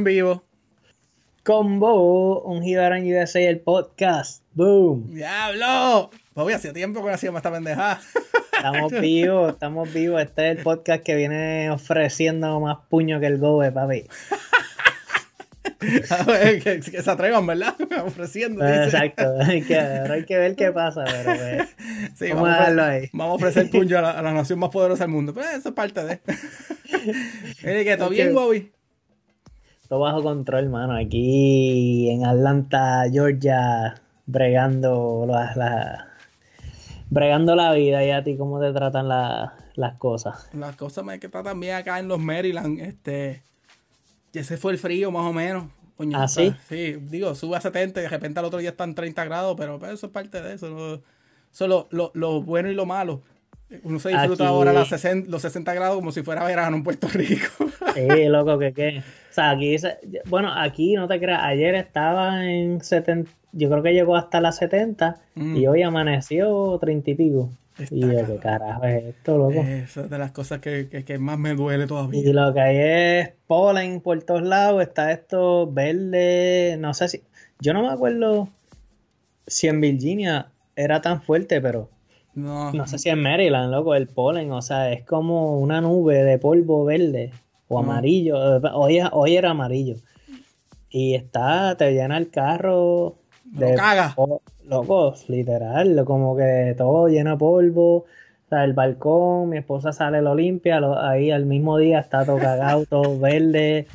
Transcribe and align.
en 0.00 0.04
vivo. 0.04 0.42
Combo, 1.44 2.42
un 2.42 2.62
Gibaran 2.62 3.02
USA, 3.04 3.40
el 3.40 3.60
podcast. 3.60 4.42
Boom. 4.54 5.14
¡Diablo! 5.14 6.10
Bobby, 6.34 6.54
hacía 6.54 6.72
tiempo 6.72 7.00
que 7.02 7.08
no 7.08 7.14
hacíamos 7.14 7.40
esta 7.40 7.52
pendejada. 7.52 8.00
Estamos 8.52 8.92
vivos, 9.00 9.52
estamos 9.52 9.92
vivos. 9.92 10.22
Este 10.22 10.50
es 10.50 10.56
el 10.58 10.62
podcast 10.62 11.02
que 11.02 11.14
viene 11.16 11.70
ofreciendo 11.70 12.58
más 12.60 12.78
puño 12.88 13.20
que 13.20 13.26
el 13.26 13.36
Gobe, 13.38 13.72
papi. 13.72 14.06
Ver, 16.26 16.62
que, 16.62 16.80
que 16.80 17.02
se 17.02 17.10
atrevan, 17.10 17.46
¿verdad? 17.46 17.74
Ofreciendo. 18.04 18.64
dice. 18.64 18.84
Exacto, 18.84 19.34
hay 19.40 19.62
que, 19.62 19.78
ahora 19.78 20.14
hay 20.14 20.24
que 20.24 20.36
ver 20.36 20.54
qué 20.54 20.72
pasa, 20.72 21.04
pero 21.06 21.34
pues, 21.36 21.68
Sí, 22.16 22.32
vamos 22.32 22.48
a 22.50 22.52
darlo 22.52 22.82
ahí. 22.84 23.08
vamos 23.14 23.32
a 23.32 23.36
ofrecer 23.36 23.70
puño 23.70 23.98
a 23.98 24.02
la, 24.02 24.10
a 24.10 24.22
la 24.22 24.32
nación 24.32 24.58
más 24.58 24.68
poderosa 24.70 25.04
del 25.04 25.12
mundo. 25.12 25.32
Pues 25.32 25.46
eso 25.54 25.70
es 25.70 25.74
parte 25.74 26.04
de. 26.04 26.20
Mire 27.62 27.84
que 27.84 27.96
todo 27.96 28.10
bien, 28.10 28.34
Bobby. 28.34 28.70
Todo 29.90 29.98
bajo 29.98 30.22
control, 30.22 30.68
mano. 30.70 30.94
Aquí 30.96 32.08
en 32.10 32.24
Atlanta, 32.24 33.02
Georgia, 33.10 34.00
bregando 34.24 35.26
la, 35.28 35.52
la- 35.56 36.08
bregando 37.10 37.56
la 37.56 37.72
vida 37.72 38.04
y 38.04 38.12
a 38.12 38.22
ti 38.22 38.36
cómo 38.36 38.60
te 38.60 38.72
tratan 38.72 39.08
la- 39.08 39.54
las 39.74 39.96
cosas. 39.96 40.48
Las 40.54 40.76
cosas 40.76 41.04
me 41.04 41.18
que 41.18 41.26
está 41.26 41.42
también 41.42 41.74
acá 41.74 41.98
en 41.98 42.06
los 42.06 42.20
Maryland, 42.20 42.78
este. 42.80 43.42
Ya 44.32 44.44
se 44.44 44.56
fue 44.56 44.70
el 44.72 44.78
frío, 44.78 45.10
más 45.10 45.26
o 45.26 45.32
menos. 45.32 45.64
Coño, 45.96 46.18
¿Ah, 46.20 46.28
sí? 46.28 46.54
Sí, 46.68 46.92
digo, 47.08 47.34
sube 47.34 47.56
a 47.56 47.60
70 47.60 47.98
y 47.98 48.04
de 48.04 48.08
repente 48.08 48.38
al 48.38 48.44
otro 48.46 48.60
día 48.60 48.70
están 48.70 48.94
30 48.94 49.24
grados, 49.24 49.56
pero 49.58 49.76
eso 49.86 50.06
es 50.06 50.12
parte 50.12 50.40
de 50.40 50.54
eso. 50.54 50.70
¿no? 50.70 50.94
Eso 50.94 51.02
es 51.64 51.68
lo, 51.68 51.88
lo- 51.90 52.12
lo 52.14 52.40
bueno 52.42 52.70
y 52.70 52.74
lo 52.74 52.86
malo. 52.86 53.22
Uno 53.84 53.98
se 54.00 54.08
disfruta 54.10 54.44
Aquí- 54.44 54.52
ahora 54.52 54.72
las 54.72 54.88
60 54.88 55.30
los 55.30 55.42
60 55.42 55.72
grados 55.74 55.96
como 55.96 56.10
si 56.12 56.22
fuera 56.22 56.44
verano 56.44 56.76
en 56.76 56.82
Puerto 56.84 57.08
Rico. 57.08 57.46
Sí, 57.94 58.24
loco, 58.28 58.58
que 58.58 58.72
qué. 58.72 58.98
O 58.98 59.32
sea, 59.32 59.50
aquí, 59.50 59.76
bueno, 60.26 60.52
aquí 60.54 60.94
no 60.94 61.08
te 61.08 61.18
creas, 61.18 61.42
ayer 61.42 61.74
estaba 61.74 62.44
en 62.48 62.80
70, 62.82 63.30
yo 63.52 63.68
creo 63.70 63.82
que 63.82 63.92
llegó 63.92 64.16
hasta 64.16 64.40
las 64.40 64.56
70 64.58 65.16
Mm. 65.34 65.56
y 65.56 65.66
hoy 65.66 65.82
amaneció 65.82 66.78
30 66.80 67.10
y 67.10 67.14
pico. 67.14 67.50
Está 67.78 67.94
y 67.94 68.00
yo, 68.00 68.26
qué 68.26 68.36
carajo 68.36 68.84
es 68.84 69.04
esto, 69.04 69.38
loco. 69.38 69.60
Eso 69.66 70.02
es 70.02 70.10
de 70.10 70.18
las 70.18 70.30
cosas 70.32 70.60
que, 70.60 70.88
que- 70.88 71.04
que 71.04 71.18
más 71.18 71.38
me 71.38 71.54
duele 71.54 71.86
todavía. 71.86 72.20
Y 72.20 72.32
lo 72.32 72.52
que 72.54 72.60
hay 72.60 72.76
es 72.76 73.32
polen 73.46 74.00
por 74.00 74.22
todos 74.22 74.42
lados, 74.42 74.82
está 74.82 75.10
esto 75.12 75.70
verde, 75.72 76.76
no 76.78 76.92
sé 76.94 77.08
si, 77.08 77.22
yo 77.60 77.72
no 77.72 77.82
me 77.82 77.88
acuerdo 77.92 78.48
si 79.46 79.66
en 79.68 79.80
Virginia 79.80 80.48
era 80.76 81.00
tan 81.00 81.22
fuerte, 81.22 81.60
pero 81.60 81.88
No, 82.40 82.72
no 82.72 82.86
sé 82.86 82.98
si 82.98 83.08
en 83.08 83.22
Maryland, 83.22 83.70
loco, 83.72 83.94
el 83.94 84.06
polen, 84.08 84.52
o 84.52 84.62
sea, 84.62 84.92
es 84.92 85.04
como 85.04 85.58
una 85.58 85.80
nube 85.80 86.22
de 86.24 86.38
polvo 86.38 86.84
verde 86.84 87.30
o 87.68 87.78
amarillo, 87.78 88.56
eh, 88.56 88.60
hoy, 88.74 89.00
hoy 89.12 89.36
era 89.36 89.50
amarillo. 89.50 89.96
Y 90.90 91.14
está, 91.14 91.76
te 91.76 91.92
llena 91.92 92.18
el 92.18 92.30
carro 92.30 93.14
me 93.52 93.60
lo 93.70 93.76
caga. 93.76 94.12
po- 94.16 94.42
loco, 94.66 95.14
literal, 95.28 96.04
como 96.04 96.36
que 96.36 96.74
todo 96.76 97.08
lleno 97.08 97.30
de 97.32 97.36
polvo. 97.36 97.96
O 97.96 98.48
sea, 98.48 98.64
el 98.64 98.72
balcón, 98.72 99.48
mi 99.50 99.58
esposa 99.58 99.92
sale, 99.92 100.20
lo 100.22 100.34
limpia, 100.34 100.80
lo- 100.80 100.98
ahí 100.98 101.30
al 101.30 101.46
mismo 101.46 101.78
día 101.78 102.00
está 102.00 102.24
todo 102.24 102.38
cagado, 102.38 102.84
todo 102.86 103.18
verde. 103.20 103.86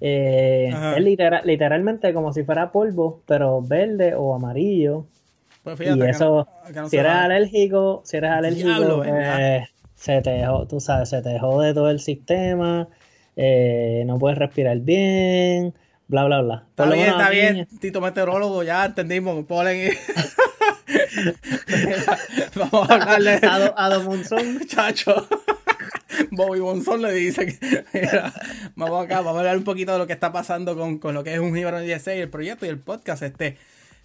eh, 0.00 0.74
es 0.96 1.02
literal- 1.02 1.42
literalmente 1.44 2.12
como 2.12 2.32
si 2.32 2.44
fuera 2.44 2.70
polvo, 2.72 3.20
pero 3.26 3.62
verde 3.62 4.14
o 4.14 4.34
amarillo. 4.34 5.06
Pues 5.62 5.78
Y 5.78 5.82
fíjate 5.84 6.00
que 6.00 6.10
eso, 6.10 6.48
no- 6.66 6.72
que 6.72 6.80
no 6.80 6.88
si 6.88 6.96
eres 6.96 7.12
va. 7.12 7.24
alérgico, 7.24 8.02
si 8.04 8.16
eres 8.16 8.30
alérgico, 8.30 9.04
eh, 9.04 9.66
se 9.94 10.20
te, 10.22 10.44
tú 10.68 10.80
sabes, 10.80 11.10
se 11.10 11.22
te 11.22 11.38
jode 11.38 11.72
todo 11.74 11.90
el 11.90 12.00
sistema, 12.00 12.88
eh, 13.36 14.02
no 14.06 14.18
puedes 14.18 14.38
respirar 14.38 14.78
bien, 14.78 15.72
bla, 16.08 16.24
bla, 16.24 16.40
bla. 16.42 16.64
Está 16.70 16.86
bien, 16.86 17.06
está 17.08 17.30
bien. 17.30 17.68
Tito 17.80 18.00
meteorólogo, 18.00 18.62
ya 18.64 18.84
entendimos. 18.86 19.44
Polen 19.46 19.88
y... 19.88 19.92
Vamos 22.56 22.90
a 22.90 22.94
hablarle 22.94 23.40
A, 23.42 23.72
a 23.76 23.88
Don 23.90 24.04
Monzón. 24.04 24.54
muchacho. 24.54 25.26
Bobby 26.30 26.60
Bonzón 26.60 27.02
le 27.02 27.12
dice 27.12 27.46
que 27.46 27.84
mira, 27.94 28.32
vamos 28.76 29.04
acá, 29.04 29.16
vamos 29.16 29.36
a 29.36 29.38
hablar 29.40 29.56
un 29.56 29.64
poquito 29.64 29.92
de 29.92 29.98
lo 29.98 30.06
que 30.06 30.12
está 30.12 30.32
pasando 30.32 30.76
con, 30.76 30.98
con 30.98 31.14
lo 31.14 31.24
que 31.24 31.32
es 31.34 31.40
un 31.40 31.54
Gibran 31.54 31.84
16, 31.84 32.22
el 32.22 32.30
proyecto 32.30 32.66
y 32.66 32.68
el 32.68 32.78
podcast. 32.78 33.22
Este, 33.22 33.56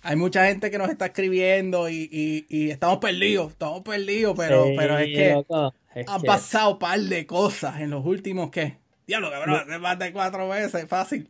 hay 0.10 0.16
mucha 0.16 0.46
gente 0.48 0.72
que 0.72 0.78
nos 0.78 0.90
está 0.90 1.08
escribiendo 1.08 1.90
y, 1.90 2.08
y, 2.12 2.46
y 2.50 2.70
estamos 2.70 2.98
perdidos, 3.00 3.52
estamos 3.52 3.82
perdidos, 3.82 4.36
pero, 4.38 4.66
Sí, 4.66 4.74
pero 4.78 4.98
es 4.98 5.06
que 5.08 5.34
loco, 5.34 5.74
es 5.94 6.08
han 6.08 6.22
que- 6.22 6.28
pasado 6.28 6.72
un 6.74 6.80
par 6.80 7.00
de 7.00 7.26
cosas 7.26 7.82
en 7.82 7.90
los 7.90 8.06
últimos 8.06 8.50
que, 8.50 8.78
diablo, 9.06 9.30
cabrón, 9.30 9.56
hace 9.56 9.80
más 9.80 10.00
de 10.00 10.14
cuatro 10.14 10.48
veces, 10.48 10.88
fácil. 10.88 11.30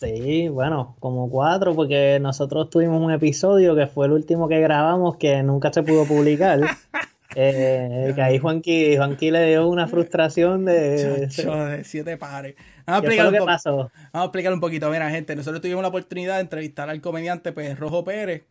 Sí, 0.00 0.48
bueno, 0.48 0.96
como 1.00 1.28
cuatro, 1.30 1.74
porque 1.74 2.18
nosotros 2.20 2.70
tuvimos 2.70 3.00
un 3.00 3.10
episodio 3.12 3.74
que 3.74 3.86
fue 3.86 4.06
el 4.06 4.12
último 4.12 4.48
que 4.48 4.60
grabamos 4.60 5.16
que 5.16 5.42
nunca 5.42 5.72
se 5.72 5.82
pudo 5.82 6.04
publicar. 6.04 6.60
Eh, 7.34 8.12
que 8.14 8.22
ahí 8.22 8.38
Juanqui, 8.38 8.96
Juanqui 8.96 9.30
le 9.30 9.46
dio 9.50 9.68
una 9.68 9.86
frustración 9.86 10.64
de... 10.64 11.28
Chacho, 11.28 11.54
de 11.66 11.84
siete 11.84 12.16
pares. 12.16 12.54
Vamos 12.88 13.00
a 13.00 13.02
¿Qué 13.02 13.10
fue 13.12 13.22
explicar 13.22 13.26
lo 13.26 13.30
un 13.30 13.34
que 13.34 13.40
poco. 13.40 13.52
pasó? 13.52 13.76
Vamos 13.76 13.90
a 14.14 14.24
explicar 14.24 14.52
un 14.54 14.60
poquito. 14.60 14.90
Mira, 14.90 15.10
gente, 15.10 15.36
nosotros 15.36 15.60
tuvimos 15.60 15.82
la 15.82 15.88
oportunidad 15.88 16.36
de 16.36 16.40
entrevistar 16.42 16.88
al 16.90 17.00
comediante 17.02 17.52
pues, 17.52 17.78
Rojo 17.78 18.04
Pérez, 18.04 18.46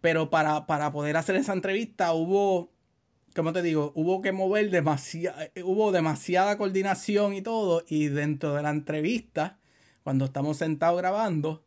pero 0.00 0.30
para, 0.30 0.66
para 0.66 0.92
poder 0.92 1.16
hacer 1.16 1.36
esa 1.36 1.52
entrevista 1.52 2.12
hubo, 2.12 2.72
¿cómo 3.36 3.52
te 3.52 3.62
digo? 3.62 3.92
Hubo 3.94 4.22
que 4.22 4.32
mover 4.32 4.70
demasiada, 4.70 5.48
hubo 5.64 5.92
demasiada 5.92 6.58
coordinación 6.58 7.34
y 7.34 7.42
todo, 7.42 7.84
y 7.88 8.08
dentro 8.08 8.54
de 8.54 8.62
la 8.62 8.70
entrevista, 8.70 9.58
cuando 10.02 10.24
estamos 10.26 10.56
sentados 10.58 10.98
grabando, 11.00 11.64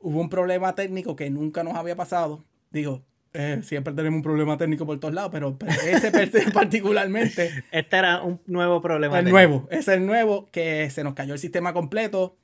hubo 0.00 0.20
un 0.20 0.30
problema 0.30 0.74
técnico 0.74 1.16
que 1.16 1.30
nunca 1.30 1.62
nos 1.64 1.76
había 1.76 1.96
pasado. 1.96 2.44
Digo, 2.70 3.04
eh, 3.34 3.60
siempre 3.62 3.94
tenemos 3.94 4.16
un 4.18 4.22
problema 4.22 4.56
técnico 4.58 4.84
por 4.86 4.98
todos 5.00 5.14
lados, 5.14 5.30
pero, 5.32 5.56
pero 5.58 5.72
ese 5.72 6.10
particularmente 6.52 7.64
Este 7.70 7.96
era 7.96 8.22
un 8.22 8.40
nuevo 8.46 8.80
problema. 8.82 9.18
el 9.18 9.24
técnico. 9.24 9.36
nuevo, 9.36 9.68
es 9.70 9.88
el 9.88 10.04
nuevo 10.06 10.50
que 10.50 10.90
se 10.90 11.02
nos 11.04 11.14
cayó 11.14 11.32
el 11.34 11.38
sistema 11.40 11.72
completo 11.72 12.36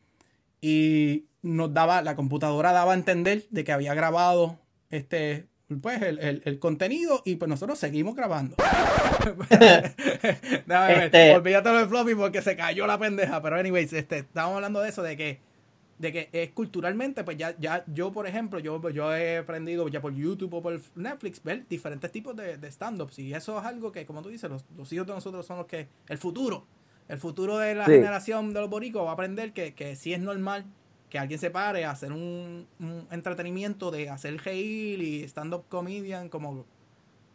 y 0.60 1.26
nos 1.42 1.72
daba, 1.74 2.02
la 2.02 2.16
computadora 2.16 2.72
daba 2.72 2.92
a 2.92 2.94
entender 2.96 3.44
de 3.50 3.64
que 3.64 3.72
había 3.72 3.94
grabado 3.94 4.58
este, 4.90 5.46
pues 5.82 6.00
el, 6.02 6.18
el- 6.20 6.42
el 6.46 6.58
contenido 6.58 7.22
y 7.24 7.36
pues 7.36 7.48
nosotros 7.48 7.78
seguimos 7.78 8.16
grabando. 8.16 8.56
Déjame 9.50 10.94
ver, 10.94 11.02
Este- 11.04 11.36
olvídate 11.36 11.68
de 11.70 11.86
floppy 11.86 12.14
porque 12.14 12.42
se 12.42 12.56
cayó 12.56 12.86
la 12.86 12.98
pendeja, 12.98 13.40
pero 13.42 13.56
anyways, 13.56 13.92
este, 13.92 14.18
estábamos 14.18 14.56
hablando 14.56 14.80
de 14.80 14.88
eso, 14.88 15.02
de 15.02 15.16
que 15.16 15.40
de 15.98 16.12
que 16.12 16.28
es 16.32 16.50
culturalmente, 16.52 17.24
pues 17.24 17.36
ya, 17.36 17.56
ya 17.58 17.84
yo, 17.88 18.12
por 18.12 18.26
ejemplo, 18.26 18.58
yo, 18.60 18.80
yo 18.90 19.14
he 19.14 19.38
aprendido 19.38 19.88
ya 19.88 20.00
por 20.00 20.14
YouTube 20.14 20.54
o 20.54 20.62
por 20.62 20.80
Netflix 20.94 21.42
ver 21.42 21.66
diferentes 21.68 22.12
tipos 22.12 22.36
de, 22.36 22.56
de 22.56 22.68
stand-ups. 22.70 23.18
Y 23.18 23.34
eso 23.34 23.58
es 23.58 23.64
algo 23.64 23.90
que, 23.92 24.06
como 24.06 24.22
tú 24.22 24.28
dices, 24.28 24.48
los, 24.50 24.64
los 24.76 24.92
hijos 24.92 25.06
de 25.06 25.14
nosotros 25.14 25.46
son 25.46 25.58
los 25.58 25.66
que. 25.66 25.88
El 26.08 26.18
futuro. 26.18 26.66
El 27.08 27.18
futuro 27.18 27.58
de 27.58 27.74
la 27.74 27.86
Sí. 27.86 27.90
generación 27.90 28.52
de 28.52 28.60
los 28.60 28.70
boricos 28.70 29.04
va 29.04 29.10
a 29.10 29.12
aprender 29.14 29.52
que, 29.52 29.74
que 29.74 29.96
sí 29.96 30.12
es 30.12 30.20
normal 30.20 30.66
que 31.10 31.18
alguien 31.18 31.40
se 31.40 31.50
pare 31.50 31.84
a 31.86 31.90
hacer 31.92 32.12
un, 32.12 32.66
un 32.80 33.06
entretenimiento 33.10 33.90
de 33.90 34.10
hacer 34.10 34.36
reír 34.42 35.00
y 35.02 35.22
stand-up 35.24 35.64
comedian 35.68 36.28
como. 36.28 36.66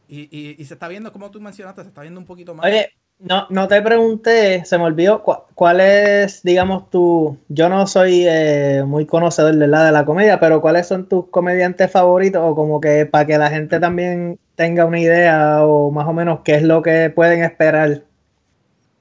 Y, 0.08 0.24
y, 0.38 0.56
y 0.62 0.66
se 0.66 0.76
está 0.76 0.88
viendo, 0.88 1.12
como 1.14 1.32
tú 1.32 1.42
mencionaste, 1.42 1.84
se 1.84 1.90
está 1.90 2.02
viendo 2.02 2.20
un 2.20 2.26
poquito 2.28 2.56
más. 2.56 2.70
Oye, 2.70 2.90
no, 3.20 3.48
no 3.50 3.68
te 3.68 3.82
pregunté, 3.82 4.66
se 4.66 4.78
me 4.78 4.84
olvidó, 4.86 5.24
cu- 5.24 5.44
¿cuál 5.56 5.80
es, 5.80 6.44
digamos, 6.44 6.90
tu... 6.90 7.38
Yo 7.48 7.70
no 7.70 7.88
soy 7.88 8.26
eh, 8.28 8.84
muy 8.86 9.06
conocedor 9.06 9.56
de 9.56 9.68
la 9.68 9.86
de 9.86 9.92
la 9.92 10.04
comedia, 10.06 10.40
pero 10.40 10.60
¿cuáles 10.62 10.88
son 10.88 11.08
tus 11.08 11.28
comediantes 11.30 11.90
favoritos? 11.92 12.42
O 12.44 12.56
como 12.56 12.82
que 12.82 13.06
para 13.06 13.26
que 13.26 13.38
la 13.38 13.50
gente 13.50 13.80
también 13.80 14.40
tenga 14.56 14.86
una 14.86 15.00
idea 15.00 15.66
o 15.66 15.90
más 15.92 16.08
o 16.08 16.14
menos 16.14 16.42
qué 16.44 16.56
es 16.56 16.64
lo 16.64 16.82
que 16.82 17.10
pueden 17.10 17.44
esperar. 17.44 18.02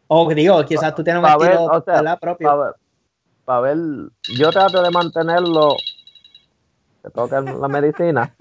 O 0.06 0.32
digo, 0.32 0.64
quizás 0.66 0.94
tú 0.94 1.02
tienes 1.02 1.22
un 1.22 1.28
Pa' 1.28 1.36
ver, 1.38 1.50
estilo 1.52 1.64
o 1.72 1.82
sea, 1.82 2.16
propio. 2.16 2.48
Para 2.48 2.62
ver, 2.64 2.74
pa' 3.44 3.60
ver, 3.60 3.76
yo 4.38 4.50
trato 4.50 4.82
de 4.82 4.90
mantenerlo, 4.90 5.76
que 7.02 7.10
toque 7.10 7.36
la 7.40 7.68
medicina, 7.68 8.34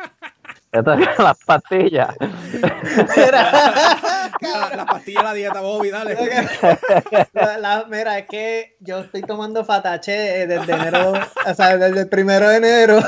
que 0.71 0.83
toque 0.83 1.07
las 1.17 1.37
pastillas. 1.45 2.15
la, 4.41 4.75
la 4.75 4.85
pastilla 4.85 5.19
de 5.19 5.23
la 5.25 5.33
dieta, 5.33 5.61
Bobby, 5.61 5.89
dale. 5.89 6.15
La- 7.33 7.57
la- 7.57 7.85
mira, 7.89 8.17
es 8.19 8.27
que 8.27 8.75
yo 8.79 8.99
estoy 8.99 9.21
tomando 9.21 9.63
fatache 9.65 10.41
eh, 10.41 10.47
desde 10.47 10.73
enero, 10.73 11.13
o 11.45 11.53
sea, 11.53 11.77
desde 11.77 12.01
el 12.01 12.09
primero 12.09 12.47
de 12.49 12.57
enero, 12.57 12.99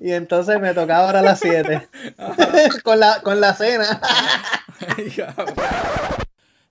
y 0.00 0.12
entonces 0.12 0.60
me 0.60 0.74
tocaba 0.74 1.06
ahora 1.06 1.18
a 1.20 1.22
las 1.22 1.40
7 1.40 1.88
con 2.84 3.00
la, 3.00 3.20
con 3.22 3.40
la 3.40 3.54
cena. 3.54 4.00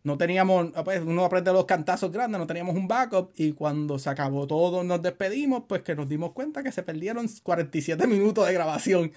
No 0.01 0.17
teníamos, 0.17 0.67
ah, 0.75 0.83
pues 0.83 1.01
uno 1.01 1.25
aprende 1.25 1.51
los 1.51 1.65
cantazos 1.65 2.11
grandes, 2.11 2.39
no 2.39 2.47
teníamos 2.47 2.75
un 2.75 2.87
backup 2.87 3.31
y 3.35 3.51
cuando 3.51 3.99
se 3.99 4.09
acabó 4.09 4.47
todo, 4.47 4.83
nos 4.83 5.01
despedimos, 5.01 5.63
pues 5.67 5.81
que 5.81 5.93
nos 5.93 6.07
dimos 6.07 6.31
cuenta 6.31 6.63
que 6.63 6.71
se 6.71 6.83
perdieron 6.83 7.27
47 7.43 8.07
minutos 8.07 8.47
de 8.47 8.53
grabación. 8.53 9.11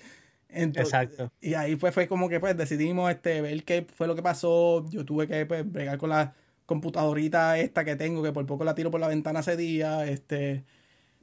Entonces, 0.53 0.93
Exacto. 0.95 1.33
Y 1.41 1.55
ahí 1.55 1.77
pues 1.77 1.95
fue 1.95 2.07
como 2.09 2.29
que 2.29 2.41
pues 2.41 2.57
decidimos 2.57 3.11
este, 3.11 3.41
ver 3.41 3.65
qué 3.65 3.87
fue 3.95 4.07
lo 4.07 4.15
que 4.15 4.23
pasó. 4.23 4.85
Yo 4.91 5.05
tuve 5.05 5.27
que 5.27 5.47
pues, 5.47 5.71
bregar 5.71 5.99
con 5.99 6.11
la 6.11 6.35
computadorita 6.67 7.59
esta 7.59 7.85
que 7.85 7.97
tengo, 7.97 8.23
que 8.23 8.33
por 8.33 8.47
poco 8.47 8.65
la 8.65 8.75
tiro 8.75 8.91
por 8.91 9.01
la 9.01 9.09
ventana 9.09 9.41
ese 9.41 9.57
día. 9.57 10.07
Este, 10.07 10.65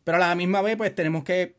Pero 0.03 0.17
a 0.17 0.19
la 0.19 0.35
misma 0.35 0.61
vez, 0.61 0.77
pues 0.77 0.93
tenemos 0.95 1.23
que, 1.23 1.55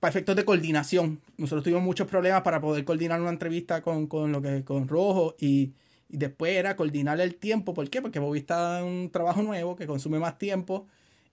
para 0.00 0.10
efectos 0.10 0.36
de 0.36 0.44
coordinación, 0.44 1.20
nosotros 1.36 1.64
tuvimos 1.64 1.82
muchos 1.82 2.06
problemas 2.08 2.42
para 2.42 2.60
poder 2.60 2.84
coordinar 2.84 3.20
una 3.20 3.30
entrevista 3.30 3.82
con, 3.82 4.06
con 4.06 4.32
lo 4.32 4.42
que 4.42 4.64
con 4.64 4.88
Rojo 4.88 5.34
y, 5.38 5.74
y 6.08 6.16
después 6.18 6.52
era 6.56 6.76
coordinar 6.76 7.20
el 7.20 7.36
tiempo. 7.36 7.74
¿Por 7.74 7.88
qué? 7.90 8.02
Porque 8.02 8.18
Bobby 8.18 8.40
está 8.40 8.80
en 8.80 8.86
un 8.86 9.10
trabajo 9.10 9.42
nuevo 9.42 9.76
que 9.76 9.86
consume 9.86 10.18
más 10.18 10.38
tiempo 10.38 10.86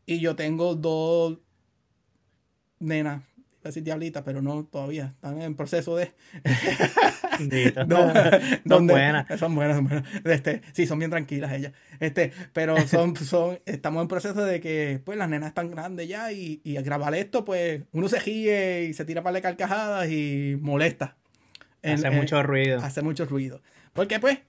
y 0.05 0.19
yo 0.19 0.35
tengo 0.35 0.75
dos 0.75 1.39
nenas 2.79 3.23
decir 3.69 3.83
diablita, 3.83 4.23
pero 4.23 4.41
no 4.41 4.65
todavía. 4.65 5.13
Están 5.15 5.41
en 5.41 5.55
proceso 5.55 5.95
de. 5.95 6.11
no, 7.87 8.13
son 8.67 8.87
buenas. 8.87 9.39
Son 9.39 9.55
buenas, 9.55 9.77
son 9.77 9.87
buenas. 9.87 10.09
Este, 10.25 10.61
sí, 10.73 10.87
son 10.87 10.99
bien 10.99 11.11
tranquilas 11.11 11.53
ellas. 11.53 11.73
Este, 11.99 12.31
pero 12.53 12.77
son, 12.87 13.15
son, 13.17 13.59
estamos 13.65 14.01
en 14.01 14.07
proceso 14.07 14.43
de 14.43 14.59
que 14.59 15.01
pues 15.03 15.17
las 15.17 15.29
nenas 15.29 15.49
están 15.49 15.71
grandes 15.71 16.07
ya 16.07 16.31
y, 16.31 16.61
y 16.63 16.77
al 16.77 16.83
grabar 16.83 17.13
esto, 17.15 17.45
pues 17.45 17.83
uno 17.91 18.07
se 18.09 18.19
ríe 18.19 18.85
y 18.85 18.93
se 18.93 19.05
tira 19.05 19.23
para 19.23 19.35
de 19.35 19.41
carcajadas 19.41 20.09
y 20.09 20.57
molesta. 20.59 21.17
Hace 21.83 22.11
mucho 22.11 22.43
ruido. 22.43 22.79
Hace 22.79 23.01
mucho 23.01 23.25
ruido. 23.25 23.61
Porque 23.93 24.19
pues, 24.19 24.39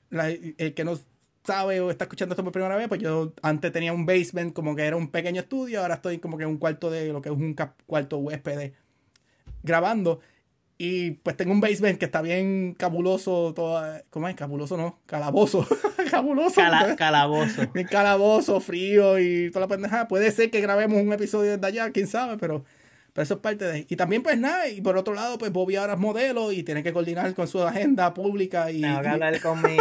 el 0.58 0.74
que 0.74 0.84
no 0.84 0.98
sabe 1.44 1.80
o 1.80 1.90
está 1.90 2.04
escuchando 2.04 2.34
esto 2.34 2.44
por 2.44 2.52
primera 2.52 2.76
vez, 2.76 2.88
pues 2.88 3.00
yo 3.00 3.32
antes 3.42 3.72
tenía 3.72 3.92
un 3.92 4.06
basement 4.06 4.52
como 4.52 4.76
que 4.76 4.84
era 4.84 4.96
un 4.96 5.08
pequeño 5.08 5.40
estudio, 5.40 5.80
ahora 5.80 5.94
estoy 5.94 6.18
como 6.18 6.36
que 6.36 6.44
en 6.44 6.50
un 6.50 6.58
cuarto 6.58 6.90
de 6.90 7.12
lo 7.12 7.20
que 7.20 7.30
es 7.30 7.34
un 7.34 7.56
cuarto 7.86 8.18
huésped 8.18 8.72
grabando. 9.62 10.20
Y 10.78 11.12
pues 11.12 11.36
tengo 11.36 11.52
un 11.52 11.60
basement 11.60 11.98
que 11.98 12.06
está 12.06 12.22
bien 12.22 12.74
cabuloso, 12.74 13.52
todo, 13.54 13.82
¿cómo 14.10 14.28
es? 14.28 14.34
Cabuloso 14.34 14.76
no, 14.76 14.98
calabozo. 15.06 15.66
cabuloso. 16.10 16.60
calabozo. 16.96 17.62
Bien 17.74 17.86
calabozo, 17.86 18.60
frío 18.60 19.18
y 19.18 19.50
toda 19.50 19.66
la 19.66 19.68
pendejada. 19.68 20.08
Puede 20.08 20.30
ser 20.32 20.50
que 20.50 20.60
grabemos 20.60 21.00
un 21.00 21.12
episodio 21.12 21.56
de 21.56 21.66
allá, 21.66 21.92
quién 21.92 22.08
sabe, 22.08 22.36
pero 22.38 22.64
pero 23.12 23.24
eso 23.24 23.34
es 23.34 23.40
parte 23.40 23.64
de... 23.66 23.86
Y 23.88 23.96
también 23.96 24.22
pues 24.22 24.38
nada, 24.38 24.68
y 24.68 24.80
por 24.80 24.96
otro 24.96 25.14
lado 25.14 25.36
pues 25.36 25.52
Bobby 25.52 25.76
ahora 25.76 25.94
es 25.94 25.98
modelo 25.98 26.50
y 26.50 26.62
tiene 26.62 26.82
que 26.82 26.92
coordinar 26.92 27.34
con 27.34 27.46
su 27.46 27.62
agenda 27.62 28.14
pública 28.14 28.70
y... 28.70 28.80
Tengo 28.80 29.02
que 29.02 29.08
hablar 29.08 29.40
con 29.40 29.60
mi... 29.60 29.76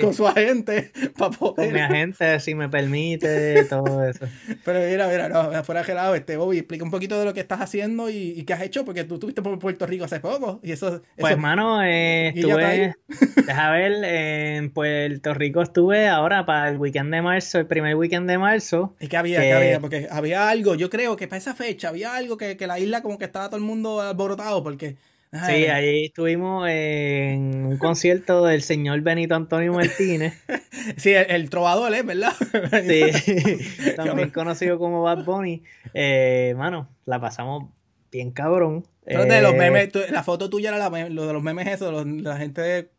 con 0.00 0.14
su 0.14 0.26
agente 0.26 0.92
para 1.16 1.30
poder... 1.30 1.66
Con 1.66 1.72
mi 1.72 1.80
agente, 1.80 2.40
si 2.40 2.54
me 2.54 2.68
permite, 2.68 3.64
todo 3.64 4.04
eso. 4.04 4.26
Pero 4.64 4.80
mira, 4.80 5.08
mira, 5.08 5.28
no, 5.28 5.64
fuera 5.64 5.82
de 5.82 5.94
lado, 5.94 6.14
este 6.14 6.36
Bobby, 6.36 6.58
explica 6.58 6.84
un 6.84 6.90
poquito 6.90 7.18
de 7.18 7.24
lo 7.24 7.34
que 7.34 7.40
estás 7.40 7.60
haciendo 7.60 8.10
y, 8.10 8.34
y 8.36 8.44
qué 8.44 8.52
has 8.52 8.62
hecho, 8.62 8.84
porque 8.84 9.04
tú 9.04 9.14
estuviste 9.14 9.42
por 9.42 9.58
Puerto 9.58 9.86
Rico 9.86 10.04
hace 10.04 10.20
poco 10.20 10.60
y 10.62 10.72
eso... 10.72 11.02
Pues 11.16 11.32
hermano, 11.32 11.82
eh, 11.82 12.28
estuve... 12.28 12.94
Deja 13.46 13.70
ver, 13.70 14.04
en 14.04 14.70
Puerto 14.70 15.34
Rico 15.34 15.62
estuve 15.62 16.08
ahora 16.08 16.44
para 16.44 16.68
el 16.68 16.78
weekend 16.78 17.12
de 17.12 17.22
marzo, 17.22 17.58
el 17.58 17.66
primer 17.66 17.94
weekend 17.94 18.28
de 18.28 18.38
marzo. 18.38 18.94
¿Y 19.00 19.08
qué 19.08 19.16
había? 19.16 19.40
¿Qué 19.40 19.52
había? 19.52 19.80
Porque 19.80 20.08
había 20.10 20.48
algo, 20.48 20.74
yo 20.74 20.90
creo 20.90 21.16
que 21.16 21.28
para 21.28 21.38
esa 21.38 21.54
fecha 21.54 21.88
había 21.88 22.14
algo 22.14 22.36
que, 22.36 22.56
la 22.66 22.78
isla 22.78 23.02
como 23.02 23.18
que 23.18 23.24
estaba 23.24 23.48
todo 23.48 23.56
el 23.56 23.64
mundo 23.64 24.00
alborotado 24.00 24.62
porque... 24.62 24.96
Sí, 25.30 25.66
ahí 25.66 26.06
estuvimos 26.06 26.66
en 26.70 27.66
un 27.66 27.76
concierto 27.76 28.46
del 28.46 28.62
señor 28.62 29.02
Benito 29.02 29.34
Antonio 29.34 29.74
Martínez. 29.74 30.42
sí, 30.96 31.12
el, 31.12 31.50
trovador, 31.50 31.92
¿eh? 31.94 32.02
¿Verdad? 32.02 32.32
sí, 33.20 33.92
también 33.96 34.30
conocido 34.30 34.78
como 34.78 35.02
Bad 35.02 35.24
Bunny. 35.24 35.62
Eh, 35.92 36.54
mano, 36.56 36.88
la 37.04 37.20
pasamos 37.20 37.68
bien 38.10 38.30
cabrón. 38.30 38.86
de 39.04 39.42
los 39.42 39.52
eh, 39.52 39.56
memes, 39.56 39.90
la 40.10 40.22
foto 40.22 40.48
tuya 40.48 40.70
era 40.70 40.78
la, 40.78 41.08
lo 41.10 41.26
de 41.26 41.32
los 41.34 41.42
memes 41.42 41.66
eso, 41.68 42.04
la 42.04 42.38
gente 42.38 42.62
de 42.62 42.90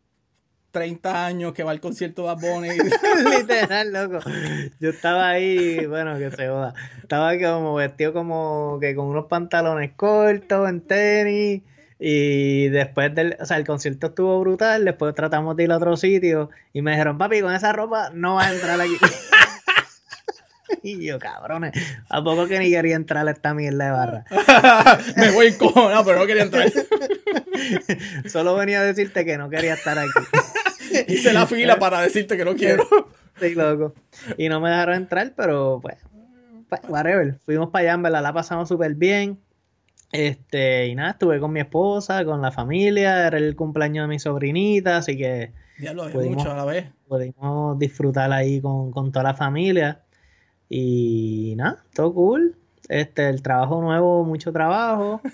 30 0.70 1.26
años 1.26 1.54
que 1.54 1.64
va 1.64 1.72
al 1.72 1.80
concierto 1.80 2.26
Bad 2.26 2.42
Bunny. 2.42 2.70
Literal, 3.40 3.92
loco. 3.92 4.20
Yo 4.80 4.92
estaba 4.92 5.30
ahí, 5.30 5.84
bueno, 5.88 6.16
que 6.20 6.30
se 6.30 6.48
joda. 6.48 6.76
Estaba 7.02 7.36
como 7.40 7.74
vestido 7.74 8.14
como 8.14 8.78
que 8.80 8.94
con 8.94 9.08
unos 9.08 9.26
pantalones 9.26 9.94
cortos, 9.96 10.70
en 10.70 10.82
tenis. 10.82 11.64
Y 12.00 12.70
después 12.70 13.14
del, 13.14 13.36
o 13.42 13.46
sea, 13.46 13.58
el 13.58 13.66
concierto 13.66 14.08
estuvo 14.08 14.40
brutal. 14.40 14.86
Después 14.86 15.14
tratamos 15.14 15.58
de 15.58 15.66
ir 15.66 15.72
a 15.72 15.78
otro 15.78 15.98
sitio. 15.98 16.50
Y 16.72 16.82
me 16.82 16.92
dijeron, 16.92 17.18
papi, 17.18 17.42
con 17.42 17.54
esa 17.54 17.74
ropa 17.74 18.10
no 18.14 18.36
vas 18.36 18.48
a 18.48 18.54
entrar 18.54 18.80
aquí. 18.80 18.96
y 20.84 21.06
yo, 21.06 21.20
cabrones, 21.20 21.74
¿a 22.10 22.24
poco 22.24 22.48
que 22.48 22.58
ni 22.60 22.72
quería 22.72 22.96
entrar 22.96 23.28
a 23.28 23.32
esta 23.32 23.54
mierda 23.54 23.86
de 23.86 23.92
barra? 23.92 24.26
me 25.18 25.32
voy 25.32 25.54
no, 25.60 26.06
pero 26.06 26.20
no 26.20 26.26
quería 26.26 26.44
entrar. 26.44 26.72
Solo 28.28 28.56
venía 28.56 28.80
a 28.80 28.84
decirte 28.84 29.26
que 29.26 29.38
no 29.38 29.50
quería 29.50 29.74
estar 29.74 30.00
aquí. 30.00 31.06
Hice 31.08 31.34
la 31.34 31.48
fila 31.48 31.78
para 31.80 32.02
decirte 32.02 32.38
que 32.38 32.46
no 32.46 32.56
quiero. 32.56 32.88
Sí, 33.40 33.56
loco. 33.56 33.94
Y 34.38 34.48
no 34.48 34.62
me 34.62 34.70
dejaron 34.70 34.96
entrar, 34.96 35.34
pero 35.36 35.80
pues, 35.82 35.98
pues 36.70 36.82
whatever. 36.88 37.40
Fuimos 37.46 37.70
para 37.70 37.84
allá, 37.84 37.94
en 37.94 38.04
verdad 38.04 38.24
la 38.24 38.34
pasamos 38.34 38.70
súper 38.70 38.96
bien. 38.96 39.40
Este, 40.12 40.88
y 40.88 40.96
nada, 40.96 41.12
estuve 41.12 41.40
con 41.40 41.54
mi 41.54 41.60
esposa, 41.60 42.26
con 42.26 42.42
la 42.42 42.52
familia, 42.52 43.28
era 43.28 43.38
el 43.38 43.56
cumpleaños 43.56 44.06
de 44.06 44.08
mi 44.08 44.20
sobrinita, 44.20 44.98
así 44.98 45.18
que 45.18 45.52
ya 45.80 45.94
lo 45.94 46.10
pudimos, 46.10 46.38
mucho 46.38 46.52
a 46.52 46.56
la 46.56 46.66
vez. 46.66 46.88
Pudimos 47.08 47.78
disfrutar 47.78 48.32
ahí 48.32 48.60
con, 48.60 48.92
con 48.92 49.12
toda 49.12 49.24
la 49.24 49.34
familia. 49.34 50.02
Y 50.68 51.54
nada, 51.58 51.84
todo 51.94 52.14
cool 52.14 52.56
este, 52.90 53.30
el 53.30 53.44
trabajo 53.44 53.80
nuevo, 53.82 54.26
mucho 54.26 54.52
trabajo. 54.52 55.22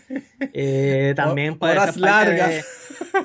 Eh, 0.57 1.13
también 1.15 1.57
horas 1.59 1.97
largas. 1.97 2.65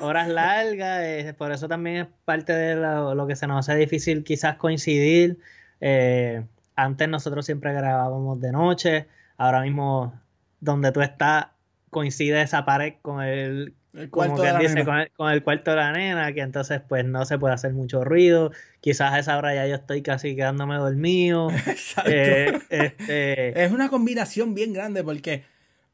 horas 0.01 0.27
largas, 0.27 1.01
eh, 1.03 1.33
por 1.37 1.51
eso 1.51 1.67
también 1.67 1.97
es 1.97 2.07
parte 2.25 2.51
de 2.51 2.75
lo, 2.75 3.25
que 3.27 3.37
se 3.37 3.47
nos 3.47 3.69
hace 3.69 3.77
difícil 3.77 4.23
quizás 4.23 4.57
coincidir. 4.57 5.39
Eh, 5.79 6.43
antes 6.75 7.07
nosotros 7.07 7.45
siempre 7.45 7.73
grabábamos 7.73 8.41
de 8.41 8.51
noche, 8.51 9.07
ahora 9.37 9.61
mismo 9.61 10.13
donde 10.61 10.93
tú 10.93 11.01
estás 11.01 11.47
coincide 11.89 12.41
esa 12.41 12.63
pared 12.63 12.93
con 13.01 13.21
el 13.21 13.75
el 13.93 14.09
cuarto 14.09 14.41
de 14.41 14.53
la 14.53 14.59
dice, 14.59 14.85
con, 14.85 15.31
el, 15.31 15.43
cuarto 15.43 15.71
de 15.71 15.77
la 15.77 15.91
nena, 15.91 16.33
que 16.33 16.41
entonces 16.41 16.81
pues 16.87 17.03
no 17.03 17.25
se 17.25 17.37
puede 17.37 17.53
hacer 17.53 17.73
mucho 17.73 18.03
ruido. 18.03 18.51
Quizás 18.79 19.11
a 19.11 19.19
esa 19.19 19.37
hora 19.37 19.53
ya 19.53 19.67
yo 19.67 19.75
estoy 19.75 20.01
casi 20.01 20.35
quedándome 20.35 20.75
dormido. 20.75 21.49
Eh, 22.05 22.57
este... 22.69 23.63
Es 23.63 23.71
una 23.71 23.89
combinación 23.89 24.53
bien 24.53 24.71
grande 24.71 25.03
porque, 25.03 25.43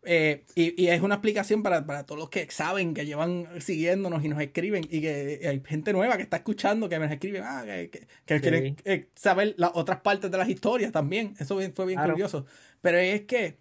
eh, 0.04 0.44
y, 0.54 0.88
es 0.88 1.02
una 1.02 1.16
explicación 1.16 1.64
para, 1.64 1.84
todos 2.06 2.20
los 2.20 2.30
que 2.30 2.50
saben, 2.52 2.94
que 2.94 3.06
llevan 3.06 3.48
siguiéndonos 3.60 4.24
y 4.24 4.30
nos 4.30 4.40
escriben, 4.42 4.84
y 4.90 5.02
que 5.02 5.42
hay 5.48 5.62
gente 5.66 5.92
nueva 5.92 6.18
que 6.18 6.24
está 6.24 6.38
escuchando, 6.38 6.88
que 6.88 7.00
nos 7.00 7.12
escribe, 7.12 7.42
ah, 7.44 7.64
que, 7.66 8.08
quieren 8.40 8.76
eh, 8.86 9.08
saber 9.16 9.56
las 9.58 9.72
otras 9.74 10.02
partes 10.02 10.30
de 10.30 10.38
las 10.38 10.50
historias 10.50 10.92
también. 10.92 11.34
Eso 11.40 11.60
fue 11.74 11.86
bien 11.88 12.00
curioso. 12.00 12.46
Pero 12.82 13.00
es 13.00 13.22
que 13.22 13.58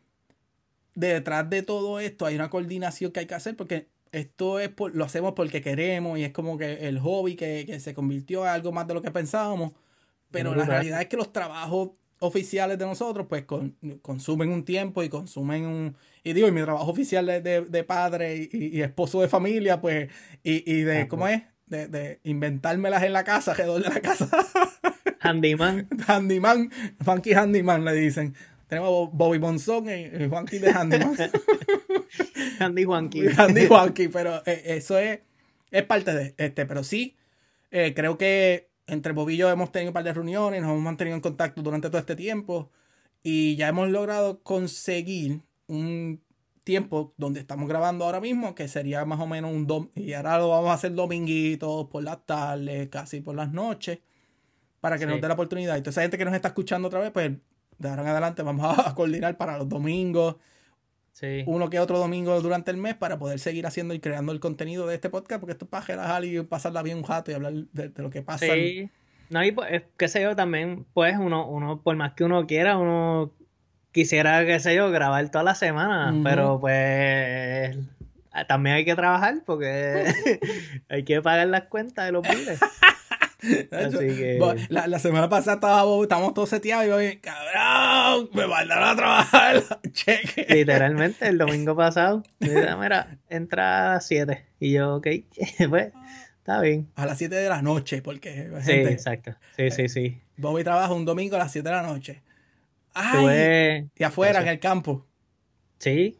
detrás 0.97 1.49
de 1.49 1.63
todo 1.63 2.01
esto 2.01 2.27
hay 2.27 2.35
una 2.35 2.51
coordinación 2.51 3.13
que 3.13 3.21
hay 3.21 3.27
que 3.27 3.35
hacer 3.35 3.55
porque 3.55 3.87
esto 4.11 4.59
es 4.59 4.71
por, 4.71 4.97
lo 4.97 5.05
hacemos 5.05 5.35
porque 5.35 5.61
queremos 5.61 6.19
y 6.19 6.25
es 6.25 6.33
como 6.33 6.57
que 6.57 6.89
el 6.89 6.99
hobby 6.99 7.37
que, 7.37 7.79
se 7.79 7.95
convirtió 7.95 8.45
en 8.45 8.49
algo 8.49 8.73
más 8.73 8.89
de 8.89 8.95
lo 8.95 9.03
que 9.03 9.11
pensábamos. 9.11 9.73
Pero 10.31 10.55
la 10.55 10.65
realidad 10.65 11.01
es 11.01 11.07
que 11.07 11.17
los 11.17 11.33
trabajos 11.33 11.91
oficiales 12.19 12.79
de 12.79 12.87
nosotros 12.87 13.27
pues 13.29 13.45
consumen 14.03 14.51
un 14.51 14.65
tiempo 14.65 15.03
y 15.03 15.09
consumen 15.09 15.67
un... 15.67 15.97
Y 16.25 16.33
digo, 16.33 16.49
y 16.49 16.53
mi 16.53 16.63
trabajo 16.63 16.91
oficial 16.91 17.27
de, 17.27 17.41
de, 17.63 17.85
padre 17.85 18.49
y, 18.51 18.81
esposo 18.81 19.21
de 19.21 19.29
familia 19.29 19.81
pues 19.81 20.11
y, 20.43 20.71
y 20.71 20.83
de, 20.83 21.07
¿cómo 21.09 21.29
es? 21.29 21.43
De, 21.67 21.87
de 21.89 22.21
inventármelas 22.25 23.03
en 23.03 23.13
la 23.13 23.23
casa, 23.23 23.51
alrededor 23.53 23.83
de 23.83 23.91
la 23.91 24.01
casa. 24.01 24.29
Handyman. 25.21 25.89
handyman, 26.07 26.71
funky 27.05 27.35
handyman 27.35 27.85
le 27.85 27.93
dicen. 27.93 28.35
Tenemos 28.69 29.11
Bobby 29.13 29.39
Bonzón 29.39 29.87
y 29.89 30.29
Juanqui 30.29 30.59
de 30.59 30.71
Handyman. 30.71 31.17
Andy 32.59 32.85
Juanqui. 32.85 33.27
Andy 33.39 33.67
Juanqui, 33.67 34.09
pero 34.09 34.43
eh, 34.47 34.63
eso 34.65 34.99
es, 34.99 35.21
es 35.71 35.83
parte 35.85 36.13
de 36.13 36.35
este. 36.37 36.67
Pero 36.67 36.83
sí, 36.83 37.17
eh, 37.71 37.93
creo 37.95 38.19
que 38.19 38.71
entre 38.87 39.13
Bobby 39.13 39.35
y 39.35 39.37
yo 39.39 39.51
hemos 39.51 39.73
tenido 39.73 39.91
un 39.91 39.95
par 39.95 40.05
de 40.05 40.13
reuniones, 40.13 40.63
nos 40.63 40.71
hemos 40.71 40.83
mantenido 40.83 41.17
en 41.17 41.21
contacto 41.21 41.63
durante 41.63 41.89
todo 41.89 41.99
este 41.99 42.17
tiempo 42.17 42.71
y 43.23 43.57
ya 43.57 43.69
hemos 43.69 43.89
logrado 43.89 44.43
conseguir 44.43 45.43
un 45.67 46.23
tiempo 46.63 47.15
donde 47.17 47.41
estamos 47.41 47.69
grabando 47.69 48.05
ahora 48.05 48.21
mismo, 48.21 48.55
que 48.55 48.69
sería 48.69 49.05
más 49.05 49.21
o 49.21 49.27
menos 49.27 49.53
un 49.53 49.67
dom 49.67 49.89
y 49.95 50.13
ahora 50.13 50.39
lo 50.39 50.49
vamos 50.49 50.71
a 50.71 50.75
hacer 50.75 50.95
dominguitos, 50.95 51.89
por 51.89 52.03
las 52.03 52.25
tardes, 52.27 52.89
casi 52.89 53.21
por 53.21 53.37
las 53.37 53.53
noches, 53.53 54.01
para 54.81 54.99
que 54.99 55.07
nos 55.07 55.21
dé 55.21 55.29
la 55.29 55.35
oportunidad. 55.35 55.77
Entonces, 55.77 55.99
esa 55.99 56.03
gente 56.03 56.19
que 56.19 56.25
nos 56.25 56.35
está 56.35 56.49
escuchando 56.49 56.89
otra 56.89 57.01
vez, 57.01 57.11
pues 57.13 57.33
de 57.79 57.89
ahora 57.89 58.03
en 58.03 58.09
adelante 58.09 58.43
vamos 58.43 58.79
a 58.79 58.95
coordinar 58.95 59.37
para 59.37 59.59
los 59.59 59.69
domingos 59.69 60.37
uno 61.47 61.71
que 61.71 61.81
otro 61.81 61.99
domingo 61.99 62.41
durante 62.43 62.71
el 62.71 62.77
mes 62.77 62.95
para 62.95 63.19
poder 63.19 63.39
seguir 63.39 63.67
haciendo 63.67 63.95
y 63.95 64.01
creando 64.01 64.33
el 64.33 64.41
contenido 64.41 64.87
de 64.87 64.97
este 64.97 65.09
podcast, 65.09 65.41
porque 65.41 65.53
esto 65.53 65.65
es 65.65 65.71
para 65.71 65.85
relajar 65.87 66.25
y 66.25 66.43
pasarla 66.43 66.83
bien 66.83 66.99
un 66.99 67.05
rato 67.05 67.31
y 67.31 67.35
hablar 67.35 67.55
de, 67.73 67.91
lo 67.97 68.11
que 68.11 68.23
pasa. 68.23 68.47
Sí. 68.47 68.91
No, 69.31 69.43
y 69.43 69.51
pues, 69.51 69.83
qué 69.97 70.09
sé 70.09 70.23
yo, 70.23 70.37
también, 70.37 70.85
pues, 70.93 71.17
uno, 71.19 71.49
uno, 71.49 71.81
por 71.81 71.97
más 71.97 72.13
que 72.13 72.25
uno 72.25 72.47
quiera, 72.47 72.77
uno 72.77 73.33
quisiera, 73.93 74.45
qué 74.45 74.61
sé 74.61 74.75
yo, 74.75 74.91
grabar 74.91 75.31
toda 75.31 75.43
la 75.43 75.55
semana, 75.55 76.15
pero 76.23 76.61
pues 76.61 77.79
también 78.47 78.77
hay 78.77 78.85
que 78.85 78.95
trabajar 78.95 79.43
porque 79.47 80.05
hay 80.91 81.03
que 81.05 81.23
pagar 81.23 81.47
las 81.49 81.65
cuentas 81.65 82.05
de 82.05 82.13
los 82.13 82.27
biles. 83.47 84.71
la, 84.71 84.99
semana 84.99 85.29
pasada 85.29 85.55
estábamos, 85.55 86.03
estábamos 86.03 86.35
todos 86.35 86.49
seteados 86.49 86.85
y 86.87 86.89
yo, 86.89 87.21
cabrón 87.21 87.21
cabrón, 87.21 88.31
me 88.35 88.47
mandaron 88.47 88.89
a 88.89 88.97
trabajar. 88.97 89.63
Cheque. 89.93 90.47
Literalmente, 90.49 91.27
el 91.27 91.39
domingo 91.39 91.77
pasado. 91.77 92.23
Mira, 92.41 92.77
mira, 92.77 93.19
entra 93.29 93.91
a 93.91 93.95
las 93.95 94.07
7. 94.07 94.47
Y 94.61 94.73
yo, 94.73 94.97
ok, 94.97 95.07
pues, 95.69 95.93
está 96.39 96.61
bien. 96.61 96.91
A 96.97 97.07
las 97.07 97.19
7 97.19 97.35
de 97.35 97.49
la 97.49 97.63
noche, 97.63 98.03
porque, 98.03 98.51
Sí, 98.63 98.73
gente, 98.73 98.93
exacto. 98.93 99.35
Sí, 99.57 99.71
sí, 99.71 99.89
sí. 99.89 100.21
Bobby 100.37 100.65
trabaja 100.65 100.93
un 100.93 101.05
domingo 101.05 101.37
a 101.37 101.41
las 101.41 101.53
7 101.53 101.69
de 101.69 101.75
la 101.75 101.83
noche. 101.83 102.23
Ay, 102.95 103.25
Tuve- 103.25 103.91
y 103.97 104.05
afuera, 104.05 104.39
Eso. 104.39 104.43
en 104.43 104.49
el 104.49 104.61
campo. 104.61 105.07
Sí, 105.79 106.19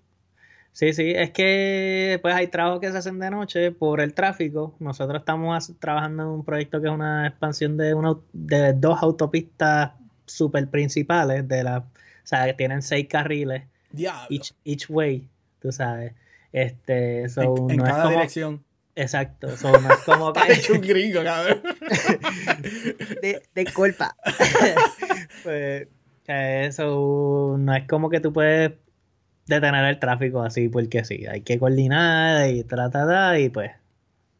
sí, 0.77 0.93
sí. 0.93 1.13
Es 1.17 1.31
que 1.31 2.19
pues 2.21 2.35
hay 2.35 2.49
trabajos 2.49 2.81
que 2.81 2.93
se 2.93 2.99
hacen 2.99 3.19
de 3.19 3.31
noche 3.31 3.73
por 3.73 4.03
el 4.03 4.13
tráfico. 4.13 4.77
Nosotros 4.79 5.21
estamos 5.21 5.73
trabajando 5.79 6.25
en 6.25 6.29
un 6.29 6.45
proyecto 6.45 6.81
que 6.83 6.89
es 6.89 6.93
una 6.93 7.27
expansión 7.27 7.79
de, 7.79 7.95
una, 7.95 8.15
de 8.35 8.75
dos 8.75 9.03
autopistas 9.03 9.93
super 10.27 10.69
principales 10.69 11.49
de 11.49 11.65
la, 11.65 11.79
o 11.79 11.85
sea, 12.25 12.45
que 12.45 12.53
tienen 12.55 12.83
seis 12.83 13.07
carriles 13.09 13.63
each, 14.29 14.53
each 14.65 14.91
way, 14.91 15.27
tú 15.61 15.73
sabes. 15.73 16.13
Este, 16.53 17.29
so, 17.29 17.55
en 17.69 17.71
en 17.71 17.77
no 17.79 17.85
es 17.85 17.91
cada 17.91 18.03
como, 18.05 18.17
dirección. 18.17 18.65
exacto, 18.95 19.57
so, 19.57 19.79
no 19.81 19.93
es 19.93 19.99
como 20.01 20.33
que 20.35 20.53
hecho 20.53 20.75
un 20.75 20.81
gringo, 20.81 21.23
cabrón. 21.23 21.63
de, 23.23 23.43
de 23.55 23.65
culpa. 23.73 24.15
pues 25.43 25.89
eh, 26.29 26.67
eso 26.67 27.57
no 27.59 27.75
es 27.75 27.87
como 27.87 28.11
que 28.11 28.21
tú 28.21 28.33
puedes 28.33 28.73
detener 29.47 29.85
el 29.87 29.99
tráfico 29.99 30.43
así 30.43 30.69
porque 30.69 31.05
sí, 31.05 31.27
hay 31.27 31.43
que 31.43 31.59
coordinar 31.59 32.49
y 32.51 32.65
tratar 32.65 33.39
y 33.41 33.49
pues 33.49 33.73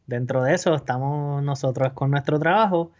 dentro 0.05 0.43
de 0.43 0.53
eso 0.55 0.75
estamos 0.75 1.43
nosotros 1.43 1.93
con 1.93 2.11
nuestro 2.11 2.39
trabajo 2.39 2.91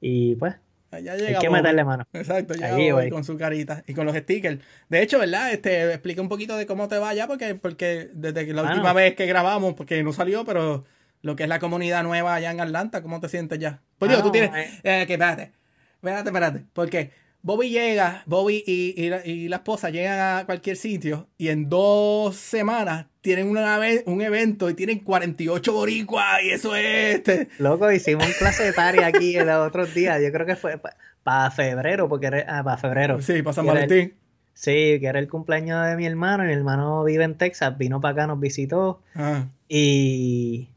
y 0.00 0.36
pues 0.36 0.54
hay 0.90 1.04
que 1.04 1.48
Bobby. 1.48 1.50
meterle 1.50 1.84
mano. 1.84 2.04
Exacto, 2.12 2.54
ya 2.54 2.72
Bobby 2.76 3.08
con 3.10 3.24
su 3.24 3.36
carita 3.38 3.82
y 3.86 3.94
con 3.94 4.04
los 4.06 4.14
stickers. 4.16 4.58
De 4.88 5.02
hecho, 5.02 5.18
¿verdad? 5.18 5.50
Este, 5.52 5.90
explica 5.92 6.20
un 6.20 6.28
poquito 6.28 6.56
de 6.56 6.66
cómo 6.66 6.88
te 6.88 6.98
va 6.98 7.14
ya, 7.14 7.26
porque, 7.26 7.54
porque 7.54 8.10
desde 8.12 8.44
que 8.46 8.52
la 8.52 8.62
Bueno. 8.62 8.76
última 8.76 8.92
vez 8.92 9.14
que 9.14 9.26
grabamos, 9.26 9.74
porque 9.74 10.02
no 10.02 10.12
salió, 10.12 10.44
pero 10.44 10.84
lo 11.22 11.34
que 11.36 11.44
es 11.44 11.48
la 11.48 11.60
comunidad 11.60 12.02
nueva 12.02 12.34
allá 12.34 12.50
en 12.50 12.60
Atlanta, 12.60 13.00
¿cómo 13.02 13.20
te 13.20 13.28
sientes 13.28 13.58
ya? 13.58 13.80
Pues 13.98 14.10
digo, 14.10 14.20
Ah, 14.20 14.24
tú 14.24 14.32
tienes. 14.32 14.50
eh. 14.54 14.80
eh, 14.82 15.06
que 15.06 15.14
espérate, 15.14 15.52
espérate, 15.94 16.28
espérate. 16.28 16.64
Porque 16.74 17.10
Bobby 17.42 17.70
llega, 17.70 18.22
Bobby 18.26 18.62
y, 18.66 18.94
y 18.96 19.08
la, 19.08 19.26
y 19.26 19.48
la 19.48 19.56
esposa 19.56 19.90
llegan 19.90 20.38
a 20.38 20.46
cualquier 20.46 20.76
sitio 20.76 21.28
y 21.36 21.48
en 21.48 21.68
dos 21.68 22.36
semanas 22.36 23.06
tienen 23.20 23.48
una 23.48 23.80
un 24.06 24.22
evento 24.22 24.70
y 24.70 24.74
tienen 24.74 25.00
48 25.00 25.72
boricuas 25.72 26.42
y 26.44 26.50
eso 26.50 26.74
es. 26.76 27.16
Este. 27.16 27.48
Loco, 27.58 27.90
hicimos 27.90 28.26
un 28.26 28.32
clase 28.34 28.64
de 28.64 28.72
party 28.72 29.00
aquí 29.00 29.34
los 29.38 29.66
otros 29.66 29.92
días, 29.94 30.20
yo 30.22 30.30
creo 30.32 30.46
que 30.46 30.56
fue 30.56 30.80
para 31.24 31.50
febrero, 31.50 32.08
porque 32.08 32.26
era, 32.26 32.62
para 32.64 32.76
febrero. 32.76 33.20
Sí, 33.22 33.42
para 33.42 33.54
San 33.54 33.66
el- 33.66 33.72
Valentín. 33.74 34.14
Sí, 34.54 34.98
que 35.00 35.06
era 35.06 35.18
el 35.18 35.28
cumpleaños 35.28 35.86
de 35.86 35.96
mi 35.96 36.04
hermano, 36.06 36.44
y 36.44 36.48
mi 36.48 36.52
hermano 36.52 37.02
vive 37.04 37.24
en 37.24 37.36
Texas, 37.38 37.76
vino 37.78 38.00
para 38.00 38.12
acá, 38.12 38.26
nos 38.26 38.38
visitó. 38.38 39.00
Ah, 39.14 39.46
Y 39.68 40.68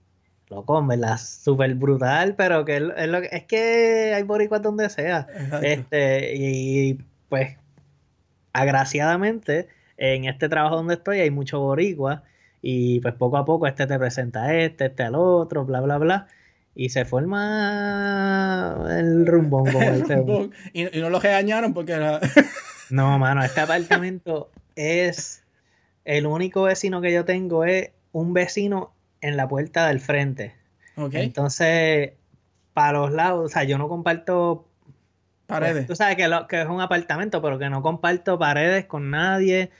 loco, 0.50 0.80
en 0.80 0.88
verdad, 0.88 1.18
súper 1.18 1.74
brutal, 1.76 2.36
pero 2.36 2.64
que 2.66 2.78
es, 2.78 3.08
lo- 3.08 3.22
que- 3.22 3.30
es 3.32 3.44
que 3.46 4.14
hay 4.16 4.24
boricuas 4.24 4.62
donde 4.62 4.90
sea. 4.90 5.28
exacto. 5.32 5.66
Este, 5.66 6.36
y 6.36 7.00
pues, 7.30 7.58
agraciadamente, 8.54 9.68
en 9.98 10.26
este 10.26 10.50
trabajo 10.50 10.76
donde 10.78 10.96
estoy 10.96 11.20
hay 11.20 11.32
mucho 11.32 11.60
boricua, 11.60 12.24
y 12.62 13.00
pues 13.00 13.14
poco 13.16 13.38
a 13.38 13.46
poco 13.46 13.68
este 13.68 13.86
te 13.86 13.98
presenta 14.00 14.44
a 14.46 14.56
este, 14.56 14.86
este 14.88 15.04
al 15.04 15.16
otro, 15.16 15.66
bla, 15.66 15.82
bla, 15.82 15.98
bla. 15.98 16.28
Y 16.74 16.90
se 16.90 17.06
forma 17.06 18.76
el 18.90 19.26
rumbón, 19.26 19.72
como 19.72 19.92
dice 19.92 20.16
uno. 20.20 20.50
y, 20.74 20.98
y 20.98 21.02
no 21.02 21.10
lo 21.10 21.20
regañaron 21.20 21.74
porque 21.74 21.94
era. 21.94 22.20
No, 22.92 23.18
mano, 23.18 23.44
este 23.44 23.62
apartamento 23.62 24.52
es 24.76 25.42
el 26.06 26.28
único 26.28 26.62
vecino 26.64 27.02
que 27.02 27.12
yo 27.12 27.26
tengo 27.26 27.66
es 27.66 27.90
un 28.12 28.32
vecino 28.34 28.94
en 29.28 29.38
la 29.38 29.48
puerta 29.48 29.88
del 29.88 30.00
frente. 30.00 30.54
ok, 30.96 31.14
Entonces, 31.16 32.14
para 32.74 33.00
los 33.00 33.12
lados, 33.12 33.46
o 33.46 33.50
sea, 33.50 33.64
yo 33.64 33.78
no 33.78 33.88
comparto, 33.90 34.68
paredes. 35.48 35.88
tú 35.88 35.96
sabes 35.96 36.16
que, 36.16 36.28
lo- 36.28 36.48
que 36.48 36.62
es 36.62 36.68
un 36.68 36.82
apartamento, 36.82 37.42
pero 37.42 37.58
que 37.60 37.70
no 37.70 37.82
comparto 37.82 38.38
paredes 38.40 38.86
con 38.86 39.10
nadie. 39.10 39.72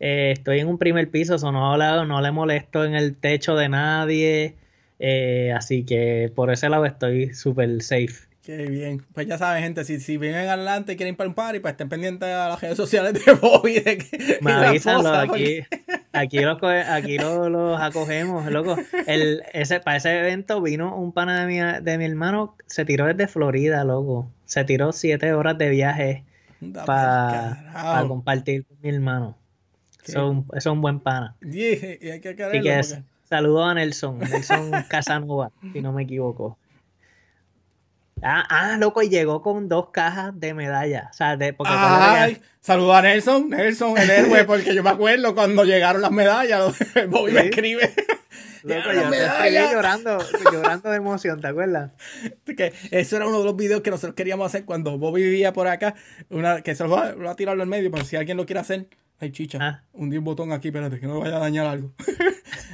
Eh, 0.00 0.32
estoy 0.32 0.60
en 0.60 0.68
un 0.68 0.78
primer 0.78 1.10
piso, 1.10 1.38
so 1.38 1.52
no, 1.52 1.76
la- 1.76 2.04
no 2.04 2.20
le 2.20 2.30
molesto 2.32 2.84
en 2.84 2.94
el 2.94 3.16
techo 3.16 3.54
de 3.56 3.68
nadie. 3.68 4.56
Eh, 4.98 5.52
así 5.56 5.84
que 5.84 6.30
por 6.34 6.50
ese 6.52 6.68
lado 6.68 6.86
estoy 6.86 7.34
súper 7.34 7.82
safe. 7.82 8.28
Qué 8.44 8.66
bien. 8.66 9.04
Pues 9.14 9.28
ya 9.28 9.38
saben, 9.38 9.62
gente, 9.62 9.84
si, 9.84 10.00
si 10.00 10.16
viven 10.16 10.34
en 10.40 10.48
Atlanta 10.48 10.92
y 10.92 10.96
quieren 10.96 11.14
ir 11.14 11.16
para 11.16 11.28
un 11.28 11.34
party, 11.34 11.60
pues 11.60 11.72
estén 11.72 11.88
pendientes 11.88 12.28
a 12.28 12.48
las 12.48 12.60
redes 12.60 12.76
sociales 12.76 13.14
de 13.24 13.32
Bobby. 13.34 13.78
De 13.80 13.98
que, 13.98 14.38
Me 14.40 14.50
y 14.50 14.54
la 14.54 14.68
avisan, 14.70 14.96
esposa, 14.96 15.22
lo- 15.22 15.28
porque- 15.28 15.66
aquí, 16.12 16.38
aquí, 16.38 16.40
los, 16.40 16.58
aquí 16.88 17.18
los, 17.18 17.48
los 17.50 17.80
acogemos, 17.80 18.44
loco. 18.50 18.76
El, 19.06 19.42
ese, 19.52 19.78
para 19.78 19.98
ese 19.98 20.18
evento 20.18 20.60
vino 20.60 20.96
un 20.96 21.12
pana 21.12 21.40
de 21.40 21.46
mi, 21.46 21.82
de 21.84 21.98
mi 21.98 22.04
hermano, 22.04 22.56
se 22.66 22.84
tiró 22.84 23.06
desde 23.06 23.28
Florida, 23.28 23.84
loco. 23.84 24.28
Se 24.44 24.64
tiró 24.64 24.90
siete 24.92 25.32
horas 25.34 25.56
de 25.56 25.68
viaje 25.70 26.24
para 26.84 27.62
carajo. 27.72 28.08
compartir 28.08 28.64
con 28.66 28.76
mi 28.82 28.88
hermano. 28.90 29.36
Eso 30.04 30.18
es 30.18 30.30
un, 30.30 30.38
eso 30.48 30.58
es 30.58 30.66
un 30.66 30.80
buen 30.80 30.98
pana. 31.00 31.36
Y 31.42 31.60
hay 32.08 32.20
que 32.20 32.30
Así 32.30 32.36
quererlo 32.36 32.62
que 32.62 32.74
porque- 32.74 33.02
saludo 33.28 33.64
a 33.64 33.74
Nelson, 33.74 34.18
Nelson 34.18 34.70
Casanova, 34.88 35.52
si 35.72 35.80
no 35.80 35.92
me 35.92 36.02
equivoco. 36.02 36.58
Ah, 38.22 38.44
ah, 38.48 38.76
loco, 38.78 39.02
y 39.02 39.08
llegó 39.08 39.42
con 39.42 39.68
dos 39.68 39.90
cajas 39.90 40.38
de 40.38 40.54
medallas. 40.54 41.08
O 41.10 41.14
sea, 41.14 41.36
de, 41.36 41.52
porque 41.52 41.72
que- 41.72 41.78
Ay, 41.78 42.42
a 42.68 43.02
Nelson, 43.02 43.50
Nelson, 43.50 43.98
el 43.98 44.10
héroe, 44.10 44.44
porque 44.46 44.74
yo 44.74 44.82
me 44.84 44.90
acuerdo 44.90 45.34
cuando 45.34 45.64
llegaron 45.64 46.00
las 46.02 46.12
medallas, 46.12 46.72
Bobby 47.08 47.32
me 47.32 47.46
escribe. 47.46 47.92
loco, 48.62 48.74
"Llegaron 48.74 48.94
yo 48.94 49.10
te 49.10 49.16
escribí 49.16 49.50
medallas". 49.50 49.72
llorando, 49.72 50.18
llorando 50.52 50.90
de 50.90 50.96
emoción, 50.96 51.40
¿te 51.40 51.48
acuerdas? 51.48 51.90
Que 52.56 52.72
eso 52.92 53.16
era 53.16 53.26
uno 53.26 53.40
de 53.40 53.44
los 53.44 53.56
videos 53.56 53.80
que 53.82 53.90
nosotros 53.90 54.14
queríamos 54.14 54.46
hacer 54.46 54.64
cuando 54.64 54.96
Bobby 54.98 55.22
vivía 55.22 55.52
por 55.52 55.66
acá. 55.66 55.94
Una, 56.30 56.62
que 56.62 56.74
se 56.76 56.84
lo 56.84 56.90
va, 56.90 57.14
a 57.28 57.34
tirarlo 57.34 57.62
en 57.64 57.68
medio, 57.68 57.90
pero 57.90 58.04
si 58.04 58.14
alguien 58.16 58.36
lo 58.36 58.46
quiere 58.46 58.60
hacer, 58.60 58.86
ay 59.18 59.32
chicha, 59.32 59.58
Ah. 59.60 59.82
hundí 59.92 60.16
un 60.18 60.24
botón 60.24 60.52
aquí, 60.52 60.68
espérate, 60.68 61.00
que 61.00 61.06
no 61.06 61.14
me 61.14 61.20
vaya 61.22 61.36
a 61.36 61.40
dañar 61.40 61.66
algo. 61.66 61.92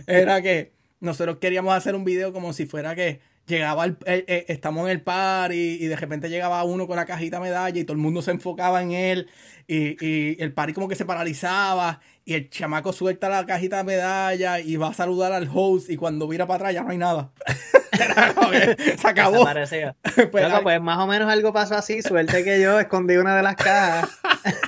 era 0.07 0.43
que 0.43 0.73
nosotros 1.01 1.39
queríamos 1.41 1.75
hacer 1.75 1.95
un 1.95 2.05
video 2.05 2.33
como 2.35 2.53
si 2.53 2.67
fuera 2.67 2.95
que 2.95 3.21
llegaba 3.49 3.85
el, 3.87 3.97
el- 4.07 4.25
el- 4.29 4.45
estamos 4.49 4.85
en 4.87 4.91
el 4.93 5.01
par 5.03 5.53
y, 5.53 5.79
de 5.87 5.97
repente 5.97 6.29
llegaba 6.31 6.63
uno 6.65 6.87
con 6.87 6.97
la 6.97 7.07
cajita 7.07 7.41
medalla 7.41 7.79
y 7.81 7.85
todo 7.85 7.95
el 7.95 8.03
mundo 8.03 8.23
se 8.23 8.31
enfocaba 8.31 8.83
en 8.83 8.93
él 8.93 9.29
y, 9.67 9.97
y 10.07 10.41
el 10.43 10.53
party 10.53 10.73
como 10.75 10.89
que 10.89 10.95
se 10.95 11.05
paralizaba 11.05 12.01
y 12.25 12.35
el 12.35 12.51
chamaco 12.51 12.93
suelta 12.93 13.29
la 13.29 13.45
cajita 13.47 13.79
de 13.79 13.85
medalla 13.85 14.61
y 14.61 14.77
va 14.77 14.89
a 14.89 14.95
saludar 14.95 15.33
al 15.33 15.49
host 15.53 15.91
y 15.91 15.97
cuando 15.97 16.29
mira 16.29 16.47
para 16.47 16.57
atrás 16.57 16.75
ya 16.75 16.83
no 16.83 16.91
hay 16.91 16.99
nada. 16.99 17.33
Se 18.99 19.09
acabó. 19.09 19.45
Pues, 20.31 20.49
Loco, 20.49 20.63
pues 20.63 20.81
más 20.81 20.99
o 20.99 21.07
menos 21.07 21.29
algo 21.31 21.53
pasó 21.53 21.75
así. 21.77 22.03
Suerte 22.03 22.45
que 22.45 22.61
yo 22.61 22.79
escondí 22.79 23.17
una 23.17 23.37
de 23.37 23.43
las 23.43 23.57
cajas. 23.57 24.09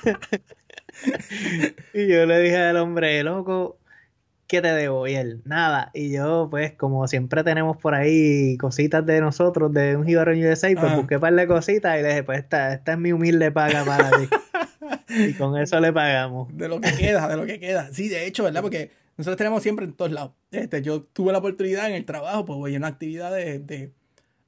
y 1.95 2.07
yo 2.07 2.27
le 2.27 2.41
dije 2.41 2.57
al 2.57 2.77
hombre, 2.77 3.23
loco, 3.23 3.79
¿qué 4.51 4.61
te 4.61 4.73
debo? 4.73 5.07
Y 5.07 5.15
él, 5.15 5.43
nada. 5.45 5.93
Y 5.95 6.11
yo, 6.11 6.49
pues, 6.51 6.73
como 6.73 7.07
siempre 7.07 7.45
tenemos 7.45 7.77
por 7.77 7.95
ahí 7.95 8.57
cositas 8.59 9.07
de 9.07 9.21
nosotros, 9.21 9.73
de 9.73 9.97
un 9.97 10.05
Jíbaro 10.05 10.33
en 10.33 10.45
USA, 10.45 10.69
pues 10.73 10.87
Ajá. 10.87 10.97
busqué 10.97 11.15
un 11.15 11.21
par 11.21 11.35
de 11.35 11.47
cositas 11.47 11.97
y 11.99 12.03
le 12.03 12.09
dije, 12.09 12.25
pues, 12.25 12.41
esta, 12.41 12.75
esta 12.75 12.93
es 12.93 12.99
mi 12.99 13.13
humilde 13.13 13.53
paga 13.53 13.85
para 13.85 14.11
ti. 14.11 14.29
y 15.09 15.35
con 15.35 15.57
eso 15.57 15.79
le 15.79 15.93
pagamos. 15.93 16.49
de 16.57 16.67
lo 16.67 16.81
que 16.81 16.93
queda, 16.95 17.29
de 17.29 17.37
lo 17.37 17.47
que 17.47 17.61
queda. 17.61 17.93
Sí, 17.93 18.09
de 18.09 18.27
hecho, 18.27 18.43
¿verdad? 18.43 18.61
Porque 18.61 18.91
nosotros 19.17 19.37
tenemos 19.37 19.63
siempre 19.63 19.85
en 19.85 19.93
todos 19.93 20.11
lados. 20.11 20.33
Este, 20.51 20.83
yo 20.83 21.03
tuve 21.05 21.31
la 21.31 21.39
oportunidad 21.39 21.89
en 21.89 21.95
el 21.95 22.05
trabajo, 22.05 22.45
pues 22.45 22.59
voy 22.59 22.75
a 22.75 22.79
una 22.79 22.89
actividad 22.89 23.33
de, 23.33 23.61
de, 23.61 23.93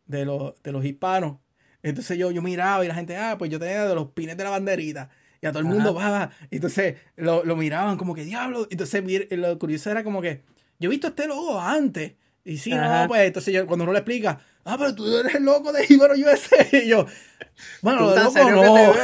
de, 0.07 0.25
los, 0.25 0.61
de 0.65 0.73
los 0.73 0.85
hispanos. 0.85 1.37
Entonces 1.85 2.19
yo, 2.19 2.33
yo 2.33 2.43
miraba 2.43 2.85
y 2.85 2.89
la 2.89 2.97
gente, 2.97 3.17
ah, 3.17 3.37
pues 3.39 3.53
yo 3.53 3.61
tenía 3.61 3.87
de 3.87 3.95
los 3.95 4.09
pines 4.09 4.37
de 4.37 4.43
la 4.43 4.51
banderita. 4.51 5.11
Y 5.43 5.47
a 5.47 5.51
todo 5.53 5.59
el 5.61 5.67
mundo 5.67 5.93
va, 5.93 6.09
va. 6.11 6.31
Y 6.51 6.57
Entonces 6.57 6.95
lo, 7.17 7.45
lo 7.45 7.57
miraban 7.57 7.97
como 7.99 8.15
que 8.15 8.25
diablo. 8.25 8.67
Entonces 8.71 9.03
mir- 9.05 9.27
lo 9.37 9.59
curioso 9.59 9.91
era 9.91 10.03
como 10.05 10.23
que 10.23 10.43
yo 10.79 10.89
he 10.89 10.91
visto 10.91 11.09
este 11.09 11.27
logo 11.27 11.61
antes. 11.61 12.13
Y 12.45 12.57
sí, 12.59 12.73
Ajá. 12.73 13.03
no, 13.03 13.09
pues 13.09 13.23
entonces 13.27 13.53
yo, 13.55 13.67
cuando 13.67 13.85
uno 13.85 13.93
le 13.93 13.99
explica, 14.01 14.41
ah, 14.65 14.77
pero 14.79 14.95
tú 14.95 15.07
eres 15.19 15.35
el 15.35 15.45
loco 15.45 15.73
de 15.73 15.85
Ibero 15.89 16.15
USA. 16.15 16.57
Y 16.85 16.89
yo, 16.89 17.07
bueno, 17.83 18.01
lo 18.01 18.15
de 18.15 18.23
loco 18.23 18.51
no. 18.51 18.95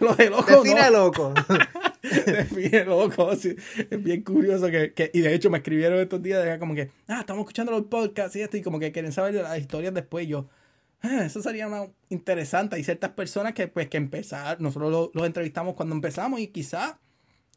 lo 0.00 0.14
de 0.14 0.30
loco 0.30 0.50
no. 0.50 0.62
Define 0.62 0.90
loco. 0.90 1.34
Define 2.26 2.84
loco, 2.84 3.36
sí. 3.36 3.54
Es 3.90 4.02
bien 4.02 4.22
curioso 4.22 4.70
que, 4.70 4.92
que- 4.92 5.10
y 5.14 5.20
de 5.20 5.34
hecho 5.34 5.50
me 5.50 5.58
escribieron 5.58 5.98
estos 6.00 6.22
días 6.22 6.44
de 6.44 6.58
como 6.58 6.74
que, 6.74 6.90
ah, 7.08 7.20
estamos 7.20 7.40
escuchando 7.42 7.72
los 7.72 7.82
podcasts 7.84 8.36
y 8.36 8.40
esto, 8.42 8.56
y 8.56 8.62
como 8.62 8.78
que 8.78 8.92
quieren 8.92 9.12
saber 9.12 9.34
las 9.34 9.58
historias 9.58 9.92
después. 9.94 10.24
Y 10.24 10.28
yo, 10.28 10.48
eso 11.02 11.42
sería 11.42 11.66
una 11.66 11.86
interesante. 12.08 12.76
Hay 12.76 12.84
ciertas 12.84 13.10
personas 13.10 13.52
que, 13.54 13.68
pues, 13.68 13.88
que 13.88 13.96
empezar, 13.96 14.60
nosotros 14.60 14.90
lo- 14.90 15.10
los 15.14 15.26
entrevistamos 15.26 15.74
cuando 15.74 15.94
empezamos 15.94 16.40
y 16.40 16.48
quizás 16.48 16.94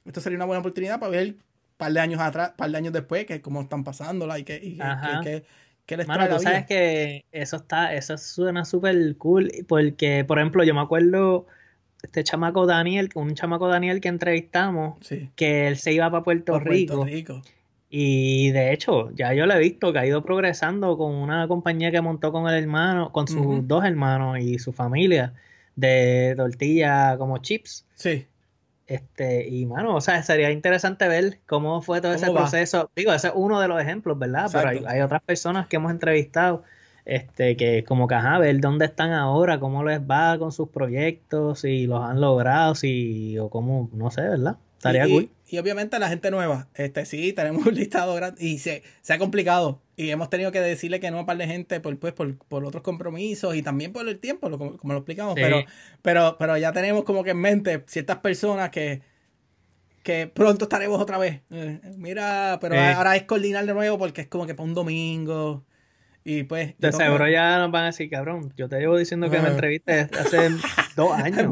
esto 0.05 0.21
sería 0.21 0.37
una 0.37 0.45
buena 0.45 0.59
oportunidad 0.59 0.99
para 0.99 1.11
ver 1.11 1.27
un 1.29 1.37
par 1.77 1.91
de 1.91 1.99
años 1.99 2.19
atrás, 2.21 2.51
par 2.57 2.69
de 2.71 2.77
años 2.77 2.93
después, 2.93 3.25
que 3.25 3.41
cómo 3.41 3.61
están 3.61 3.83
pasándola 3.83 4.39
y 4.39 4.43
que, 4.43 4.55
y 4.55 4.77
que- 4.77 4.83
que- 5.23 5.23
que- 5.23 5.43
que 5.85 5.97
les 5.97 6.07
Mano, 6.07 6.19
trae 6.21 6.29
la 6.31 6.37
tú 6.37 6.43
sabes 6.43 6.65
que 6.65 7.25
eso 7.31 7.57
está, 7.57 7.93
eso 7.93 8.17
suena 8.17 8.65
súper 8.65 9.15
cool 9.17 9.51
porque, 9.67 10.23
por 10.25 10.39
ejemplo, 10.39 10.63
yo 10.63 10.73
me 10.73 10.81
acuerdo 10.81 11.45
este 12.01 12.23
chamaco 12.23 12.65
Daniel, 12.65 13.09
un 13.15 13.35
chamaco 13.35 13.67
Daniel 13.67 14.01
que 14.01 14.07
entrevistamos, 14.07 14.97
Sí. 15.01 15.29
que 15.35 15.67
él 15.67 15.77
se 15.77 15.93
iba 15.93 16.09
para 16.09 16.23
Puerto, 16.23 16.53
Por 16.53 16.67
Rico. 16.67 16.95
Puerto 16.97 17.13
Rico. 17.15 17.41
Y 17.89 18.51
de 18.51 18.73
hecho, 18.73 19.11
ya 19.11 19.33
yo 19.33 19.45
lo 19.45 19.53
he 19.53 19.59
visto 19.59 19.93
que 19.93 19.99
ha 19.99 20.05
ido 20.05 20.23
progresando 20.23 20.97
con 20.97 21.13
una 21.13 21.47
compañía 21.47 21.91
que 21.91 22.01
montó 22.01 22.31
con 22.31 22.47
el 22.49 22.55
hermano, 22.55 23.11
con 23.11 23.27
sus 23.27 23.67
dos 23.67 23.85
hermanos 23.85 24.39
y 24.39 24.59
su 24.59 24.73
familia 24.73 25.33
de 25.75 26.33
tortilla 26.35 27.17
como 27.17 27.37
chips. 27.37 27.85
Sí. 27.95 28.27
Este, 28.87 29.47
y 29.47 29.65
mano, 29.65 29.95
o 29.95 30.01
sea, 30.01 30.21
sería 30.21 30.51
interesante 30.51 31.07
ver 31.07 31.39
cómo 31.47 31.81
fue 31.81 32.01
todo 32.01 32.13
ese 32.13 32.31
proceso. 32.31 32.91
Digo, 32.95 33.13
ese 33.13 33.27
es 33.27 33.33
uno 33.35 33.59
de 33.59 33.67
los 33.67 33.81
ejemplos, 33.81 34.17
¿verdad? 34.17 34.49
Pero 34.51 34.87
hay 34.87 35.01
otras 35.01 35.21
personas 35.23 35.67
que 35.67 35.77
hemos 35.77 35.91
entrevistado, 35.91 36.63
este, 37.03 37.55
que 37.57 37.83
como 37.83 38.07
que, 38.07 38.15
ajá, 38.15 38.37
ver 38.37 38.59
dónde 38.59 38.85
están 38.85 39.11
ahora, 39.11 39.59
cómo 39.59 39.83
les 39.83 40.01
va 40.01 40.37
con 40.37 40.51
sus 40.51 40.69
proyectos, 40.69 41.61
si 41.61 41.87
los 41.87 42.03
han 42.03 42.21
logrado, 42.21 42.75
si, 42.75 43.39
o 43.39 43.49
cómo, 43.49 43.89
no 43.93 44.11
sé, 44.11 44.21
¿verdad? 44.21 44.57
Estaría 44.89 45.07
y, 45.07 45.11
cool. 45.11 45.29
y- 45.49 45.55
y 45.55 45.59
obviamente 45.59 45.99
la 45.99 46.09
gente 46.09 46.31
nueva, 46.31 46.67
este 46.75 47.05
sí, 47.05 47.31
tenemos 47.33 47.65
un 47.65 47.75
listado 47.75 48.13
grande 48.15 48.43
y 48.43 48.57
se, 48.59 48.83
se 49.01 49.13
ha 49.13 49.17
complicado 49.19 49.81
y 49.95 50.09
hemos 50.09 50.29
tenido 50.29 50.51
que 50.51 50.59
decirle 50.59 50.99
que 50.99 51.09
no 51.11 51.17
a 51.17 51.19
un 51.21 51.25
par 51.25 51.37
de 51.37 51.47
gente 51.47 51.79
por, 51.79 51.97
pues, 51.99 52.13
por, 52.13 52.35
por 52.37 52.65
otros 52.65 52.83
compromisos 52.83 53.55
y 53.55 53.61
también 53.61 53.93
por 53.93 54.07
el 54.07 54.19
tiempo, 54.19 54.49
lo- 54.49 54.57
como, 54.57 54.77
como 54.77 54.93
lo 54.93 54.99
explicamos, 54.99 55.35
Sí. 55.35 55.41
pero, 55.41 55.63
pero, 56.01 56.35
pero 56.39 56.57
ya 56.57 56.71
tenemos 56.73 57.03
como 57.03 57.23
que 57.23 57.31
en 57.31 57.37
mente 57.37 57.83
ciertas 57.87 58.17
personas 58.17 58.69
que, 58.71 59.01
que 60.03 60.27
pronto 60.27 60.65
estaremos 60.65 61.01
otra 61.01 61.17
vez. 61.17 61.41
Eh, 61.51 61.79
mira, 61.97 62.57
pero 62.61 62.75
Sí. 62.75 62.81
ahora 62.81 63.15
es 63.15 63.23
coordinar 63.23 63.65
de 63.65 63.73
nuevo 63.73 63.97
porque 63.97 64.21
es 64.21 64.27
como 64.27 64.45
que 64.45 64.53
para 64.55 64.67
un 64.67 64.75
domingo 64.75 65.63
y 66.27 66.41
pues... 66.41 66.75
De 66.79 66.91
seguro 66.91 67.29
ya 67.29 67.59
nos 67.59 67.71
van 67.71 67.83
a 67.83 67.85
decir, 67.87 68.09
cabrón, 68.09 68.51
yo 68.57 68.67
te 68.67 68.79
llevo 68.79 68.97
diciendo 68.97 69.29
que 69.29 69.37
me 69.37 69.47
Ah. 69.47 69.51
entrevistes 69.51 70.09
hace 70.11 70.49
dos 70.95 71.11
años. 71.13 71.45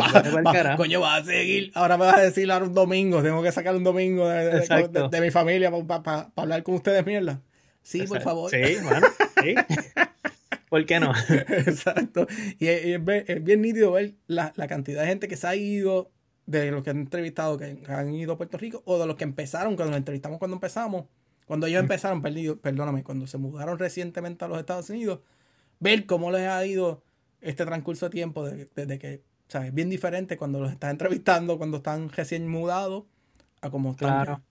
Coño, 0.75 0.99
vas 0.99 1.21
a 1.21 1.25
seguir. 1.25 1.71
Ahora 1.75 1.95
me 1.95 2.05
vas 2.05 2.17
a 2.17 2.21
decir 2.21 2.51
ahora 2.51 2.65
un 2.65 2.73
domingo. 2.73 3.21
Tengo 3.21 3.43
que 3.43 3.51
sacar 3.51 3.75
un 3.75 3.83
domingo 3.83 4.27
de, 4.27 5.21
mi 5.21 5.29
familia 5.29 5.71
para 5.87 6.31
hablar 6.35 6.63
con 6.63 6.73
ustedes, 6.73 7.05
mierda. 7.05 7.39
Sí, 7.83 8.01
por 8.07 8.19
favor. 8.21 8.49
Sí, 8.49 8.77
bueno, 8.81 9.07
sí. 9.43 9.53
¿Por 10.69 10.87
qué 10.87 10.99
no? 10.99 11.13
Exacto. 11.49 12.25
Y 12.57 12.65
es, 12.65 12.99
bien, 13.43 13.61
nítido 13.61 13.91
ver 13.91 14.13
la, 14.25 14.53
la 14.55 14.67
cantidad 14.67 15.01
de 15.01 15.07
gente 15.07 15.27
que 15.27 15.37
se 15.37 15.45
ha 15.45 15.55
ido, 15.55 16.09
de 16.47 16.71
los 16.71 16.81
que 16.81 16.89
han 16.89 16.97
entrevistado, 16.97 17.59
que 17.59 17.77
han 17.87 18.11
ido 18.15 18.33
a 18.33 18.37
Puerto 18.37 18.57
Rico, 18.57 18.81
o 18.85 18.97
de 18.97 19.05
los 19.05 19.17
que 19.17 19.23
empezaron, 19.23 19.75
cuando 19.75 19.91
los 19.91 19.99
entrevistamos 19.99 20.39
cuando 20.39 20.55
empezamos. 20.55 21.05
Cuando 21.53 21.67
ellos 21.67 21.81
empezaron, 21.81 22.23
perdido, 22.23 22.57
perdóname, 22.59 23.03
cuando 23.03 23.27
se 23.27 23.37
mudaron 23.37 23.77
recientemente 23.77 24.43
a 24.43 24.47
los 24.47 24.57
Estados 24.57 24.89
Unidos, 24.89 25.19
ver 25.79 26.07
cómo 26.07 26.31
les 26.31 26.47
ha 26.47 26.65
ido 26.65 27.03
este 27.41 27.63
transcurso 27.63 28.07
de 28.07 28.09
tiempo 28.09 28.43
de- 28.43 28.67
desde 28.75 28.97
que, 28.97 29.21
¿sabes? 29.49 29.67
Es 29.67 29.73
bien 29.75 29.87
diferente 29.87 30.35
cuando 30.35 30.59
los 30.59 30.71
estás 30.71 30.89
entrevistando, 30.89 31.59
cuando 31.59 31.77
están 31.77 32.09
recién 32.09 32.47
mudados, 32.47 33.03
a 33.61 33.69
cómo 33.69 33.91
están. 33.91 34.09
Claro. 34.23 34.41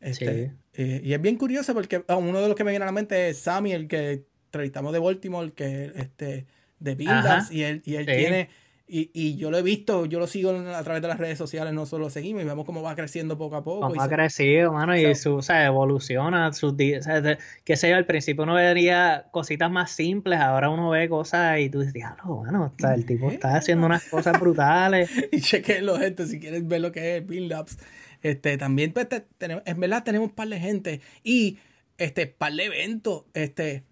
Este, 0.00 0.48
Sí. 0.48 0.82
eh, 0.82 1.00
y 1.04 1.12
es 1.12 1.22
bien 1.22 1.36
curioso 1.36 1.74
porque 1.74 2.04
ah, 2.08 2.16
uno 2.16 2.40
de 2.40 2.48
los 2.48 2.56
que 2.56 2.64
me 2.64 2.72
viene 2.72 2.82
a 2.82 2.86
la 2.86 2.92
mente 2.92 3.28
es 3.28 3.38
Sammy, 3.38 3.70
el 3.70 3.86
que 3.86 4.24
entrevistamos 4.46 4.92
de 4.92 4.98
Baltimore, 4.98 5.52
que 5.52 5.92
este 5.94 6.46
de 6.80 6.94
Build 6.96 7.12
Ajá. 7.24 7.38
Ups, 7.38 7.52
y 7.52 7.62
él, 7.62 7.82
y 7.84 7.94
él 7.94 8.06
Sí. 8.06 8.16
tiene, 8.16 8.48
y, 8.86 9.10
y 9.14 9.36
yo 9.36 9.50
lo 9.50 9.58
he 9.58 9.62
visto, 9.62 10.04
yo 10.06 10.18
lo 10.18 10.26
sigo 10.26 10.50
a 10.50 10.82
través 10.82 11.00
de 11.02 11.08
las 11.08 11.18
redes 11.18 11.38
sociales, 11.38 11.72
no 11.72 11.86
solo 11.86 12.04
lo 12.04 12.10
seguimos 12.10 12.42
y 12.42 12.44
vemos 12.46 12.64
cómo 12.66 12.82
va 12.82 12.94
creciendo 12.94 13.38
poco 13.38 13.56
a 13.56 13.64
poco. 13.64 13.88
Cómo 13.88 14.00
ha 14.02 14.08
se- 14.08 14.14
crecido, 14.14 14.72
mano, 14.72 14.96
y 14.96 15.04
o 15.04 15.14
sea, 15.14 15.14
su, 15.14 15.34
o 15.36 15.42
sea, 15.42 15.64
evoluciona, 15.66 16.52
sus, 16.52 16.72
o 16.72 16.76
sea, 17.02 17.38
qué 17.64 17.76
sé 17.76 17.90
yo, 17.90 17.96
al 17.96 18.06
principio 18.06 18.44
uno 18.44 18.54
vería 18.54 19.26
cositas 19.30 19.70
más 19.70 19.90
simples, 19.92 20.38
ahora 20.40 20.68
uno 20.68 20.90
ve 20.90 21.08
cosas 21.08 21.58
y 21.60 21.70
tú 21.70 21.78
dices, 21.80 21.94
diablo, 21.94 22.42
mano, 22.42 22.72
o 22.76 22.80
sea, 22.80 22.94
el 22.94 23.06
tipo 23.06 23.30
está 23.30 23.56
haciendo 23.56 23.86
unas 23.86 24.04
cosas 24.04 24.38
brutales. 24.38 25.10
y 25.32 25.40
chequenlo, 25.40 25.96
gente, 25.98 26.26
si 26.26 26.38
quieres 26.38 26.66
ver 26.66 26.80
lo 26.80 26.92
que 26.92 27.16
es 27.18 27.26
Build 27.26 27.52
Ups. 27.58 27.78
Este, 28.22 28.56
también, 28.58 28.92
pues, 28.92 29.08
te- 29.08 29.24
tenemos, 29.38 29.62
en 29.66 29.80
verdad, 29.80 30.04
tenemos 30.04 30.28
un 30.28 30.34
par 30.34 30.48
de 30.48 30.60
gente 30.60 31.00
y 31.24 31.58
este, 31.98 32.26
par 32.26 32.52
de 32.52 32.64
eventos. 32.66 33.24
Este, 33.34 33.82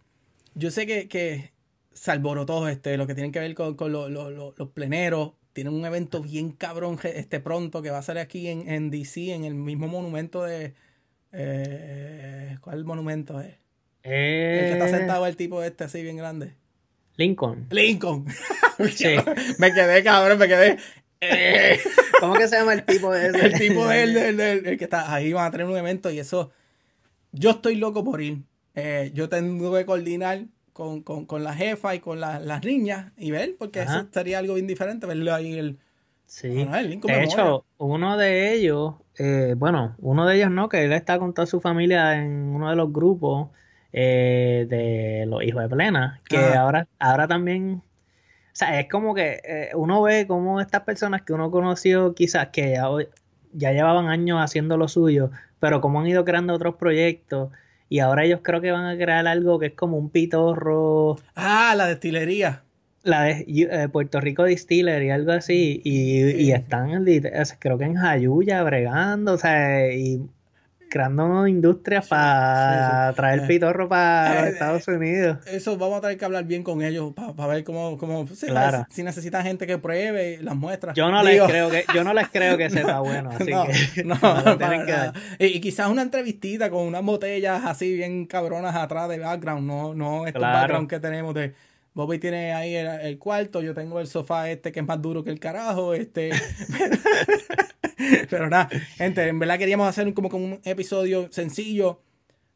yo 0.55 0.71
sé 0.71 0.87
que, 0.87 1.09
que 1.09 1.53
se 2.01 2.11
alborotó 2.13 2.67
este, 2.67 2.97
lo 2.97 3.07
que 3.07 3.15
tienen 3.15 3.31
que 3.31 3.41
ver 3.41 3.55
con, 3.55 3.75
con 3.75 3.93
lo- 3.93 4.09
lo- 4.09 4.31
lo- 4.31 4.55
los 4.57 4.69
pleneros. 4.71 5.33
Tienen 5.53 5.75
un 5.75 5.85
evento 5.85 6.23
bien 6.23 6.53
cabrón 6.53 6.99
este, 7.03 7.41
pronto 7.41 7.83
que 7.83 7.91
va 7.91 7.99
a 7.99 8.03
ser 8.03 8.17
aquí 8.17 8.49
en, 8.49 8.67
en 8.71 8.91
DC, 8.91 9.35
en 9.35 9.45
el 9.45 9.55
mismo 9.55 9.87
monumento 9.87 10.43
de. 10.45 10.73
eh, 11.33 12.57
¿Cuál 12.63 12.85
monumento 12.87 13.39
es? 13.41 13.55
El 14.03 14.11
que 14.13 14.71
está 14.73 14.87
Eh, 14.89 14.91
sentado 14.91 15.27
el 15.27 15.37
tipo 15.37 15.63
este 15.63 15.85
así 15.85 16.03
bien 16.03 16.17
grande. 16.17 16.55
Lincoln. 17.17 17.67
Lincoln. 17.71 18.25
Sí. 18.95 19.15
me 19.59 19.75
quedé, 19.75 20.03
cabrón, 20.03 20.39
me 20.39 20.49
quedé. 20.49 20.79
eh. 21.21 21.79
¿Cómo 22.21 22.33
que 22.33 22.49
se 22.49 22.57
llama 22.57 22.73
el 22.73 22.85
tipo 22.87 23.13
de 23.13 23.27
ese? 23.29 23.45
El 23.47 23.59
tipo 23.59 23.87
de 23.87 24.03
él, 24.05 24.15
del- 24.15 24.37
del- 24.39 24.67
el 24.67 24.79
que 24.79 24.85
está 24.85 25.13
ahí, 25.15 25.35
van 25.35 25.47
a 25.47 25.51
tener 25.51 25.67
un 25.67 25.77
evento 25.77 26.11
y 26.11 26.19
eso. 26.19 26.51
Yo 27.33 27.51
estoy 27.51 27.75
loco 27.75 28.03
por 28.05 28.23
ir. 28.23 28.39
Eh, 28.75 29.11
yo 29.13 29.29
tengo 29.29 29.75
que 29.75 29.85
coordinar 29.85 30.47
con, 30.81 31.03
con, 31.03 31.27
con 31.27 31.45
la 31.45 31.55
jefa 31.55 31.95
y 31.95 32.01
con 32.01 32.21
la- 32.21 32.41
las 32.41 32.65
niñas 32.65 33.13
y 33.17 33.31
ver, 33.31 33.57
porque 33.59 33.81
Ajá. 33.81 33.99
eso 34.01 34.09
sería 34.13 34.39
algo 34.39 34.55
bien 34.55 34.67
diferente, 34.67 35.07
verlo 35.07 35.35
ahí. 35.35 35.59
El, 35.59 35.79
Sí. 36.27 36.49
Bueno, 36.49 36.77
el 36.77 36.91
Lincoln 36.91 37.13
De 37.13 37.25
hecho, 37.25 37.65
uno 37.79 38.17
de 38.17 38.55
ellos, 38.55 38.95
eh, 39.19 39.55
bueno, 39.57 39.97
uno 39.99 40.27
de 40.27 40.37
ellos 40.37 40.51
no, 40.51 40.69
que 40.69 40.85
él 40.85 40.93
está 40.93 41.19
con 41.19 41.35
toda 41.35 41.47
su 41.47 41.61
familia 41.61 42.15
en 42.17 42.31
uno 42.55 42.71
de 42.71 42.77
los 42.77 42.93
grupos 42.93 43.49
eh, 43.93 44.67
de 44.69 45.27
los 45.27 45.43
hijos 45.43 45.63
de 45.63 45.69
plena, 45.69 46.21
que 46.29 46.37
Ajá. 46.37 46.61
ahora, 46.61 46.89
ahora 47.01 47.27
también, 47.27 47.83
o 47.83 47.83
sea, 48.53 48.81
es 48.81 48.89
como 48.89 49.15
que 49.15 49.41
eh, 49.45 49.71
uno 49.75 50.03
ve 50.03 50.27
como 50.27 50.61
estas 50.61 50.83
personas 50.83 51.23
que 51.23 51.33
uno 51.33 51.51
conoció 51.51 52.15
quizás 52.15 52.49
que 52.49 52.73
ya, 52.75 52.89
ya 53.53 53.73
llevaban 53.73 54.09
años 54.09 54.39
haciendo 54.41 54.77
lo 54.77 54.89
suyo, 54.89 55.31
pero 55.59 55.81
como 55.81 56.01
han 56.01 56.07
ido 56.07 56.25
creando 56.25 56.55
otros 56.55 56.77
proyectos 56.77 57.51
y 57.91 57.99
ahora 57.99 58.25
ellos 58.25 58.41
creo 58.43 58.63
que 58.63 58.71
van 58.71 58.87
a 58.87 58.97
crear 58.97 59.27
algo 59.27 59.59
que 59.59 59.67
es 59.67 59.75
como 59.75 59.99
un 59.99 60.09
pitorro 60.09 61.19
Ah, 61.35 61.75
la 61.77 61.87
destilería. 61.89 62.63
la 63.03 63.23
de 63.25 63.45
eh, 63.49 63.89
Puerto 63.93 64.21
Rico 64.21 64.45
Distillery, 64.45 65.11
algo 65.11 65.33
así, 65.33 65.81
y, 65.85 66.23
y 66.43 66.53
están, 66.53 67.05
creo 67.59 67.77
que 67.79 67.85
en 67.85 67.97
Jayuya 67.97 68.63
bregando, 68.63 69.35
o 69.35 69.39
sea, 69.39 69.93
y 69.93 70.23
creando 70.91 71.47
industrias 71.47 72.07
para 72.09 73.07
sí, 73.07 73.11
sí. 73.13 73.17
traer 73.17 73.41
Eh, 73.41 73.47
pitorro 73.47 73.89
para 73.89 74.47
eh, 74.47 74.51
Estados 74.51 74.87
Unidos. 74.89 75.39
Eso 75.47 75.79
vamos 75.79 75.99
a 75.99 76.01
tener 76.03 76.19
que 76.19 76.25
hablar 76.27 76.45
bien 76.45 76.63
con 76.63 76.83
ellos 76.83 77.15
para 77.15 77.47
ver 77.49 77.65
cómo, 77.65 77.97
cómo 77.97 78.27
si, 78.27 78.47
Claro. 78.49 78.87
si 78.91 79.03
necesitan 79.03 79.43
gente 79.45 79.67
que 79.67 79.79
pruebe 79.79 80.39
las 80.43 80.57
muestras. 80.57 80.95
Yo 80.95 81.11
no 81.11 81.25
Digo, 81.25 81.47
les 81.47 81.53
creo 81.53 81.71
que, 81.71 81.85
yo 81.95 82.05
no 82.05 82.13
les 82.13 82.29
creo 82.29 82.59
que 82.59 82.69
sepa 82.71 83.01
bueno, 83.01 83.31
así 83.31 83.51
no, 83.51 83.67
que 83.67 84.05
no, 84.05 84.17
para 84.21 84.59
tienen 84.59 84.85
que. 84.85 85.47
Y, 85.47 85.57
y 85.57 85.61
quizás 85.61 85.89
una 85.89 86.03
entrevistita 86.03 86.69
con 86.69 86.83
unas 86.87 87.03
botellas 87.03 87.63
así 87.65 87.95
bien 87.95 88.27
cabronas 88.27 88.75
atrás 88.77 89.09
de 89.09 89.19
background, 89.19 89.67
no, 89.67 89.95
no 89.95 90.27
estos 90.27 90.41
Claro. 90.41 90.59
background 90.59 90.91
que 90.91 91.01
tenemos 91.01 91.35
de 91.35 91.55
Bobby 91.93 92.19
tiene 92.19 92.53
ahí 92.53 92.75
el, 92.77 92.87
el 92.87 93.19
cuarto, 93.19 93.63
yo 93.63 93.75
tengo 93.75 93.99
el 94.01 94.07
sofá 94.07 94.49
este 94.51 94.71
que 94.73 94.81
es 94.81 94.87
más 94.87 95.01
duro 95.03 95.25
que 95.25 95.31
el 95.31 95.41
carajo, 95.41 95.93
este 95.95 96.31
pero 98.31 98.49
nada, 98.51 98.69
gente, 98.97 99.27
en 99.29 99.39
verdad 99.39 99.59
queríamos 99.59 99.89
hacer 99.89 100.13
como, 100.15 100.29
como 100.29 100.45
un 100.47 100.61
episodio 100.65 101.29
sencillo. 101.33 102.03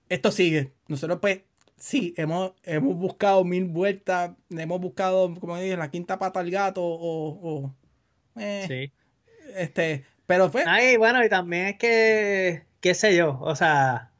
Esto 0.08 0.32
sigue. 0.32 0.74
Nosotros 0.88 1.18
pues 1.20 1.42
sí, 1.78 2.14
hemos, 2.16 2.52
hemos 2.64 2.96
buscado 2.96 3.44
mil 3.44 3.66
vueltas, 3.66 4.32
hemos 4.50 4.80
buscado, 4.80 5.34
como 5.40 5.58
dije, 5.58 5.76
la 5.76 5.90
quinta 5.90 6.18
pata 6.18 6.40
al 6.40 6.50
gato 6.50 6.82
o, 6.84 7.64
o 7.66 7.76
eh, 8.40 8.64
Sí. 8.68 8.92
este, 9.56 10.06
pero 10.26 10.50
pues 10.50 10.66
Ay, 10.68 10.96
bueno, 10.96 11.24
y 11.24 11.28
también 11.28 11.66
es 11.68 11.78
que, 11.78 12.66
qué 12.80 12.94
sé 12.94 13.16
yo, 13.16 13.38
o 13.40 13.56
sea, 13.56 14.13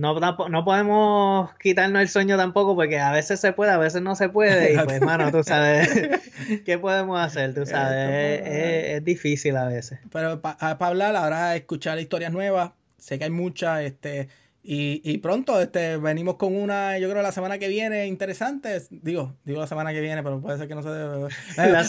no, 0.00 0.64
podemos 0.64 1.50
quitarnos 1.58 2.00
el 2.00 2.08
sueño 2.08 2.36
tampoco 2.36 2.74
porque 2.74 2.98
a 2.98 3.12
veces 3.12 3.38
se 3.40 3.52
puede, 3.52 3.72
a 3.72 3.78
veces 3.78 4.00
no 4.02 4.16
se 4.16 4.28
puede, 4.28 4.74
y 4.74 4.78
pues, 4.78 5.00
mano, 5.02 5.30
tú 5.30 5.42
sabes, 5.42 5.90
¿qué 6.64 6.78
podemos 6.78 7.20
hacer? 7.20 7.54
Tú 7.54 7.66
sabes, 7.66 8.40
es, 8.40 8.46
es- 8.46 8.96
es 8.98 9.04
difícil 9.04 9.56
a 9.56 9.66
veces. 9.66 9.98
Pero 10.12 10.40
para 10.40 10.76
hablar, 10.80 11.14
ahora 11.16 11.54
escuchar 11.56 11.98
historias 11.98 12.32
nuevas, 12.32 12.70
sé 12.98 13.18
que 13.18 13.24
hay 13.24 13.30
muchas, 13.30 13.82
este, 13.82 14.28
y, 14.62 15.00
y 15.04 15.18
pronto 15.18 15.60
este, 15.60 15.96
venimos 15.96 16.36
con 16.36 16.54
una, 16.54 16.98
yo 16.98 17.08
creo 17.10 17.22
la 17.22 17.32
semana 17.32 17.58
que 17.58 17.68
viene, 17.68 18.06
interesante. 18.06 18.80
Digo, 18.90 19.34
digo 19.44 19.60
la 19.60 19.66
semana 19.66 19.92
que 19.92 20.00
viene, 20.00 20.22
pero 20.22 20.40
puede 20.40 20.58
ser 20.58 20.68
que 20.68 20.74
no 20.74 20.82
se 20.82 20.90
debe. 20.90 21.28
La 21.56 21.82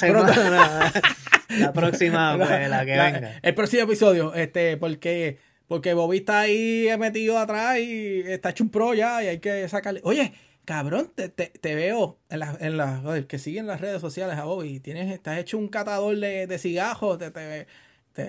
la 1.60 1.74
próxima, 1.74 2.36
pues, 2.38 2.50
la 2.70 2.86
que 2.86 2.96
la- 2.96 3.12
venga. 3.12 3.32
El 3.42 3.54
próximo 3.56 3.84
episodio, 3.84 4.34
este, 4.36 4.78
porque, 4.78 5.38
porque 5.72 5.94
Bobby 5.94 6.18
está 6.18 6.42
ahí 6.42 6.90
metido 7.00 7.40
atrás 7.40 7.80
y 7.80 8.24
está 8.26 8.50
hecho 8.50 8.66
un 8.66 8.70
pro 8.70 8.94
ya 8.94 9.24
y 9.24 9.28
hay 9.28 9.40
que 9.40 9.70
sacarle. 9.70 10.02
Oye, 10.04 10.34
cabrón, 10.66 11.14
te, 11.16 11.30
te, 11.30 11.46
te 11.48 11.76
veo 11.76 12.20
en 12.30 12.40
las, 12.40 12.62
en 12.62 12.76
las, 12.76 13.06
oye, 13.06 13.26
que 13.26 13.40
siguen 13.40 13.68
las 13.68 13.80
redes 13.80 14.02
sociales 14.02 14.38
a 14.38 14.44
Bobby. 14.44 14.82
Tienes, 14.82 15.10
estás 15.10 15.38
hecho 15.40 15.58
un 15.58 15.70
catador 15.70 16.18
de, 16.18 16.46
de 16.46 16.58
cigajos, 16.58 17.20
te, 17.20 17.32
te, 17.32 17.68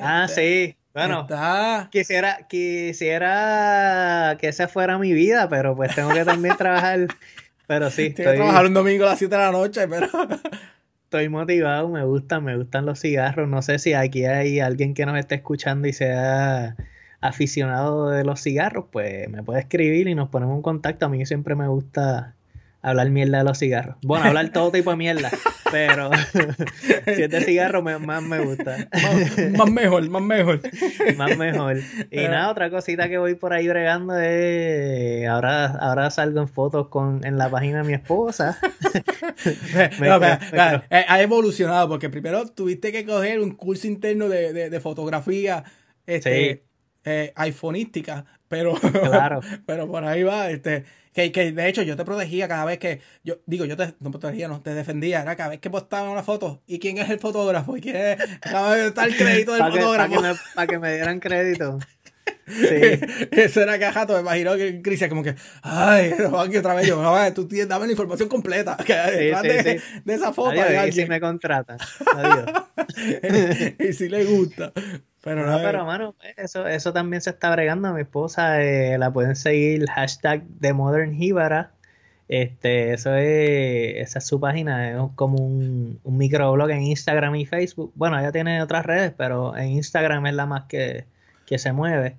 Ah, 0.00 0.28
sí, 0.33 0.76
bueno. 0.94 1.22
Está. 1.22 1.88
Quisiera, 1.90 2.46
quisiera 2.48 4.38
que 4.40 4.46
esa 4.46 4.68
fuera 4.68 4.96
mi 4.98 5.12
vida, 5.12 5.48
pero 5.48 5.74
pues 5.74 5.96
tengo 5.96 6.14
que 6.14 6.24
también 6.24 6.57
trabajar. 6.57 7.09
Pero 7.66 7.90
sí, 7.90 8.12
que 8.12 8.22
estoy, 8.22 8.37
trabajar 8.37 8.66
un 8.66 8.74
domingo 8.74 9.05
a 9.05 9.11
las 9.11 9.18
7 9.18 9.35
de 9.35 9.40
la 9.40 9.50
noche, 9.50 9.88
pero. 9.88 10.07
estoy 11.05 11.28
motivado, 11.28 11.88
me 11.88 12.05
gustan, 12.05 12.44
me 12.44 12.57
gustan 12.57 12.87
los 12.87 13.00
cigarros. 13.00 13.48
No 13.48 13.62
sé 13.62 13.78
si 13.78 13.94
aquí 13.94 14.26
hay 14.26 14.61
alguien 14.61 14.94
que 14.94 15.07
nos 15.07 15.18
esté 15.18 15.37
escuchando 15.37 15.88
y 15.88 15.92
sea 15.92 16.76
aficionado 17.22 18.11
de 18.11 18.24
los 18.24 18.42
cigarros, 18.42 18.87
pues 18.90 19.28
me 19.30 19.42
puede 19.42 19.61
escribir 19.61 20.08
y 20.08 20.14
nos 20.14 20.28
ponemos 20.28 20.56
en 20.56 20.62
contacto. 20.62 21.06
A 21.06 21.08
mí 21.08 21.24
siempre 21.24 21.54
me 21.54 21.68
gusta 21.68 22.35
hablar 22.82 23.08
mierda 23.11 23.38
de 23.38 23.44
los 23.44 23.58
cigarros. 23.58 23.96
Bueno, 24.02 24.26
hablar 24.26 24.50
todo 24.50 24.72
tipo 24.72 24.90
de 24.90 24.96
mierda, 24.96 25.30
pero 25.70 26.11
si 27.14 27.22
es 27.22 27.30
de 27.30 27.40
cigarro 27.42 27.80
más 27.80 28.22
me 28.22 28.40
gusta. 28.40 28.88
Más, 29.56 29.70
mejor, 29.70 30.11
más 30.11 30.22
mejor. 30.22 30.61
más 31.16 31.38
mejor. 31.38 31.78
Y 32.11 32.24
nada, 32.24 32.50
otra 32.50 32.70
cosita 32.70 33.08
que 33.08 33.18
voy 33.18 33.37
por 33.37 33.52
ahí 33.52 33.68
bregando 33.68 34.18
es 34.18 35.26
ahora, 35.28 35.66
ahora 35.66 36.11
salgo 36.11 36.40
en 36.40 36.48
fotos 36.48 36.88
con 36.88 37.24
en 37.24 37.38
la 37.38 37.48
página 37.48 37.82
de 37.82 37.85
mi 37.85 37.94
esposa. 37.94 38.58
Ha 40.90 41.22
evolucionado 41.22 41.88
porque 41.88 42.11
primero 42.11 42.46
tuviste 42.48 42.90
que 42.90 43.06
coger 43.06 43.40
un 43.40 43.52
curso 43.52 43.87
interno 43.87 44.28
de, 44.28 44.52
de, 44.68 44.80
fotografía. 44.80 45.62
Este, 46.04 46.64
eh, 47.04 47.32
iPhoneística, 47.36 48.24
pero, 48.48 48.74
claro. 48.74 49.40
pero 49.66 49.88
por 49.88 50.04
ahí 50.04 50.22
va, 50.22 50.50
este, 50.50 50.84
que, 51.12 51.32
que, 51.32 51.52
de 51.52 51.68
hecho 51.68 51.82
yo 51.82 51.96
te 51.96 52.04
protegía 52.04 52.48
cada 52.48 52.64
vez 52.64 52.78
que, 52.78 53.00
yo 53.24 53.38
digo, 53.46 53.64
yo 53.64 53.76
te 53.76 53.94
no 54.00 54.10
protegía, 54.10 54.48
no 54.48 54.60
te 54.60 54.74
defendía, 54.74 55.22
era 55.22 55.36
cada 55.36 55.50
vez 55.50 55.60
que 55.60 55.70
postaba 55.70 56.10
una 56.10 56.22
foto, 56.22 56.62
¿y 56.66 56.78
quién 56.78 56.98
es 56.98 57.10
el 57.10 57.18
fotógrafo? 57.18 57.76
¿Y 57.76 57.80
quién 57.80 57.96
es, 57.96 58.18
está 58.20 59.04
el 59.04 59.16
crédito 59.16 59.52
del 59.52 59.72
fotógrafo? 59.72 60.22
Para 60.54 60.66
que, 60.66 60.78
me, 60.78 60.94
dieran 60.94 61.20
crédito. 61.20 61.78
Sí. 62.46 63.00
Eso 63.32 63.62
era 63.62 63.78
cajato, 63.78 64.14
me 64.14 64.20
imagino 64.20 64.56
que 64.56 64.80
Cristian 64.80 65.10
como 65.10 65.22
que, 65.22 65.34
ay, 65.62 66.12
aquí 66.38 66.56
otra 66.56 66.74
vez 66.74 66.86
yo, 66.86 67.32
tú 67.34 67.48
tienes, 67.48 67.68
dame 67.68 67.86
la 67.86 67.92
información 67.92 68.28
completa 68.28 68.76
que 68.76 68.94
de, 68.94 69.80
de, 70.04 70.14
esa 70.14 70.32
foto. 70.32 70.60
Adiós, 70.60 70.88
y 70.88 70.92
si 70.92 71.06
me 71.06 71.20
contratan. 71.20 71.78
Adiós. 72.14 72.46
y 73.78 73.92
si 73.92 74.08
le 74.08 74.24
gusta. 74.24 74.72
Pero 75.22 75.46
no, 75.46 75.58
pero 75.58 75.85
mano, 75.85 76.16
eso, 76.37 76.66
eso 76.66 76.92
también 76.92 77.20
se 77.22 77.30
está 77.30 77.50
bregando. 77.50 77.92
Mi 77.94 78.00
esposa 78.00 78.61
eh, 78.61 78.98
la 78.98 79.12
pueden 79.12 79.37
seguir, 79.37 79.88
hashtag 79.88 80.42
de 80.44 80.72
Modern 80.72 81.16
Este, 82.28 82.92
eso 82.92 83.14
es, 83.14 83.96
esa 84.08 84.18
es 84.18 84.26
su 84.26 84.40
página, 84.40 84.90
es 84.90 84.96
como 85.14 85.37
un, 85.38 86.00
un 86.02 86.16
microblog 86.16 86.70
en 86.70 86.82
Instagram 86.82 87.37
y 87.37 87.46
Facebook. 87.46 87.92
Bueno, 87.94 88.18
ella 88.18 88.32
tiene 88.32 88.62
otras 88.62 88.85
redes, 88.85 89.12
pero 89.16 89.56
en 89.56 89.70
Instagram 89.70 90.26
es 90.26 90.35
la 90.35 90.46
más 90.46 90.64
que, 90.64 91.06
que 91.46 91.58
se 91.58 91.72
mueve. 91.72 92.16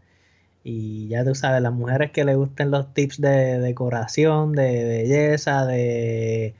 Y 0.63 1.10
ya 1.10 1.26
tú 1.26 1.36
sabes, 1.36 1.62
las 1.62 1.74
mujeres 1.74 2.12
que 2.12 2.24
le 2.24 2.36
gusten 2.36 2.72
los 2.72 2.94
tips 2.94 3.20
de 3.20 3.60
decoración, 3.60 4.54
de 4.54 4.86
belleza, 4.86 5.66
de, 5.66 6.56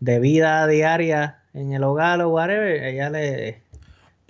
de 0.00 0.18
vida 0.20 0.66
diaria 0.66 1.38
en 1.54 1.72
el 1.72 1.84
hogar 1.84 2.20
o 2.20 2.30
whatever, 2.30 2.84
ella 2.84 3.08
le, 3.10 3.61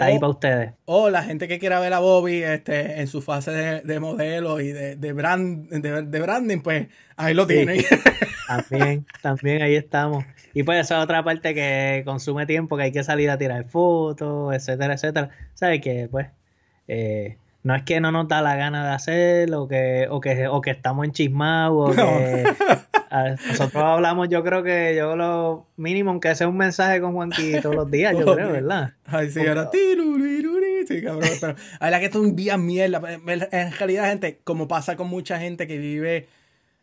ahí 0.04 0.18
para 0.18 0.30
ustedes. 0.30 0.72
O 0.84 1.10
la 1.10 1.22
gente 1.22 1.48
que 1.48 1.58
quiera 1.58 1.80
ver 1.80 1.92
a 1.92 1.98
Bobby 1.98 2.42
este, 2.42 3.00
en 3.00 3.06
su 3.06 3.22
fase 3.22 3.50
de, 3.84 4.00
modelo 4.00 4.60
y 4.60 4.72
de, 4.72 4.96
de, 4.96 5.12
brand, 5.12 5.68
de, 5.70 6.20
branding, 6.20 6.60
pues 6.60 6.88
ahí 7.16 7.34
lo 7.34 7.46
tienen. 7.46 7.82
También, 8.46 9.06
también 9.22 9.62
ahí 9.62 9.76
estamos. 9.76 10.26
Y 10.52 10.62
pues 10.64 10.80
esa 10.80 10.98
es 10.98 11.04
otra 11.04 11.24
parte 11.24 11.54
que 11.54 12.02
consume 12.04 12.44
tiempo, 12.44 12.76
que 12.76 12.82
hay 12.82 12.92
que 12.92 13.02
salir 13.02 13.30
a 13.30 13.38
tirar 13.38 13.64
fotos, 13.64 14.54
etcétera, 14.54 14.94
etcétera. 14.94 15.30
¿Sabes 15.54 15.80
que 15.80 16.08
Pues 16.10 16.26
eh, 16.86 17.38
no 17.62 17.74
es 17.74 17.82
que 17.84 18.00
no 18.00 18.12
nos 18.12 18.28
da 18.28 18.42
la 18.42 18.56
gana 18.56 18.84
de 18.86 18.92
hacerlo, 18.92 19.62
o 19.62 19.68
que, 19.68 20.06
o 20.10 20.20
que, 20.20 20.48
o 20.48 20.60
que 20.60 20.70
estamos 20.70 21.06
enchismados, 21.06 21.90
o 21.90 21.94
que 21.94 22.44
nosotros 23.48 23.82
hablamos, 23.82 24.28
yo 24.28 24.42
creo 24.42 24.62
que 24.62 24.94
yo 24.96 25.16
lo 25.16 25.66
mínimo, 25.76 26.10
aunque 26.10 26.34
sea 26.34 26.48
un 26.48 26.56
mensaje 26.56 27.00
con 27.00 27.12
Juanqui 27.12 27.60
todos 27.60 27.74
los 27.74 27.90
días, 27.90 28.14
yo 28.18 28.34
creo, 28.34 28.52
¿verdad? 28.52 28.94
Ay, 29.04 29.30
sí, 29.30 29.46
ahora 29.46 29.70
Sí, 30.86 31.02
cabrón, 31.02 31.30
pero 31.40 31.54
la 31.80 31.86
verdad 31.86 32.00
que 32.00 32.06
esto 32.06 32.20
un 32.20 32.34
día 32.36 32.56
mierda. 32.56 33.00
En 33.12 33.72
realidad, 33.72 34.08
gente, 34.08 34.40
como 34.44 34.68
pasa 34.68 34.96
con 34.96 35.08
mucha 35.08 35.38
gente 35.38 35.66
que 35.66 35.78
vive, 35.78 36.28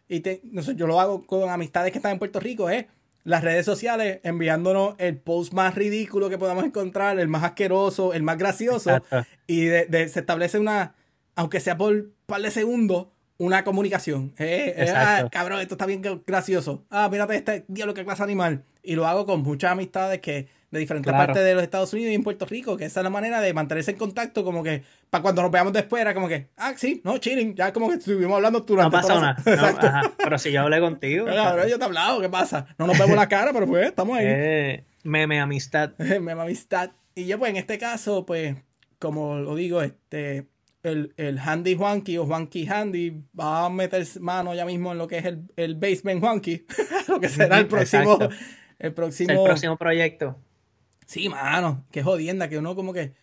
y 0.07 0.21
te, 0.21 0.41
no 0.43 0.61
sé, 0.63 0.75
yo 0.75 0.87
lo 0.87 0.99
hago 0.99 1.25
con 1.25 1.49
amistades 1.49 1.91
que 1.91 1.99
están 1.99 2.13
en 2.13 2.19
Puerto 2.19 2.39
Rico, 2.39 2.69
¿eh? 2.69 2.87
Las 3.23 3.43
redes 3.43 3.65
sociales 3.65 4.21
enviándonos 4.23 4.95
el 4.97 5.17
post 5.17 5.53
más 5.53 5.75
ridículo 5.75 6.29
que 6.29 6.37
podamos 6.37 6.63
encontrar, 6.63 7.19
el 7.19 7.27
más 7.27 7.43
asqueroso, 7.43 8.13
el 8.13 8.23
más 8.23 8.37
gracioso, 8.37 9.01
y 9.45 9.65
de, 9.65 10.09
se 10.09 10.21
establece 10.21 10.57
una, 10.57 10.95
aunque 11.35 11.59
sea 11.59 11.77
por 11.77 11.93
un 11.93 12.13
par 12.25 12.41
de 12.41 12.51
segundos, 12.51 13.07
una 13.39 13.63
comunicación. 13.63 14.34
Eh, 14.38 14.75
eh, 14.78 14.93
ah, 14.95 15.28
cabrón, 15.32 15.62
esto 15.62 15.73
está 15.73 15.86
bien 15.86 16.02
gracioso. 16.28 16.84
Ah, 16.91 17.10
mírate 17.10 17.36
este 17.36 17.65
diablo 17.67 17.93
que 17.93 18.04
clase 18.04 18.21
animal. 18.21 18.63
Y 18.84 18.95
lo 18.95 19.08
hago 19.08 19.25
con 19.25 19.41
muchas 19.41 19.71
amistades 19.71 20.19
que 20.19 20.47
de 20.71 20.80
diferentes 20.80 21.12
partes 21.12 21.43
de 21.43 21.56
los 21.56 21.63
Estados 21.63 21.91
Unidos 21.93 22.12
y 22.12 22.15
en 22.15 22.23
Puerto 22.23 22.45
Rico, 22.45 22.78
que 22.78 22.86
esa 22.86 22.99
es 22.99 23.04
la 23.04 23.10
manera 23.10 23.41
de 23.41 23.54
mantenerse 23.54 23.91
en 23.91 23.97
contacto, 23.97 24.43
como 24.43 24.62
que 24.62 24.84
para 25.10 25.23
cuando 25.23 25.41
nos 25.41 25.49
veamos 25.49 25.73
después 25.73 25.99
era 25.99 26.13
como 26.13 26.28
que, 26.28 26.49
ah, 26.58 26.73
sí, 26.75 27.02
no, 27.04 27.17
chilling, 27.17 27.56
ya 27.56 27.73
como 27.73 27.89
que 27.89 27.95
estuvimos 27.95 28.36
hablando 28.36 28.60
durante 28.60 28.97
No 28.97 29.02
pasa 29.02 29.19
nada. 29.19 30.13
pero 30.17 30.38
si 30.38 30.52
yo 30.52 30.62
hablé 30.62 30.80
contigo. 30.80 31.25
Cabrón, 31.25 31.67
yo 31.67 31.78
te 31.78 31.84
he 31.84 31.88
hablado, 31.88 32.21
¿qué 32.21 32.30
pasa? 32.30 32.67
No 32.78 32.86
nos 32.86 32.99
vemos 32.99 33.15
la 33.15 33.28
cara, 33.28 33.52
pero 33.52 33.65
pues 33.65 33.88
estamos 33.88 34.17
ahí. 34.17 34.25
Eh, 34.28 34.84
meme 35.04 35.39
amistad. 35.39 35.91
meme 35.97 36.34
amistad. 36.34 36.91
Y 37.15 37.25
yo 37.25 37.39
pues 37.39 37.49
en 37.49 37.58
este 37.58 37.80
caso, 37.80 38.25
pues, 38.25 38.56
como 38.99 39.38
lo 39.38 39.56
digo, 39.56 39.82
este 39.82 40.45
el, 40.89 41.13
el 41.17 41.39
Handy 41.39 41.75
Juanqui 41.75 42.17
o 42.17 42.25
Juanqui 42.25 42.67
Handy 42.67 43.23
va 43.39 43.65
a 43.65 43.69
meter 43.69 44.06
mano 44.19 44.54
ya 44.54 44.65
mismo 44.65 44.91
en 44.91 44.97
lo 44.97 45.08
que 45.08 45.19
es 45.19 45.25
el, 45.25 45.43
el 45.56 45.75
Basement 45.75 46.21
Juanqui, 46.21 46.65
lo 47.08 47.19
que 47.19 47.30
será 47.30 47.60
el 47.60 47.67
próximo, 47.67 48.17
el 48.80 48.93
próximo, 48.93 49.32
el 49.32 49.43
próximo 49.43 49.78
proyecto. 49.78 50.38
Sí, 51.06 51.28
mano, 51.30 51.86
qué 51.91 52.04
jodienda, 52.04 52.49
que 52.49 52.58
uno 52.58 52.75
como 52.75 52.93
que 52.93 53.13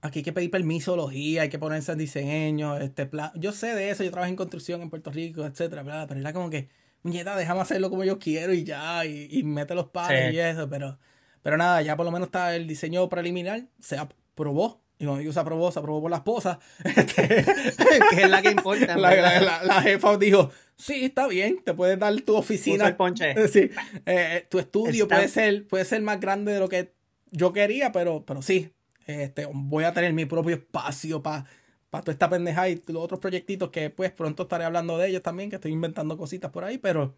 aquí 0.00 0.18
hay 0.18 0.22
que 0.22 0.32
pedir 0.32 0.50
permisología, 0.50 1.42
hay 1.42 1.48
que 1.48 1.58
ponerse 1.58 1.92
en 1.92 1.98
diseño, 1.98 2.76
este 2.76 3.06
plan. 3.06 3.30
Yo 3.34 3.52
sé 3.52 3.74
de 3.74 3.90
eso, 3.90 4.04
yo 4.04 4.10
trabajo 4.10 4.30
en 4.30 4.36
construcción 4.36 4.82
en 4.82 4.90
Puerto 4.90 5.10
Rico, 5.10 5.46
etcétera, 5.46 5.82
bla, 5.82 6.06
pero 6.06 6.20
era 6.20 6.32
como 6.32 6.50
que, 6.50 6.68
nieta, 7.02 7.36
déjame 7.36 7.60
hacerlo 7.60 7.88
como 7.90 8.04
yo 8.04 8.18
quiero 8.18 8.52
y 8.52 8.64
ya, 8.64 9.04
y, 9.06 9.28
y 9.30 9.42
mete 9.44 9.74
los 9.74 9.86
pares 9.88 10.34
y 10.34 10.38
eso, 10.38 10.68
pero, 10.68 10.98
pero 11.42 11.56
nada, 11.56 11.80
ya 11.82 11.96
por 11.96 12.04
lo 12.04 12.12
menos 12.12 12.28
está 12.28 12.54
el 12.54 12.66
diseño 12.66 13.08
preliminar, 13.08 13.66
se 13.78 13.96
aprobó 13.96 14.83
y 14.98 15.04
cuando 15.04 15.20
digo 15.20 15.32
se 15.32 15.40
aprobó, 15.40 15.72
se 15.72 15.78
aprobó 15.78 16.02
por 16.02 16.10
la 16.10 16.18
esposa. 16.18 16.58
Este, 16.84 17.44
que 18.10 18.22
es 18.22 18.30
la 18.30 18.42
que 18.42 18.50
importa. 18.50 18.96
La, 18.96 19.82
jefa 19.82 20.16
dijo, 20.16 20.50
sí, 20.76 21.04
está 21.04 21.26
bien, 21.26 21.60
te 21.64 21.74
puedes 21.74 21.98
dar 21.98 22.14
tu 22.22 22.36
oficina. 22.36 22.88
El 22.88 22.96
ponche. 22.96 23.34
Sí, 23.48 23.70
eh, 24.06 24.46
tu 24.48 24.58
estudio 24.58 25.08
puede 25.08 25.28
ser, 25.28 25.66
puede 25.66 25.84
ser 25.84 26.02
más 26.02 26.20
grande 26.20 26.52
de 26.52 26.60
lo 26.60 26.68
que 26.68 26.92
yo 27.30 27.52
quería, 27.52 27.92
pero, 27.92 28.24
pero 28.24 28.42
sí, 28.42 28.70
este, 29.06 29.48
voy 29.52 29.84
a 29.84 29.92
tener 29.92 30.12
mi 30.12 30.24
propio 30.24 30.56
espacio 30.56 31.22
para 31.22 31.46
para 31.94 32.02
toda 32.02 32.14
esta 32.14 32.28
pendeja 32.28 32.68
y 32.68 32.82
los 32.88 33.04
otros 33.04 33.20
proyectitos 33.20 33.70
que 33.70 33.88
pues 33.88 34.10
pronto 34.10 34.42
estaré 34.42 34.64
hablando 34.64 34.98
de 34.98 35.06
ellos 35.06 35.22
también, 35.22 35.48
que 35.48 35.54
estoy 35.54 35.70
inventando 35.70 36.18
cositas 36.18 36.50
por 36.50 36.64
ahí, 36.64 36.76
pero 36.76 37.14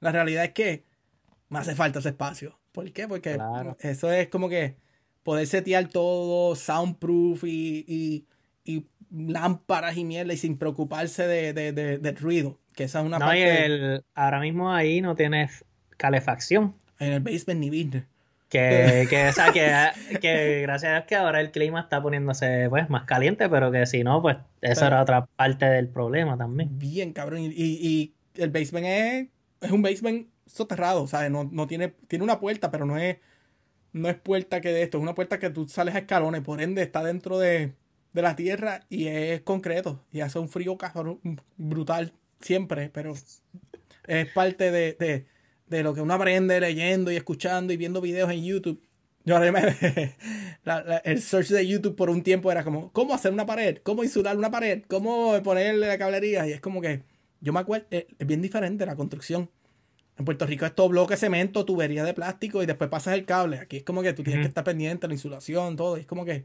la 0.00 0.12
realidad 0.12 0.44
es 0.44 0.52
que 0.54 0.86
me 1.50 1.58
hace 1.58 1.74
falta 1.74 1.98
ese 1.98 2.08
espacio. 2.08 2.58
¿Por 2.72 2.90
qué? 2.90 3.06
Porque 3.06 3.38
eso 3.80 4.10
es 4.10 4.28
como 4.28 4.48
que 4.48 4.76
poder 5.24 5.46
setear 5.48 5.88
todo 5.88 6.54
soundproof 6.54 7.42
y, 7.44 8.24
y, 8.64 8.86
lámparas 9.10 9.96
y 9.96 10.04
mierda 10.04 10.32
y 10.32 10.36
sin 10.36 10.58
preocuparse 10.58 11.26
de, 11.26 11.52
de, 11.52 12.12
ruido. 12.12 12.58
Que 12.74 12.84
esa 12.84 13.00
es 13.00 13.06
una 13.06 13.18
no, 13.18 13.26
parte. 13.26 13.40
Y 13.40 13.42
el, 13.42 14.04
ahora 14.14 14.40
mismo 14.40 14.72
ahí 14.72 15.00
no 15.00 15.14
tienes 15.14 15.64
calefacción. 15.96 16.74
En 16.98 17.12
el 17.12 17.20
basement 17.20 17.60
ni 17.60 17.70
business. 17.70 18.04
Que, 18.48 19.06
que, 19.10 19.28
o 19.28 19.32
sea, 19.32 19.52
que, 19.52 20.18
que, 20.18 20.62
gracias 20.62 20.90
a 20.90 20.94
Dios 20.96 21.04
que 21.06 21.14
ahora 21.14 21.40
el 21.40 21.52
clima 21.52 21.80
está 21.80 22.02
poniéndose 22.02 22.66
pues 22.68 22.90
más 22.90 23.04
caliente, 23.04 23.48
pero 23.48 23.70
que 23.70 23.86
si 23.86 24.02
no, 24.02 24.20
pues 24.20 24.36
eso 24.60 24.86
era 24.86 25.02
otra 25.02 25.26
parte 25.26 25.66
del 25.66 25.88
problema 25.88 26.36
también. 26.36 26.76
Bien, 26.78 27.12
cabrón. 27.12 27.40
Y, 27.42 27.52
y, 27.54 28.14
el 28.34 28.50
basement 28.50 28.86
es, 28.86 29.28
es 29.60 29.70
un 29.70 29.82
basement 29.82 30.26
soterrado, 30.46 31.06
¿sabes? 31.06 31.30
No, 31.30 31.44
no 31.44 31.68
tiene, 31.68 31.94
tiene 32.08 32.24
una 32.24 32.40
puerta, 32.40 32.72
pero 32.72 32.84
no 32.84 32.98
es 32.98 33.18
no 33.94 34.08
es 34.08 34.16
puerta 34.16 34.60
que 34.60 34.72
de 34.72 34.82
esto, 34.82 34.98
es 34.98 35.02
una 35.02 35.14
puerta 35.14 35.38
que 35.38 35.50
tú 35.50 35.68
sales 35.68 35.94
a 35.94 35.98
escalones, 36.00 36.42
por 36.42 36.60
ende 36.60 36.82
está 36.82 37.02
dentro 37.02 37.38
de, 37.38 37.72
la 38.12 38.36
tierra 38.36 38.86
y 38.90 39.06
es 39.08 39.40
concreto 39.40 40.04
y 40.12 40.20
hace 40.20 40.38
un 40.38 40.48
frío 40.48 40.76
brutal 41.56 42.12
siempre, 42.40 42.88
pero 42.90 43.14
es 44.06 44.32
parte 44.32 44.70
de, 44.70 45.26
lo 45.82 45.94
que 45.94 46.00
uno 46.00 46.14
aprende 46.14 46.60
leyendo 46.60 47.10
y 47.10 47.16
escuchando 47.16 47.72
y 47.72 47.76
viendo 47.76 48.00
videos 48.00 48.30
en 48.30 48.44
YouTube. 48.44 48.82
Yo 49.24 49.38
el 51.04 51.22
search 51.22 51.48
de 51.48 51.66
YouTube 51.66 51.96
por 51.96 52.10
un 52.10 52.22
tiempo 52.22 52.52
era 52.52 52.62
como, 52.62 52.92
¿cómo 52.92 53.14
hacer 53.14 53.32
una 53.32 53.46
pared? 53.46 53.78
¿Cómo 53.82 54.04
insular 54.04 54.36
una 54.36 54.50
pared? 54.50 54.82
¿Cómo 54.86 55.40
ponerle 55.42 55.86
la 55.86 55.98
cablería? 55.98 56.46
Y 56.46 56.52
es 56.52 56.60
como 56.60 56.80
que, 56.80 57.02
yo 57.40 57.52
me 57.52 57.60
acuerdo, 57.60 57.86
es 57.90 58.26
bien 58.26 58.42
diferente 58.42 58.84
la 58.86 58.96
construcción. 58.96 59.50
En 60.16 60.24
Puerto 60.24 60.46
Rico 60.46 60.64
es 60.64 60.74
todo 60.74 60.88
bloque, 60.88 61.16
cemento, 61.16 61.64
tubería 61.64 62.04
de 62.04 62.14
plástico 62.14 62.62
y 62.62 62.66
después 62.66 62.88
pasas 62.88 63.14
el 63.14 63.24
cable. 63.24 63.58
Aquí 63.58 63.78
es 63.78 63.82
como 63.82 64.02
que 64.02 64.12
tú 64.12 64.22
tienes 64.22 64.42
que 64.42 64.48
estar 64.48 64.62
pendiente, 64.62 65.08
la 65.08 65.14
insulación, 65.14 65.76
todo. 65.76 65.96
es 65.96 66.06
como 66.06 66.24
que 66.24 66.44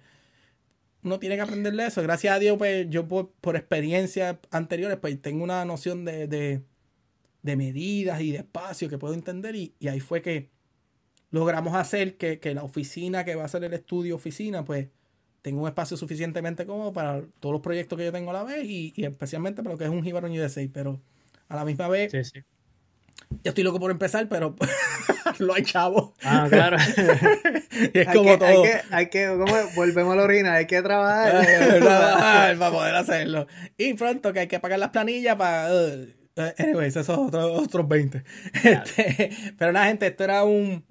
uno 1.04 1.20
tiene 1.20 1.36
que 1.36 1.42
aprenderle 1.42 1.86
eso. 1.86 2.02
Gracias 2.02 2.36
a 2.36 2.40
Dios, 2.40 2.58
pues 2.58 2.88
yo 2.90 3.08
por, 3.08 3.56
experiencias 3.56 4.38
anteriores, 4.52 4.98
pues 4.98 5.22
tengo 5.22 5.44
una 5.44 5.64
noción 5.66 6.04
de, 6.04 6.28
de, 6.28 7.56
medidas 7.56 8.22
y 8.22 8.32
de 8.32 8.40
espacio 8.40 8.90
que 8.90 8.98
puedo 8.98 9.14
entender. 9.14 9.56
Y, 9.56 9.76
ahí 9.88 10.00
fue 10.00 10.22
que 10.22 10.50
logramos 11.32 11.76
hacer 11.76 12.18
que, 12.18 12.40
la 12.54 12.64
oficina 12.64 13.24
que 13.24 13.36
va 13.36 13.46
a 13.46 13.48
ser 13.48 13.64
el 13.64 13.74
estudio 13.74 14.16
oficina, 14.16 14.66
pues 14.66 14.88
tenga 15.42 15.62
un 15.62 15.68
espacio 15.68 15.96
suficientemente 15.96 16.66
cómodo 16.66 16.92
para 16.92 17.22
todos 17.40 17.54
los 17.54 17.62
proyectos 17.62 17.98
que 17.98 18.06
yo 18.06 18.12
tengo 18.12 18.32
a 18.32 18.34
la 18.34 18.44
vez 18.44 18.66
y, 18.66 18.94
especialmente 18.98 19.64
para 19.64 19.74
lo 19.74 19.78
que 19.78 19.86
es 19.86 19.90
un 19.90 20.04
Jibarón 20.04 20.32
USA. 20.32 20.68
Pero 20.74 21.00
a 21.48 21.56
la 21.56 21.66
misma 21.66 21.88
vez, 21.88 22.12
sí, 22.12 22.24
sí. 22.24 22.42
Ya 23.44 23.50
estoy 23.50 23.64
loco 23.64 23.80
por 23.80 23.92
empezar, 23.92 24.28
pero 24.28 24.56
lo 25.40 25.54
hay 25.54 25.64
chavo. 25.64 26.14
Ah, 26.24 26.48
claro. 26.50 26.78
y 27.94 28.00
es 28.00 28.08
como 28.08 28.38
todo. 28.38 28.64
Hay 28.92 29.10
que, 29.10 29.30
volvemos 29.76 30.14
a 30.14 30.16
la 30.16 30.24
orina, 30.24 30.54
hay 30.56 30.68
que 30.68 30.82
trabajar. 30.82 31.46
para 32.60 32.72
poder 32.72 32.96
hacerlo. 32.96 33.48
Y 33.78 33.94
pronto 33.94 34.34
que 34.34 34.42
hay 34.42 34.48
que 34.48 34.60
pagar 34.60 34.80
las 34.80 34.90
planillas 34.90 35.36
para. 35.36 35.74
Uh, 35.74 36.08
anyways, 36.58 36.96
esos 36.96 37.18
otros, 37.18 37.60
otros 37.60 37.88
20. 37.88 38.24
Este, 38.64 39.30
pero 39.58 39.72
nada, 39.72 39.88
gente, 39.88 40.08
esto 40.08 40.24
era 40.24 40.44
un, 40.44 40.84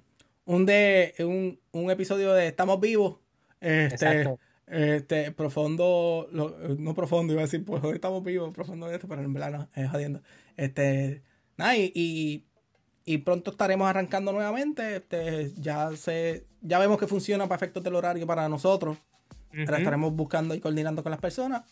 un, 0.45 0.65
de, 0.65 1.13
un, 1.19 1.59
un 1.71 1.91
episodio 1.91 2.33
de 2.33 2.47
Estamos 2.47 2.79
Vivos. 2.79 3.17
Este, 3.61 4.25
este, 4.67 5.31
profundo, 5.31 6.29
no 6.31 6.93
profundo, 6.93 7.33
iba 7.33 7.41
a 7.41 7.45
decir, 7.45 7.65
pues 7.65 7.83
hoy 7.83 7.95
estamos 7.95 8.23
vivos, 8.23 8.53
profundo 8.53 8.87
de 8.87 8.95
esto, 8.95 9.07
pero 9.07 9.21
en 9.21 9.33
verdad 9.33 9.51
no, 9.51 9.69
es 9.75 9.89
jodiendo. 9.89 10.21
Este, 10.55 11.23
nada, 11.59 11.77
y, 11.77 12.43
y, 13.05 13.17
pronto 13.19 13.51
estaremos 13.51 13.87
arrancando 13.87 14.31
nuevamente. 14.31 14.97
Este, 14.97 15.51
ya 15.57 15.91
se, 15.95 16.45
ya 16.61 16.79
vemos 16.79 16.97
que 16.97 17.07
funciona 17.07 17.47
para 17.47 17.57
efectos 17.57 17.83
del 17.83 17.95
horario 17.95 18.25
para 18.25 18.49
nosotros. 18.49 18.97
Pero 19.51 19.77
estaremos 19.77 20.13
buscando 20.13 20.53
y 20.53 20.59
coordinando 20.59 21.01
con 21.01 21.11
las 21.11 21.19
personas. 21.19 21.63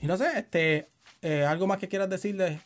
Y 0.00 0.06
no 0.06 0.16
sé, 0.16 0.26
este, 0.36 0.88
eh, 1.22 1.44
algo 1.44 1.66
más 1.66 1.78
que 1.78 1.88
quieras 1.88 2.10
decirles 2.10 2.60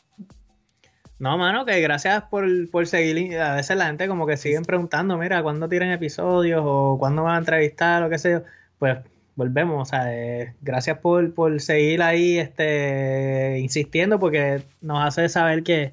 no, 1.18 1.36
mano, 1.36 1.64
que 1.64 1.80
gracias 1.80 2.22
por, 2.30 2.70
por 2.70 2.86
seguir. 2.86 3.36
A 3.38 3.56
veces 3.56 3.76
la 3.76 3.86
gente 3.86 4.06
como 4.06 4.26
que 4.26 4.36
siguen 4.36 4.64
preguntando, 4.64 5.18
mira, 5.18 5.42
¿cuándo 5.42 5.68
tienen 5.68 5.90
episodios 5.90 6.62
o 6.64 6.96
cuándo 6.98 7.24
van 7.24 7.34
a 7.34 7.38
entrevistar 7.38 8.04
o 8.04 8.10
qué 8.10 8.18
sé 8.18 8.30
yo? 8.32 8.42
Pues 8.78 8.98
volvemos, 9.34 9.88
o 9.88 9.90
sea, 9.90 10.14
eh, 10.14 10.54
gracias 10.60 10.98
por, 10.98 11.34
por 11.34 11.60
seguir 11.60 12.02
ahí 12.02 12.38
este, 12.38 13.58
insistiendo 13.60 14.20
porque 14.20 14.62
nos 14.80 15.04
hace 15.04 15.28
saber 15.28 15.64
que, 15.64 15.90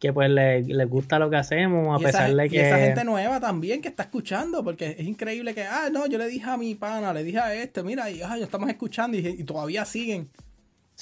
que 0.00 0.12
pues 0.12 0.30
les 0.30 0.66
le 0.66 0.84
gusta 0.86 1.18
lo 1.18 1.30
que 1.30 1.36
hacemos, 1.36 2.00
a 2.00 2.02
pesar 2.02 2.34
de 2.34 2.48
que... 2.48 2.56
Y 2.56 2.58
esa 2.58 2.78
gente 2.78 3.04
nueva 3.04 3.38
también 3.38 3.82
que 3.82 3.88
está 3.88 4.04
escuchando, 4.04 4.64
porque 4.64 4.96
es 4.98 5.06
increíble 5.06 5.54
que, 5.54 5.62
ah, 5.64 5.90
no, 5.92 6.06
yo 6.06 6.16
le 6.18 6.26
dije 6.26 6.48
a 6.48 6.56
mi 6.56 6.74
pana, 6.74 7.12
le 7.12 7.22
dije 7.22 7.38
a 7.38 7.54
este, 7.54 7.82
mira, 7.82 8.10
y 8.10 8.22
ah, 8.22 8.36
ya 8.38 8.44
estamos 8.44 8.68
escuchando 8.70 9.18
y 9.18 9.44
todavía 9.44 9.84
siguen. 9.84 10.28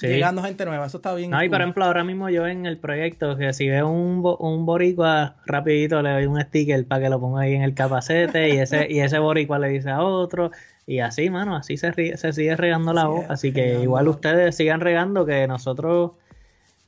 Llegando 0.06 0.42
gente 0.42 0.64
nueva, 0.64 0.86
eso 0.86 0.98
está 0.98 1.14
bien. 1.14 1.30
No, 1.30 1.42
y 1.42 1.48
por 1.48 1.60
ejemplo, 1.60 1.84
ahora 1.84 2.04
mismo 2.04 2.28
yo 2.28 2.46
en 2.46 2.66
el 2.66 2.78
proyecto, 2.78 3.36
que 3.36 3.52
si 3.52 3.68
veo 3.68 3.88
un, 3.88 4.22
un 4.38 4.66
boricua, 4.66 5.36
rapidito 5.46 6.02
le 6.02 6.10
doy 6.10 6.26
un 6.26 6.40
sticker 6.40 6.86
para 6.86 7.02
que 7.02 7.08
lo 7.08 7.20
ponga 7.20 7.42
ahí 7.42 7.54
en 7.54 7.62
el 7.62 7.74
capacete 7.74 8.48
y 8.50 8.58
ese, 8.58 8.86
y 8.90 9.00
ese 9.00 9.18
boricua 9.18 9.58
le 9.58 9.68
dice 9.68 9.90
a 9.90 10.02
otro. 10.02 10.52
Y 10.86 11.00
así, 11.00 11.30
mano, 11.30 11.56
así 11.56 11.76
se, 11.76 12.16
se 12.16 12.32
sigue 12.32 12.56
regando 12.56 12.92
la 12.92 13.06
voz. 13.06 13.26
Así 13.28 13.52
que 13.52 13.80
igual 13.82 14.08
ustedes 14.08 14.56
sigan 14.56 14.80
regando 14.80 15.26
que 15.26 15.46
nosotros 15.46 16.12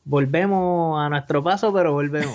volvemos 0.05 1.01
a 1.01 1.09
nuestro 1.09 1.43
paso, 1.43 1.73
pero 1.73 1.93
volvemos. 1.93 2.35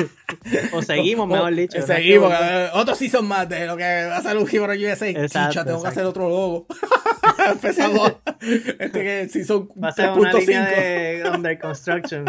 o 0.72 0.82
seguimos, 0.82 1.28
mejor 1.28 1.54
dicho. 1.54 1.80
Seguimos. 1.82 2.32
Otros 2.74 2.98
sí 2.98 3.08
son 3.08 3.26
más 3.26 3.48
de 3.48 3.66
lo 3.66 3.76
que 3.76 4.06
va 4.08 4.18
a 4.18 4.22
salir 4.22 4.40
un 4.40 4.46
Gibro 4.46 4.72
USA. 4.72 5.12
Chicha, 5.12 5.64
tengo 5.64 5.82
que 5.82 5.88
hacer 5.88 6.04
otro 6.04 6.28
logo. 6.28 6.66
Empezamos. 7.50 8.12
este 8.40 8.90
que 8.92 9.28
sí 9.30 9.44
son 9.44 9.68
Va 9.82 9.88
a 9.88 9.92
ser 9.92 10.10
una 10.10 10.32
línea 10.32 10.66
de 10.66 11.30
under 11.34 11.58
construction. 11.58 12.24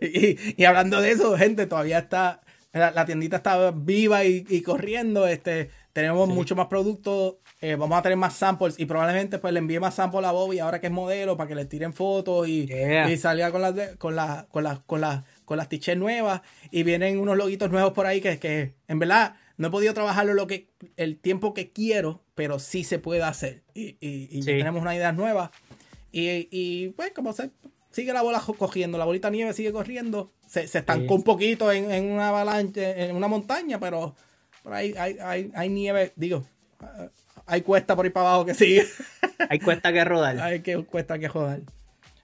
y, 0.00 0.62
y, 0.62 0.64
hablando 0.64 1.00
de 1.00 1.12
eso, 1.12 1.36
gente, 1.36 1.66
todavía 1.66 1.98
está. 1.98 2.40
La, 2.72 3.06
tiendita 3.06 3.36
está 3.36 3.70
viva 3.70 4.24
y, 4.24 4.44
y 4.48 4.62
corriendo. 4.62 5.28
Este, 5.28 5.70
tenemos 5.94 6.28
mucho 6.28 6.54
más 6.54 6.66
productos 6.66 7.36
eh, 7.62 7.76
vamos 7.76 7.96
a 7.96 8.02
tener 8.02 8.18
más 8.18 8.34
samples 8.34 8.74
y 8.78 8.84
probablemente 8.84 9.38
pues 9.38 9.54
le 9.54 9.60
envíe 9.60 9.78
más 9.78 9.94
samples 9.94 10.24
a 10.26 10.32
Bobby 10.32 10.58
ahora 10.58 10.80
que 10.80 10.88
es 10.88 10.92
modelo 10.92 11.38
para 11.38 11.48
que 11.48 11.54
le 11.54 11.64
tiren 11.64 11.94
fotos 11.94 12.46
y, 12.46 12.68
salga 13.16 13.50
con 13.50 13.62
las 13.62 13.74
con 13.96 14.14
las 14.14 14.44
con 14.44 14.64
las 14.64 14.80
con 14.80 15.00
las 15.00 15.24
con 15.46 15.56
las 15.56 15.68
tiches 15.70 15.96
nuevas 15.96 16.42
y 16.70 16.82
vienen 16.82 17.18
unos 17.18 17.38
loguitos 17.38 17.70
nuevos 17.70 17.92
por 17.92 18.06
ahí 18.06 18.20
que, 18.20 18.38
que 18.38 18.74
en 18.88 18.98
verdad 18.98 19.36
no 19.56 19.68
he 19.68 19.70
podido 19.70 19.94
trabajarlo 19.94 20.34
lo 20.34 20.46
que 20.46 20.68
el 20.96 21.16
tiempo 21.18 21.54
que 21.54 21.70
quiero, 21.70 22.24
pero 22.34 22.58
sí 22.58 22.82
se 22.82 22.98
puede 22.98 23.22
hacer. 23.22 23.62
Y, 23.72 23.96
y, 24.00 24.42
tenemos 24.42 24.82
una 24.82 24.96
idea 24.96 25.12
nueva 25.12 25.52
y, 26.10 26.48
y 26.50 26.88
pues 26.90 27.12
como 27.12 27.32
se 27.32 27.50
sigue 27.92 28.12
la 28.12 28.22
bola 28.22 28.42
cogiendo, 28.58 28.98
la 28.98 29.04
bolita 29.04 29.30
nieve 29.30 29.52
sigue 29.52 29.72
corriendo, 29.72 30.32
se, 30.46 30.66
se 30.66 30.80
estancó 30.80 31.14
un 31.14 31.22
poquito 31.22 31.70
en, 31.70 31.90
en, 31.92 32.10
una 32.10 32.30
avalancha, 32.30 32.90
en 32.90 33.14
una 33.14 33.28
montaña, 33.28 33.78
pero 33.78 34.16
ahí 34.72 34.94
hay, 34.96 35.18
hay, 35.20 35.52
hay 35.54 35.68
nieve, 35.68 36.12
digo, 36.16 36.44
hay 37.46 37.62
cuesta 37.62 37.94
por 37.96 38.04
ahí 38.04 38.10
para 38.10 38.28
abajo 38.28 38.46
que 38.46 38.54
sigue. 38.54 38.84
hay 39.48 39.58
cuesta 39.58 39.92
que 39.92 40.04
rodar. 40.04 40.38
Hay 40.40 40.60
que 40.60 40.82
cuesta 40.84 41.18
que 41.18 41.28
rodar. 41.28 41.60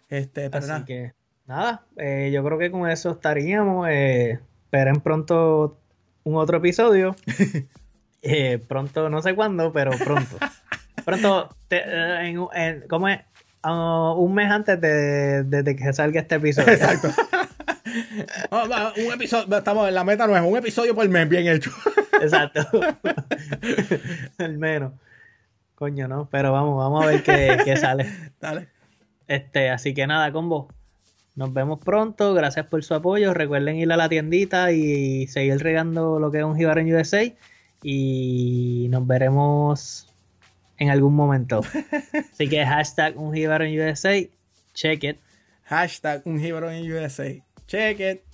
Este, 0.08 0.50
pero 0.50 0.58
Así 0.58 0.68
nada. 0.68 0.84
que 0.84 1.12
nada, 1.46 1.86
eh, 1.96 2.30
yo 2.32 2.42
creo 2.44 2.58
que 2.58 2.70
con 2.70 2.88
eso 2.88 3.12
estaríamos. 3.12 3.88
Eh, 3.88 4.38
esperen 4.64 5.00
pronto 5.00 5.78
un 6.24 6.36
otro 6.36 6.58
episodio. 6.58 7.16
Eh, 8.22 8.58
pronto, 8.68 9.08
no 9.08 9.22
sé 9.22 9.34
cuándo, 9.34 9.72
pero 9.72 9.92
pronto. 9.92 10.36
pronto, 11.06 11.48
en, 11.70 12.86
¿cómo 12.86 13.08
es? 13.08 13.20
Ah, 13.62 14.12
un 14.14 14.34
mes 14.34 14.50
antes 14.50 14.78
de, 14.78 15.76
que 15.78 15.92
salga 15.94 16.20
este 16.20 16.34
episodio. 16.34 16.70
Exacto. 16.70 17.08
un 18.50 19.12
episodio, 19.14 19.56
estamos 19.56 19.88
en 19.88 19.94
la 19.94 20.04
meta 20.04 20.26
no 20.26 20.36
es 20.36 20.42
un 20.42 20.54
episodio 20.54 20.94
por 20.94 21.08
mes, 21.08 21.26
bien 21.30 21.48
hecho. 21.48 21.70
Exacto. 22.20 22.60
El 24.38 24.58
menos. 24.58 24.92
Coño, 25.74 26.08
¿no? 26.08 26.28
Pero 26.30 26.52
vamos, 26.52 26.76
vamos 26.76 27.04
a 27.04 27.06
ver 27.06 27.22
qué, 27.22 27.76
sale. 27.76 28.06
Dale. 28.40 28.68
Este, 29.26 29.70
así 29.70 29.94
que 29.94 30.06
nada, 30.06 30.30
combo. 30.32 30.68
Nos 31.36 31.54
vemos 31.54 31.80
pronto. 31.82 32.34
Gracias 32.34 32.66
por 32.66 32.84
su 32.84 32.94
apoyo. 32.94 33.32
Recuerden 33.32 33.76
ir 33.76 33.90
a 33.92 33.96
la 33.96 34.08
tiendita 34.08 34.72
y 34.72 35.26
seguir 35.28 35.58
regando 35.58 36.18
lo 36.18 36.30
que 36.30 36.38
es 36.38 36.44
un 36.44 36.56
Jibarón 36.56 36.92
USA. 36.92 37.22
Y 37.82 38.88
nos 38.90 39.06
veremos 39.06 40.06
en 40.76 40.90
algún 40.90 41.14
momento. 41.14 41.60
Así 42.32 42.48
que 42.48 42.66
hashtag 42.66 43.16
un 43.16 43.34
Jibarón 43.34 43.68
USA. 43.68 44.20
Check 44.74 45.04
it. 45.04 45.16
Hashtag 45.64 46.22
un 46.26 46.40
Jibarón 46.40 46.74
USA. 46.90 47.42
Check 47.66 48.00
it. 48.00 48.29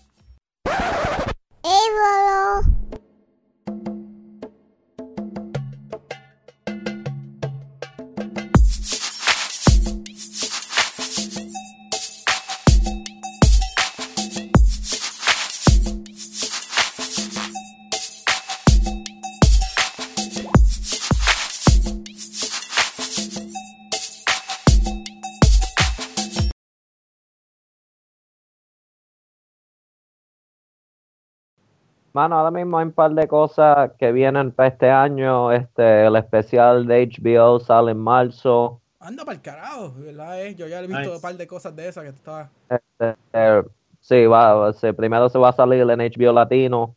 Mano, 32.16 32.38
ahora 32.38 32.50
mismo 32.50 32.79
hay 32.79 32.87
un 32.87 32.92
par 32.92 33.12
de 33.12 33.29
cosas 33.29 33.90
que 33.98 34.11
vienen 34.11 34.50
para 34.50 34.70
este 34.70 34.88
año. 34.88 35.52
Este, 35.52 36.07
el 36.07 36.16
especial 36.16 36.87
de 36.87 37.09
HBO 37.09 37.61
sale 37.61 37.92
en 37.92 37.98
marzo. 37.98 38.81
Anda 38.98 39.22
para 39.22 39.37
el 39.37 39.42
carajo, 39.42 39.92
¿verdad? 39.98 40.42
Eh, 40.42 40.55
yo 40.55 40.66
ya 40.66 40.81
he 40.81 40.87
visto 40.87 41.16
un 41.16 41.20
par 41.20 41.37
de 41.37 41.46
cosas 41.46 41.76
de 41.76 41.88
esas 41.88 42.05
que 42.05 42.09
estaba. 42.09 42.48
Este, 42.70 43.16
eh, 43.35 43.62
sí, 44.00 44.24
va, 44.24 44.72
primero 44.96 45.29
se 45.29 45.37
va 45.37 45.50
a 45.50 45.52
salir 45.52 45.83
en 45.83 45.98
HBO 45.98 46.33
Latino 46.33 46.96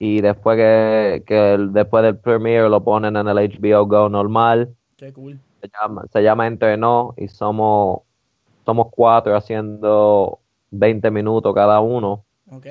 y 0.00 0.20
después 0.20 0.56
que, 0.56 1.22
que 1.24 1.58
después 1.70 2.02
del 2.02 2.18
premiere 2.18 2.68
lo 2.68 2.82
ponen 2.82 3.16
en 3.16 3.28
el 3.28 3.36
HBO 3.36 3.86
Go 3.86 4.08
normal. 4.08 4.74
Qué 4.96 5.12
cool. 5.12 5.38
Se 5.60 5.70
llama, 5.80 6.06
se 6.12 6.22
llama 6.24 6.48
Entrenó 6.48 7.14
y 7.16 7.28
somos, 7.28 8.00
somos 8.64 8.88
cuatro 8.90 9.36
haciendo 9.36 10.40
20 10.72 11.08
minutos 11.12 11.54
cada 11.54 11.78
uno. 11.78 12.24
Ok 12.50 12.66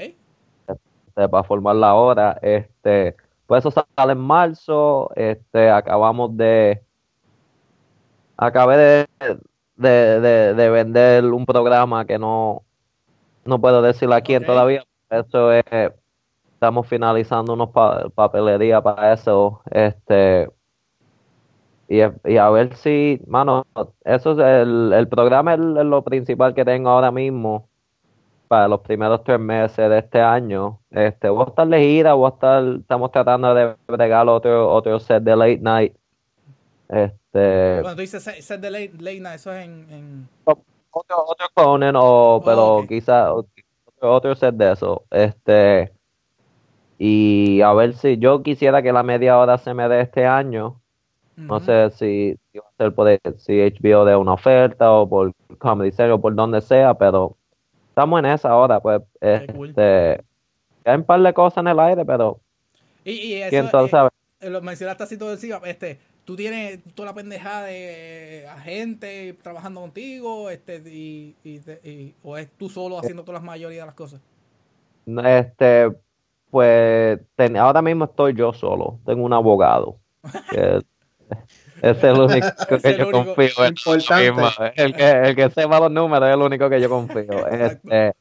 este, 1.15 1.30
para 1.30 1.43
formar 1.43 1.75
la 1.75 1.95
hora. 1.95 2.38
Este, 2.41 3.15
pues 3.47 3.65
eso 3.65 3.86
sale 3.95 4.13
en 4.13 4.19
marzo. 4.19 5.12
Este, 5.15 5.69
acabamos 5.69 6.36
de. 6.36 6.82
Acabé 8.38 9.08
de, 9.17 9.39
de, 9.78 10.54
de, 10.54 10.69
vender 10.69 11.23
un 11.25 11.45
programa 11.45 12.06
que 12.06 12.19
no, 12.19 12.63
no 13.45 13.62
puedo 13.62 13.82
decir 13.82 14.12
aquí 14.12 14.38
todavía. 14.41 14.84
Eso 15.10 15.51
es. 15.54 15.63
Estamos 16.54 16.88
finalizando 16.88 17.54
unos 17.54 17.69
papelería 18.13 18.82
para 18.82 19.13
eso. 19.13 19.62
Este. 19.71 20.49
Y, 21.88 21.99
y, 22.25 22.38
a 22.38 22.49
ver 22.49 22.75
si, 22.75 23.21
mano, 23.28 23.67
eso 24.04 24.32
es 24.32 24.39
el, 24.39 24.91
el 24.91 25.08
programa 25.08 25.54
es 25.54 25.60
lo 25.60 26.04
principal 26.04 26.56
que 26.56 26.65
tengo 26.65 26.89
ahora 26.89 27.12
mismo 27.12 27.69
para 28.47 28.67
los 28.67 28.81
primeros 28.81 29.23
tres 29.23 29.39
meses 29.39 29.89
de 29.89 29.99
este 29.99 30.21
año. 30.21 30.79
Este, 30.91 31.29
voy 31.29 31.43
a 31.45 31.49
estar 31.49 31.67
de 31.67 31.79
gira, 31.79 32.13
voy 32.13 32.27
a 32.27 32.34
estar, 32.34 32.63
estamos 32.79 33.12
tratando 33.12 33.53
de 33.53 33.75
bregar 33.88 34.27
otro, 34.27 34.71
otro 34.71 34.99
set 34.99 35.23
de 35.23 35.36
late 35.36 35.60
night. 35.60 35.93
Este, 36.88 37.79
Cuando 37.81 37.95
tú 37.95 38.01
dices 38.01 38.23
set, 38.23 38.62
de 38.62 38.71
late, 38.71 38.93
late 38.99 39.19
night, 39.19 39.36
eso 39.36 39.51
es 39.53 39.65
en... 39.65 39.88
en... 39.91 40.29
otro, 40.45 41.25
otro 41.25 41.47
Conan 41.53 41.95
o, 41.97 42.41
pero 42.45 42.77
ok. 42.77 42.88
quizás 42.88 43.29
otro, 43.31 43.51
otro 44.01 44.36
set 44.36 44.55
de 44.55 44.71
eso. 44.71 45.03
Este, 45.10 45.91
y 46.97 47.62
a 47.62 47.73
ver 47.73 47.93
si 47.93 48.17
yo 48.17 48.41
quisiera 48.43 48.81
que 48.81 48.93
la 48.93 49.03
media 49.03 49.38
hora 49.38 49.58
se 49.58 49.73
me 49.73 49.88
dé 49.89 50.01
este 50.01 50.25
año. 50.25 50.81
No 51.36 51.60
sé 51.60 51.89
si, 51.89 52.39
si 52.51 52.60
va 52.60 52.65
a 52.65 52.77
ser 52.77 52.95
por 52.95 53.19
si 53.39 53.60
HBO 53.60 54.05
de 54.05 54.15
una 54.15 54.34
oferta 54.34 54.89
o 54.93 55.10
por 55.10 55.34
Comedy 55.58 55.91
o 56.10 56.21
por 56.21 56.34
donde 56.34 56.62
sea, 56.62 56.93
pero 56.93 57.36
estamos 57.95 58.19
en 58.19 58.25
esa 58.25 58.53
hora, 58.55 58.79
pues. 58.81 59.01
Cool. 59.53 59.69
Este, 59.69 60.23
hay 60.84 60.95
un 60.97 61.03
par 61.05 61.21
de 61.21 61.34
cosas 61.34 61.60
en 61.60 61.67
el 61.69 61.79
aire, 61.79 62.03
pero 62.05 62.39
Y, 63.05 63.12
y 63.12 63.34
eso, 63.36 63.49
quién 63.49 63.71
todo 63.71 63.86
eh, 63.86 63.89
sabe. 63.89 64.10
eh, 64.41 64.49
lo 64.49 64.62
mencionaste 64.62 65.03
así 65.03 65.17
todo 65.17 65.31
encima, 65.31 65.62
este, 65.65 65.97
tú 66.25 66.36
tienes 66.36 66.79
toda 66.93 67.08
la 67.10 67.15
pendejada 67.15 67.63
de 67.67 68.47
agente 68.49 69.34
trabajando 69.41 69.79
contigo, 69.81 70.49
este, 70.49 70.77
y, 70.86 71.36
y, 71.43 72.13
o 72.21 72.38
es 72.38 72.49
tú 72.58 72.67
solo 72.69 72.99
haciendo 72.99 73.23
todas 73.23 73.41
las 73.41 73.45
mayorías 73.45 73.84
de 73.84 73.86
las 73.86 73.95
cosas. 73.95 74.21
Este, 75.08 75.91
pues 76.51 77.19
ten- 77.36 77.58
ahora 77.58 77.81
mismo 77.81 78.05
estoy 78.05 78.34
yo 78.34 78.51
solo. 78.53 78.99
Tengo 79.05 79.23
un 79.23 79.34
abogado. 79.34 79.97
que 80.51 80.81
es 81.81 82.03
el 82.03 82.19
único 82.19 82.47
Es 82.69 82.81
que 82.81 82.89
el 82.89 82.97
yo 82.97 83.07
único 83.07 83.25
confío 83.25 83.65
en 83.65 84.27
importante. 84.27 84.83
El 84.83 84.95
que, 84.95 85.11
el 85.11 85.35
que 85.35 85.49
sepa 85.49 85.79
los 85.79 85.91
números 85.91 86.29
es 86.29 86.35
el 86.35 86.41
único 86.41 86.69
que 86.69 86.81
yo 86.81 86.89
confío. 86.89 87.47
Este, 87.51 88.13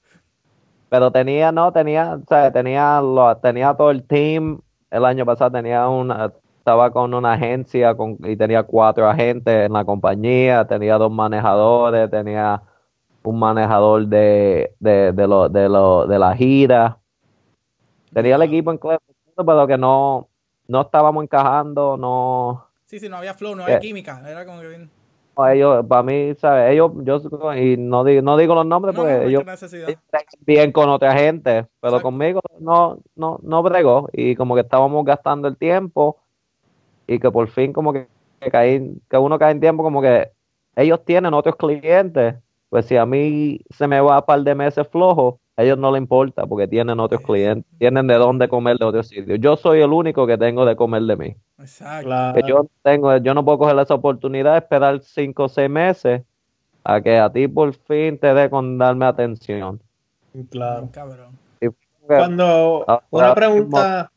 pero 0.88 1.10
tenía, 1.10 1.50
no, 1.50 1.72
tenía, 1.72 2.14
o 2.14 2.24
sea, 2.28 2.52
tenía, 2.52 3.00
lo, 3.00 3.36
tenía 3.38 3.74
todo 3.74 3.90
el 3.90 4.04
team. 4.04 4.60
El 4.90 5.04
año 5.04 5.26
pasado 5.26 5.50
tenía 5.50 5.88
una, 5.88 6.32
estaba 6.58 6.90
con 6.90 7.12
una 7.12 7.32
agencia 7.32 7.94
con, 7.94 8.16
y 8.24 8.36
tenía 8.36 8.62
cuatro 8.62 9.08
agentes 9.08 9.66
en 9.66 9.72
la 9.72 9.84
compañía, 9.84 10.64
tenía 10.66 10.96
dos 10.96 11.10
manejadores, 11.10 12.10
tenía 12.10 12.62
un 13.22 13.38
manejador 13.38 14.06
de, 14.06 14.72
de, 14.78 15.12
de, 15.12 15.26
lo, 15.26 15.48
de, 15.48 15.68
lo, 15.68 16.06
de 16.06 16.18
la 16.18 16.34
gira. 16.36 16.98
Tenía 18.12 18.36
el 18.36 18.42
equipo 18.42 18.70
en 18.70 18.78
clase, 18.78 19.02
pero 19.36 19.66
que 19.66 19.76
no, 19.76 20.28
no 20.68 20.80
estábamos 20.82 21.24
encajando, 21.24 21.96
no, 21.96 22.66
Sí, 22.94 23.00
sí, 23.00 23.08
no 23.08 23.16
había 23.16 23.34
flow, 23.34 23.56
no 23.56 23.64
había 23.64 23.78
Eh. 23.78 23.80
química, 23.80 24.22
era 24.24 24.46
como 24.46 24.60
que 24.60 24.68
bien... 24.68 24.88
no, 25.36 25.48
ellos, 25.48 25.84
para 25.88 26.04
mí, 26.04 26.32
¿sabes? 26.36 26.70
Ellos, 26.70 26.92
yo, 27.02 27.20
y 27.56 27.76
no 27.76 28.04
digo, 28.04 28.22
no 28.22 28.36
digo 28.36 28.54
los 28.54 28.64
nombres 28.64 28.94
No, 28.94 29.02
no, 29.02 29.08
porque 29.08 29.24
no 29.24 29.28
ellos 29.30 29.72
ellos 29.72 29.98
bien 30.46 30.70
con 30.70 30.88
otra 30.88 31.12
gente, 31.12 31.66
pero 31.80 31.96
Exacto. 31.96 32.02
conmigo 32.02 32.40
no, 32.60 33.00
no, 33.16 33.40
no 33.42 33.62
bregó 33.64 34.08
y 34.12 34.36
como 34.36 34.54
que 34.54 34.60
estábamos 34.60 35.04
gastando 35.04 35.48
el 35.48 35.56
tiempo 35.56 36.18
y 37.08 37.18
que 37.18 37.32
por 37.32 37.48
fin 37.48 37.72
como 37.72 37.92
que, 37.92 38.06
que 38.40 38.50
caí, 38.52 38.96
que 39.10 39.18
uno 39.18 39.40
cae 39.40 39.50
en 39.50 39.60
tiempo 39.60 39.82
como 39.82 40.00
que 40.00 40.30
ellos 40.76 41.04
tienen 41.04 41.34
otros 41.34 41.56
clientes, 41.56 42.36
pues 42.68 42.86
si 42.86 42.96
a 42.96 43.04
mí 43.06 43.58
se 43.70 43.88
me 43.88 44.00
va 44.00 44.20
un 44.20 44.24
par 44.24 44.40
de 44.40 44.54
meses 44.54 44.86
flojo, 44.86 45.40
a 45.56 45.62
ellos 45.62 45.78
no 45.78 45.92
les 45.92 46.00
importa 46.00 46.46
porque 46.46 46.66
tienen 46.66 46.98
otros 46.98 47.20
clientes, 47.20 47.64
tienen 47.78 48.06
de 48.06 48.14
dónde 48.14 48.48
comer 48.48 48.76
de 48.76 48.84
otros 48.84 49.08
sitios. 49.08 49.38
Yo 49.40 49.56
soy 49.56 49.80
el 49.80 49.92
único 49.92 50.26
que 50.26 50.36
tengo 50.36 50.64
de 50.64 50.74
comer 50.74 51.02
de 51.02 51.16
mí. 51.16 51.36
Exacto. 51.58 52.06
Claro. 52.06 52.34
Que 52.34 52.48
yo 52.48 52.58
no 52.58 52.70
tengo, 52.82 53.16
yo 53.18 53.34
no 53.34 53.44
puedo 53.44 53.58
coger 53.58 53.78
esa 53.78 53.94
oportunidad 53.94 54.52
de 54.52 54.58
esperar 54.58 55.00
cinco 55.00 55.44
o 55.44 55.48
seis 55.48 55.70
meses 55.70 56.22
a 56.82 57.00
que 57.00 57.18
a 57.18 57.30
ti 57.30 57.46
por 57.46 57.72
fin 57.72 58.18
te 58.18 58.34
dé 58.34 58.50
con 58.50 58.78
darme 58.78 59.06
atención. 59.06 59.80
Claro. 60.50 60.88
Cabrón. 60.92 61.38
Cuando, 62.06 62.84
una 63.10 63.34
pregunta, 63.34 64.10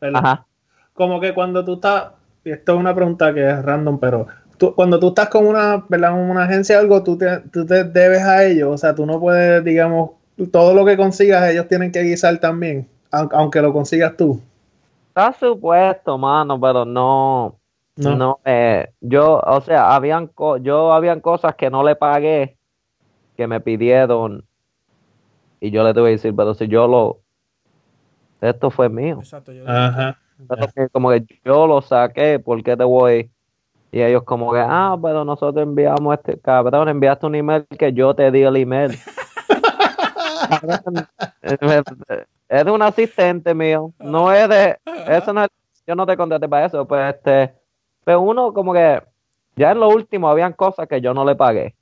¿verdad? 0.00 0.20
Ajá. 0.24 0.46
como 0.92 1.20
que 1.20 1.32
cuando 1.32 1.64
tú 1.64 1.74
estás, 1.74 2.10
y 2.44 2.50
esto 2.50 2.72
es 2.72 2.78
una 2.80 2.92
pregunta 2.94 3.32
que 3.32 3.48
es 3.48 3.62
random, 3.62 4.00
pero 4.00 4.26
tú, 4.56 4.74
cuando 4.74 4.98
tú 4.98 5.08
estás 5.08 5.28
con 5.28 5.46
una, 5.46 5.84
¿verdad? 5.88 6.14
Una 6.14 6.44
agencia 6.44 6.78
o 6.78 6.80
algo, 6.80 7.04
tú 7.04 7.16
te, 7.16 7.38
tú 7.52 7.64
te 7.64 7.84
debes 7.84 8.22
a 8.22 8.44
ellos, 8.44 8.74
o 8.74 8.76
sea, 8.76 8.92
tú 8.92 9.06
no 9.06 9.20
puedes, 9.20 9.62
digamos, 9.62 10.17
todo 10.46 10.74
lo 10.74 10.84
que 10.84 10.96
consigas, 10.96 11.50
ellos 11.50 11.66
tienen 11.68 11.90
que 11.92 12.02
guisar 12.02 12.38
también, 12.38 12.88
aun- 13.10 13.28
aunque 13.32 13.60
lo 13.60 13.72
consigas 13.72 14.16
tú. 14.16 14.40
Está 15.08 15.32
supuesto, 15.32 16.16
mano, 16.16 16.60
pero 16.60 16.84
no, 16.84 17.56
No. 17.96 18.16
no, 18.16 18.38
eh, 18.44 18.88
yo, 19.00 19.40
o 19.44 19.60
sea, 19.60 19.94
habían, 19.94 20.28
co- 20.28 20.58
yo 20.58 20.92
habían 20.92 21.20
cosas 21.20 21.56
que 21.56 21.70
no 21.70 21.82
le 21.82 21.96
pagué, 21.96 22.56
que 23.36 23.46
me 23.48 23.60
pidieron, 23.60 24.44
y 25.60 25.70
yo 25.72 25.82
le 25.82 25.92
tuve 25.92 26.10
que 26.10 26.12
decir, 26.12 26.36
pero 26.36 26.54
si 26.54 26.68
yo 26.68 26.86
lo, 26.86 27.18
esto 28.40 28.70
fue 28.70 28.88
mío, 28.88 29.18
Exacto. 29.20 29.52
Yo, 29.52 29.64
Ajá. 29.66 30.16
Pero 30.46 30.68
como 30.92 31.10
que 31.10 31.24
yo 31.44 31.66
lo 31.66 31.82
saqué, 31.82 32.38
¿por 32.38 32.62
qué 32.62 32.76
te 32.76 32.84
voy? 32.84 33.28
Y 33.90 34.00
ellos 34.00 34.22
como 34.22 34.52
que, 34.52 34.60
ah, 34.62 34.96
pero 35.02 35.24
nosotros 35.24 35.62
enviamos 35.64 36.14
este, 36.16 36.38
cabrón, 36.38 36.88
enviaste 36.88 37.26
un 37.26 37.34
email 37.34 37.66
que 37.76 37.92
yo 37.92 38.14
te 38.14 38.30
di 38.30 38.42
el 38.42 38.56
email. 38.56 38.92
es 42.48 42.64
de 42.64 42.70
un 42.70 42.82
asistente 42.82 43.54
mío, 43.54 43.92
no 43.98 44.32
es 44.32 44.48
de, 44.48 44.78
eso 45.08 45.32
no 45.32 45.44
es, 45.44 45.50
yo 45.86 45.94
no 45.94 46.06
te 46.06 46.16
contraté 46.16 46.48
para 46.48 46.66
eso, 46.66 46.86
pues 46.86 47.14
este, 47.14 47.52
pero 48.04 48.20
uno 48.20 48.52
como 48.52 48.72
que, 48.72 49.02
ya 49.56 49.72
en 49.72 49.80
lo 49.80 49.88
último 49.88 50.28
habían 50.28 50.52
cosas 50.52 50.88
que 50.88 51.00
yo 51.00 51.12
no 51.12 51.24
le 51.24 51.34
pagué. 51.34 51.74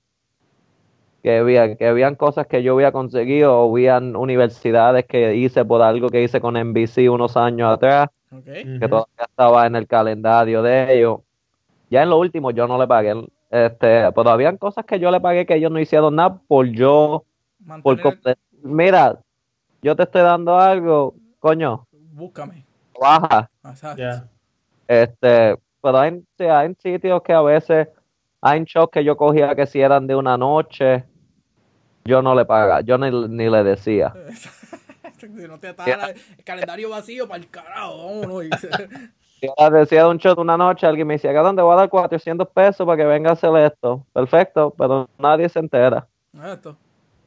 Que 1.22 1.38
había, 1.38 1.76
que 1.76 1.86
habían 1.86 2.14
cosas 2.14 2.46
que 2.46 2.62
yo 2.62 2.74
había 2.74 2.90
conseguido, 2.90 3.58
o 3.58 3.70
habían 3.70 4.16
universidades 4.16 5.04
que 5.06 5.34
hice 5.34 5.64
por 5.64 5.82
algo 5.82 6.08
que 6.08 6.22
hice 6.22 6.40
con 6.40 6.54
NBC 6.54 7.10
unos 7.10 7.36
años 7.36 7.72
atrás 7.72 8.08
ok. 8.32 8.44
que 8.44 8.88
todavía 8.88 9.24
estaba 9.28 9.66
en 9.66 9.76
el 9.76 9.86
calendario 9.86 10.62
de 10.62 10.96
ellos. 10.96 11.20
Ya 11.90 12.02
en 12.02 12.10
lo 12.10 12.18
último 12.18 12.50
yo 12.50 12.66
no 12.66 12.78
le 12.78 12.86
pagué, 12.86 13.12
este, 13.50 14.12
pero 14.12 14.30
habían 14.30 14.56
cosas 14.56 14.84
que 14.84 14.98
yo 14.98 15.10
le 15.10 15.20
pagué 15.20 15.46
que 15.46 15.54
ellos 15.54 15.70
no 15.70 15.78
hicieron 15.78 16.16
nada 16.16 16.40
por 16.48 16.66
yo, 16.66 17.24
por 17.82 18.00
mira, 18.66 19.18
yo 19.82 19.96
te 19.96 20.02
estoy 20.02 20.22
dando 20.22 20.58
algo, 20.58 21.14
coño, 21.38 21.86
búscame. 22.12 22.64
baja, 23.00 23.50
Exacto. 23.64 24.28
Este, 24.88 25.56
pero 25.82 25.98
hay, 25.98 26.24
hay 26.38 26.74
sitios 26.74 27.22
que 27.22 27.32
a 27.32 27.42
veces 27.42 27.88
hay 28.40 28.64
shows 28.64 28.90
que 28.90 29.04
yo 29.04 29.16
cogía 29.16 29.54
que 29.54 29.66
si 29.66 29.80
eran 29.80 30.06
de 30.06 30.14
una 30.14 30.36
noche, 30.36 31.04
yo 32.04 32.22
no 32.22 32.34
le 32.34 32.44
pagaba, 32.44 32.80
yo 32.82 32.98
ni, 32.98 33.10
ni 33.28 33.50
le 33.50 33.64
decía. 33.64 34.14
si 35.18 35.28
no 35.28 35.58
te 35.58 35.70
está 35.70 36.10
el 36.10 36.44
calendario 36.44 36.90
vacío 36.90 37.26
para 37.26 37.42
el 37.42 37.50
carajo, 37.50 38.06
vámonos. 38.06 38.44
Si 39.38 39.48
decía 39.70 40.04
de 40.04 40.08
un 40.08 40.18
show 40.18 40.34
de 40.34 40.40
una 40.40 40.56
noche, 40.56 40.86
alguien 40.86 41.06
me 41.06 41.14
decía, 41.14 41.30
¿dónde 41.34 41.60
voy 41.60 41.74
a 41.74 41.76
dar 41.76 41.90
400 41.90 42.48
pesos 42.48 42.86
para 42.86 42.96
que 42.96 43.04
venga 43.04 43.28
a 43.28 43.32
hacer 43.34 43.54
esto? 43.56 44.06
Perfecto, 44.14 44.74
pero 44.76 45.10
nadie 45.18 45.46
se 45.50 45.58
entera. 45.58 46.08
Esto. 46.42 46.74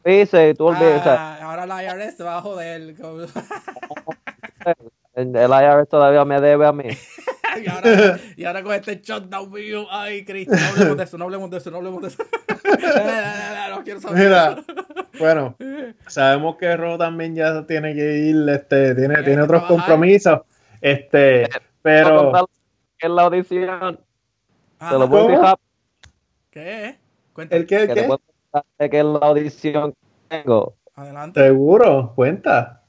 Dice, 0.05 0.49
y 0.49 0.53
tú 0.53 0.67
olvidas, 0.67 1.01
o 1.01 1.03
sea, 1.03 1.35
Ah, 1.35 1.39
ahora 1.43 1.65
la 1.65 1.83
IRS 1.83 2.17
te 2.17 2.23
va 2.23 2.37
a 2.37 2.41
joder. 2.41 2.81
el 2.81 2.95
el 5.35 5.51
IRS 5.51 5.89
todavía 5.89 6.23
me 6.25 6.39
debe 6.39 6.65
a 6.65 6.71
mí. 6.71 6.85
y, 7.63 7.67
ahora, 7.69 8.19
y 8.37 8.45
ahora 8.45 8.63
con 8.63 8.73
este 8.73 9.01
shutdown 9.01 9.51
mío. 9.51 9.85
Ay, 9.91 10.23
Cristo, 10.23 10.55
no 10.55 10.67
hablemos 10.69 10.97
de 10.97 11.03
eso, 11.03 11.17
no 11.17 11.23
hablemos 11.25 11.49
de 11.51 11.57
eso, 11.57 11.71
no 11.71 11.77
hablemos 11.77 12.01
de 12.01 12.07
eso. 12.07 12.23
no 13.69 13.83
quiero 13.83 13.99
saber 13.99 14.23
Mira, 14.23 14.63
bueno, 15.19 15.55
sabemos 16.07 16.55
que 16.57 16.75
Ro 16.77 16.97
también 16.97 17.35
ya 17.35 17.65
tiene 17.65 17.93
que 17.93 18.17
ir, 18.17 18.49
este, 18.49 18.95
tiene, 18.95 19.15
Tiene 19.23 19.41
otros 19.41 19.61
trabajar. 19.61 19.67
compromisos, 19.67 20.39
este, 20.81 21.49
Pero 21.81 22.31
en 23.01 23.15
la 23.15 23.21
audición, 23.23 23.99
Ajá. 24.79 24.91
te 24.91 24.99
lo 24.99 25.09
puedo 25.09 25.23
¿Cómo? 25.23 25.29
decir 25.29 25.43
rápido, 25.43 25.69
¿Qué? 26.51 26.97
Cuenta. 27.33 27.55
¿el 27.55 27.65
qué, 27.65 27.75
el 27.83 27.93
qué? 27.93 28.07
De 28.77 28.89
que 28.89 28.99
en 28.99 29.13
la 29.13 29.19
audición 29.19 29.91
que 29.91 30.37
tengo, 30.43 30.75
Adelante. 30.99 31.41
Seguro, 31.41 32.11
cuenta. 32.13 32.83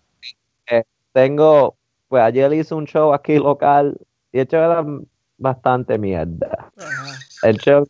tengo, 1.12 1.76
pues 2.08 2.22
ayer 2.24 2.52
hice 2.52 2.74
un 2.74 2.84
show 2.84 3.12
aquí 3.12 3.38
local 3.38 3.96
y 4.32 4.40
el 4.40 4.48
show 4.48 4.60
era 4.60 4.84
bastante 5.38 5.96
mierda. 5.96 6.70
Ajá. 6.76 7.20
El 7.42 7.56
show 7.58 7.86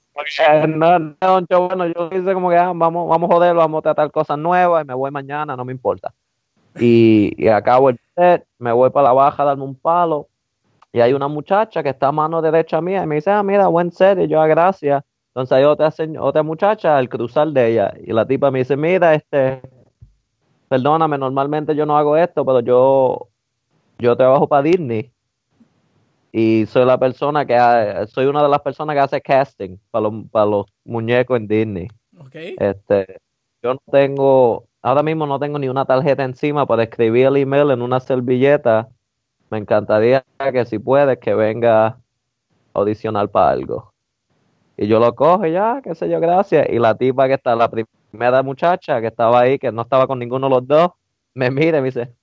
eh, 0.46 0.66
no, 0.68 0.98
no 0.98 1.16
es 1.18 1.28
un 1.28 1.46
show 1.46 1.68
bueno, 1.68 1.86
yo 1.86 2.10
hice 2.12 2.34
como 2.34 2.50
que 2.50 2.56
ah, 2.56 2.72
vamos, 2.74 3.08
vamos 3.08 3.30
a 3.30 3.34
joder, 3.34 3.54
vamos 3.54 3.78
a 3.78 3.82
tratar 3.82 4.10
cosas 4.10 4.36
nuevas 4.38 4.84
y 4.84 4.86
me 4.86 4.94
voy 4.94 5.10
mañana, 5.10 5.56
no 5.56 5.64
me 5.64 5.72
importa. 5.72 6.12
Y, 6.78 7.32
y 7.36 7.48
acabo 7.48 7.88
el 7.88 7.98
set, 8.14 8.44
me 8.58 8.72
voy 8.72 8.90
para 8.90 9.08
la 9.08 9.12
baja 9.14 9.42
a 9.42 9.46
darme 9.46 9.64
un 9.64 9.74
palo 9.74 10.28
y 10.92 11.00
hay 11.00 11.14
una 11.14 11.28
muchacha 11.28 11.82
que 11.82 11.88
está 11.88 12.08
a 12.08 12.12
mano 12.12 12.42
derecha 12.42 12.80
mía 12.80 13.02
y 13.02 13.06
me 13.06 13.16
dice, 13.16 13.30
ah, 13.30 13.42
mira, 13.42 13.68
buen 13.68 13.90
set, 13.90 14.18
y 14.18 14.28
yo, 14.28 14.40
ah, 14.40 14.46
gracias. 14.46 15.02
Entonces 15.30 15.52
hay 15.52 15.64
otra, 15.64 15.92
otra 16.20 16.42
muchacha 16.42 16.96
al 16.96 17.08
cruzar 17.08 17.48
de 17.48 17.68
ella 17.72 17.94
y 18.04 18.12
la 18.12 18.26
tipa 18.26 18.50
me 18.50 18.60
dice, 18.60 18.76
mira, 18.76 19.14
este, 19.14 19.62
perdóname, 20.68 21.18
normalmente 21.18 21.74
yo 21.74 21.86
no 21.86 21.96
hago 21.96 22.16
esto, 22.16 22.44
pero 22.44 22.60
yo, 22.60 23.28
yo 23.98 24.16
trabajo 24.16 24.48
para 24.48 24.62
Disney 24.64 25.12
y 26.32 26.66
soy 26.66 26.84
la 26.84 26.98
persona 26.98 27.44
que, 27.44 27.54
ha- 27.56 28.06
soy 28.06 28.26
una 28.26 28.42
de 28.42 28.48
las 28.48 28.60
personas 28.60 28.94
que 28.94 29.00
hace 29.00 29.20
casting 29.20 29.76
para 29.90 30.02
los, 30.08 30.14
para 30.30 30.46
los 30.46 30.66
muñecos 30.84 31.36
en 31.36 31.46
Disney. 31.48 31.88
Este, 32.58 33.18
yo 33.62 33.74
no 33.74 33.80
tengo, 33.90 34.64
ahora 34.82 35.02
mismo 35.02 35.26
no 35.26 35.38
tengo 35.38 35.58
ni 35.58 35.68
una 35.68 35.84
tarjeta 35.84 36.24
encima 36.24 36.66
para 36.66 36.84
escribir 36.84 37.26
el 37.26 37.36
email 37.36 37.70
en 37.70 37.82
una 37.82 38.00
servilleta. 38.00 38.88
Me 39.50 39.58
encantaría 39.58 40.24
que 40.52 40.64
si 40.64 40.78
puedes 40.78 41.18
que 41.18 41.34
venga 41.34 41.86
a 41.86 41.98
audicionar 42.74 43.28
para 43.28 43.50
algo. 43.50 43.92
Y 44.80 44.86
yo 44.86 44.98
lo 44.98 45.14
cojo 45.14 45.44
y 45.46 45.52
ya, 45.52 45.82
qué 45.84 45.94
sé 45.94 46.08
yo, 46.08 46.18
gracias. 46.20 46.66
Y 46.70 46.78
la 46.78 46.94
tipa 46.94 47.28
que 47.28 47.34
está, 47.34 47.54
la 47.54 47.70
primera 47.70 48.42
muchacha 48.42 48.98
que 49.02 49.08
estaba 49.08 49.40
ahí, 49.40 49.58
que 49.58 49.70
no 49.70 49.82
estaba 49.82 50.06
con 50.06 50.18
ninguno 50.18 50.48
de 50.48 50.54
los 50.54 50.66
dos, 50.66 50.92
me 51.34 51.50
mira 51.50 51.76
y 51.76 51.80
me 51.82 51.88
dice, 51.88 52.14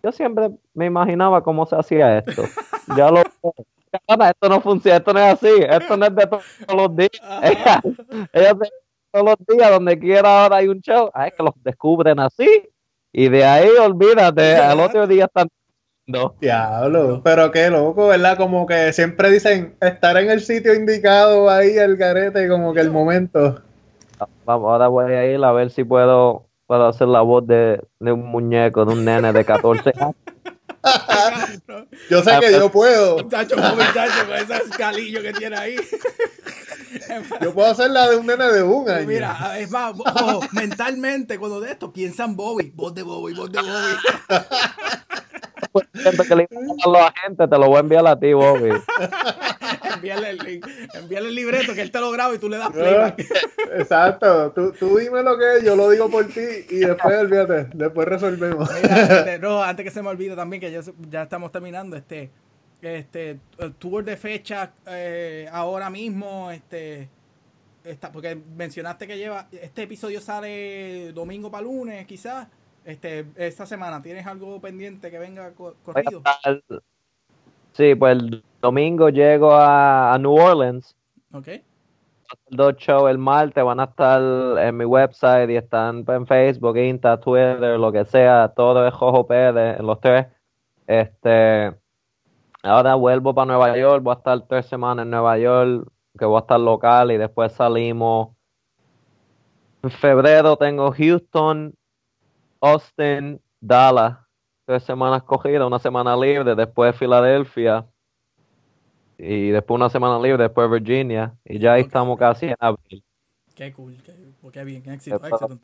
yo 0.00 0.12
siempre 0.12 0.50
me 0.74 0.86
imaginaba 0.86 1.42
cómo 1.42 1.66
se 1.66 1.74
hacía 1.74 2.18
esto. 2.18 2.42
Ya 2.96 3.10
lo 3.10 3.20
esto 3.20 4.48
no 4.48 4.60
funciona, 4.60 4.96
esto 4.96 5.12
no 5.12 5.18
es 5.18 5.34
así, 5.34 5.50
esto 5.68 5.96
no 5.96 6.06
es 6.06 6.14
de 6.14 6.26
todos 6.26 6.44
los 6.74 6.96
días. 6.96 7.10
Ella, 8.32 8.54
todos 9.10 9.26
los 9.26 9.36
días, 9.46 9.70
donde 9.70 9.98
quiera 9.98 10.44
ahora 10.44 10.56
hay 10.58 10.68
un 10.68 10.80
show, 10.80 11.10
ah, 11.12 11.26
es 11.26 11.34
que 11.34 11.42
los 11.42 11.52
descubren 11.64 12.20
así, 12.20 12.62
y 13.12 13.28
de 13.28 13.44
ahí 13.44 13.68
olvídate, 13.80 14.56
al 14.56 14.80
otro 14.80 15.06
día 15.06 15.24
están 15.24 15.48
no. 16.08 16.34
Diablo, 16.40 17.20
pero 17.22 17.50
qué 17.52 17.70
loco, 17.70 18.08
¿verdad? 18.08 18.36
Como 18.36 18.66
que 18.66 18.92
siempre 18.92 19.30
dicen 19.30 19.76
estar 19.80 20.16
en 20.16 20.30
el 20.30 20.40
sitio 20.40 20.74
indicado 20.74 21.50
ahí, 21.50 21.76
el 21.76 21.96
garete, 21.96 22.48
como 22.48 22.72
que 22.72 22.80
el 22.80 22.90
momento. 22.90 23.60
Vamos, 24.44 24.70
ahora 24.70 24.88
voy 24.88 25.12
a 25.12 25.26
ir 25.26 25.44
a 25.44 25.52
ver 25.52 25.70
si 25.70 25.84
puedo, 25.84 26.46
puedo 26.66 26.88
hacer 26.88 27.08
la 27.08 27.20
voz 27.20 27.46
de, 27.46 27.80
de 28.00 28.12
un 28.12 28.26
muñeco, 28.26 28.84
de 28.86 28.94
un 28.94 29.04
nene 29.04 29.32
de 29.32 29.44
14 29.44 29.92
años. 30.00 30.16
yo 32.10 32.22
sé 32.22 32.38
que 32.40 32.52
yo 32.52 32.70
puedo. 32.70 33.18
Muchacho, 33.18 33.56
muchacho, 33.56 34.26
con 34.26 34.36
ese 34.36 34.56
escalillo 34.56 35.20
que 35.20 35.32
tiene 35.34 35.56
ahí. 35.56 35.76
Yo 37.42 37.52
puedo 37.52 37.70
hacer 37.70 37.90
la 37.90 38.08
de 38.08 38.16
un 38.16 38.24
nene 38.26 38.46
de 38.46 38.62
un 38.62 38.88
año. 38.88 39.06
Mira, 39.06 39.58
es 39.58 39.70
más, 39.70 39.92
ojo, 39.94 40.40
mentalmente, 40.52 41.38
cuando 41.38 41.60
de 41.60 41.72
esto 41.72 41.92
piensan 41.92 42.34
Bobby, 42.34 42.72
voz 42.74 42.94
de 42.94 43.02
Bobby, 43.02 43.34
voz 43.34 43.52
de 43.52 43.60
Bobby. 43.60 43.92
que 46.28 46.36
le 46.36 46.48
a 46.84 46.88
la 46.88 47.14
gente, 47.24 47.46
te 47.46 47.58
lo 47.58 47.66
voy 47.66 47.76
a 47.76 47.80
enviar 47.80 48.06
a 48.06 48.18
ti, 48.18 48.32
Bobby. 48.32 48.70
envíale, 49.94 50.30
el, 50.30 50.60
envíale 50.94 51.28
el 51.28 51.34
libreto 51.34 51.74
que 51.74 51.82
él 51.82 51.90
te 51.90 52.00
lo 52.00 52.10
graba 52.10 52.34
y 52.34 52.38
tú 52.38 52.48
le 52.48 52.58
das 52.58 52.70
playback. 52.70 53.24
Exacto, 53.74 54.52
tú, 54.52 54.72
tú 54.72 54.98
dime 54.98 55.22
lo 55.22 55.36
que 55.38 55.58
es, 55.58 55.64
yo 55.64 55.76
lo 55.76 55.90
digo 55.90 56.10
por 56.10 56.26
ti 56.26 56.46
y 56.70 56.78
después 56.80 57.18
olvídate, 57.18 57.68
después 57.74 58.08
resolvemos. 58.08 58.70
Mira, 58.82 59.02
este, 59.02 59.38
no, 59.40 59.62
antes 59.62 59.84
que 59.84 59.90
se 59.90 60.02
me 60.02 60.08
olvide 60.08 60.36
también 60.36 60.60
que 60.60 60.70
ya, 60.70 60.80
ya 61.10 61.22
estamos 61.22 61.52
terminando, 61.52 61.96
este 61.96 62.30
este 62.80 63.40
tour 63.78 64.04
de 64.04 64.16
fecha 64.16 64.72
eh, 64.86 65.48
ahora 65.50 65.90
mismo 65.90 66.50
este 66.50 67.08
está 67.82 68.12
porque 68.12 68.36
mencionaste 68.36 69.06
que 69.06 69.18
lleva 69.18 69.48
este 69.50 69.82
episodio 69.82 70.20
sale 70.20 71.12
domingo 71.12 71.50
para 71.50 71.64
lunes 71.64 72.06
quizás 72.06 72.46
este 72.88 73.26
esta 73.36 73.66
semana 73.66 74.00
tienes 74.00 74.26
algo 74.26 74.60
pendiente 74.60 75.10
que 75.10 75.18
venga 75.18 75.52
corrido 75.52 76.22
sí 77.72 77.94
pues 77.94 78.16
el 78.16 78.42
domingo 78.62 79.10
llego 79.10 79.50
a, 79.52 80.16
New 80.18 80.34
Orleans. 80.34 80.96
Ok. 81.32 81.48
Dos 82.50 82.76
shows 82.76 83.10
el 83.10 83.18
martes 83.18 83.62
van 83.62 83.80
a 83.80 83.84
estar 83.84 84.20
en 84.58 84.76
mi 84.76 84.84
website 84.84 85.50
y 85.50 85.56
están 85.56 86.04
en 86.08 86.26
Facebook 86.26 86.76
Insta 86.76 87.20
Twitter 87.20 87.78
lo 87.78 87.92
que 87.92 88.04
sea 88.04 88.48
todo 88.48 88.86
es 88.86 88.92
Jojo 88.94 89.26
Pérez 89.26 89.78
en 89.78 89.86
los 89.86 90.00
tres. 90.00 90.26
Este 90.86 91.74
Ahora 92.62 92.96
vuelvo 92.96 93.34
para 93.34 93.46
Nueva 93.46 93.76
York, 93.76 94.02
voy 94.02 94.14
a 94.14 94.18
estar 94.18 94.40
tres 94.48 94.66
semanas 94.66 95.04
en 95.04 95.10
Nueva 95.10 95.38
York, 95.38 95.86
que 96.18 96.24
voy 96.24 96.36
a 96.36 96.40
estar 96.40 96.58
local 96.58 97.12
y 97.12 97.16
después 97.16 97.52
salimos. 97.52 98.30
En 99.82 99.90
febrero 99.90 100.56
tengo 100.56 100.90
Houston, 100.90 101.72
Austin, 102.60 103.40
Dallas, 103.60 104.18
tres 104.64 104.82
semanas 104.82 105.22
cogidas, 105.22 105.66
una 105.66 105.78
semana 105.78 106.16
libre, 106.16 106.54
después 106.54 106.96
Filadelfia 106.96 107.86
y 109.16 109.50
después 109.50 109.76
una 109.76 109.88
semana 109.88 110.18
libre, 110.18 110.44
después 110.44 110.70
Virginia 110.70 111.34
y 111.44 111.58
ya 111.58 111.74
ahí 111.74 111.82
estamos 111.82 112.18
casi 112.18 112.46
en 112.46 112.56
abril. 112.58 113.02
Qué 113.54 113.72
cool, 113.72 113.96
qué, 114.52 114.64
bien, 114.64 114.82
qué 114.82 114.94
éxito, 114.94 115.16
éxito. 115.16 115.58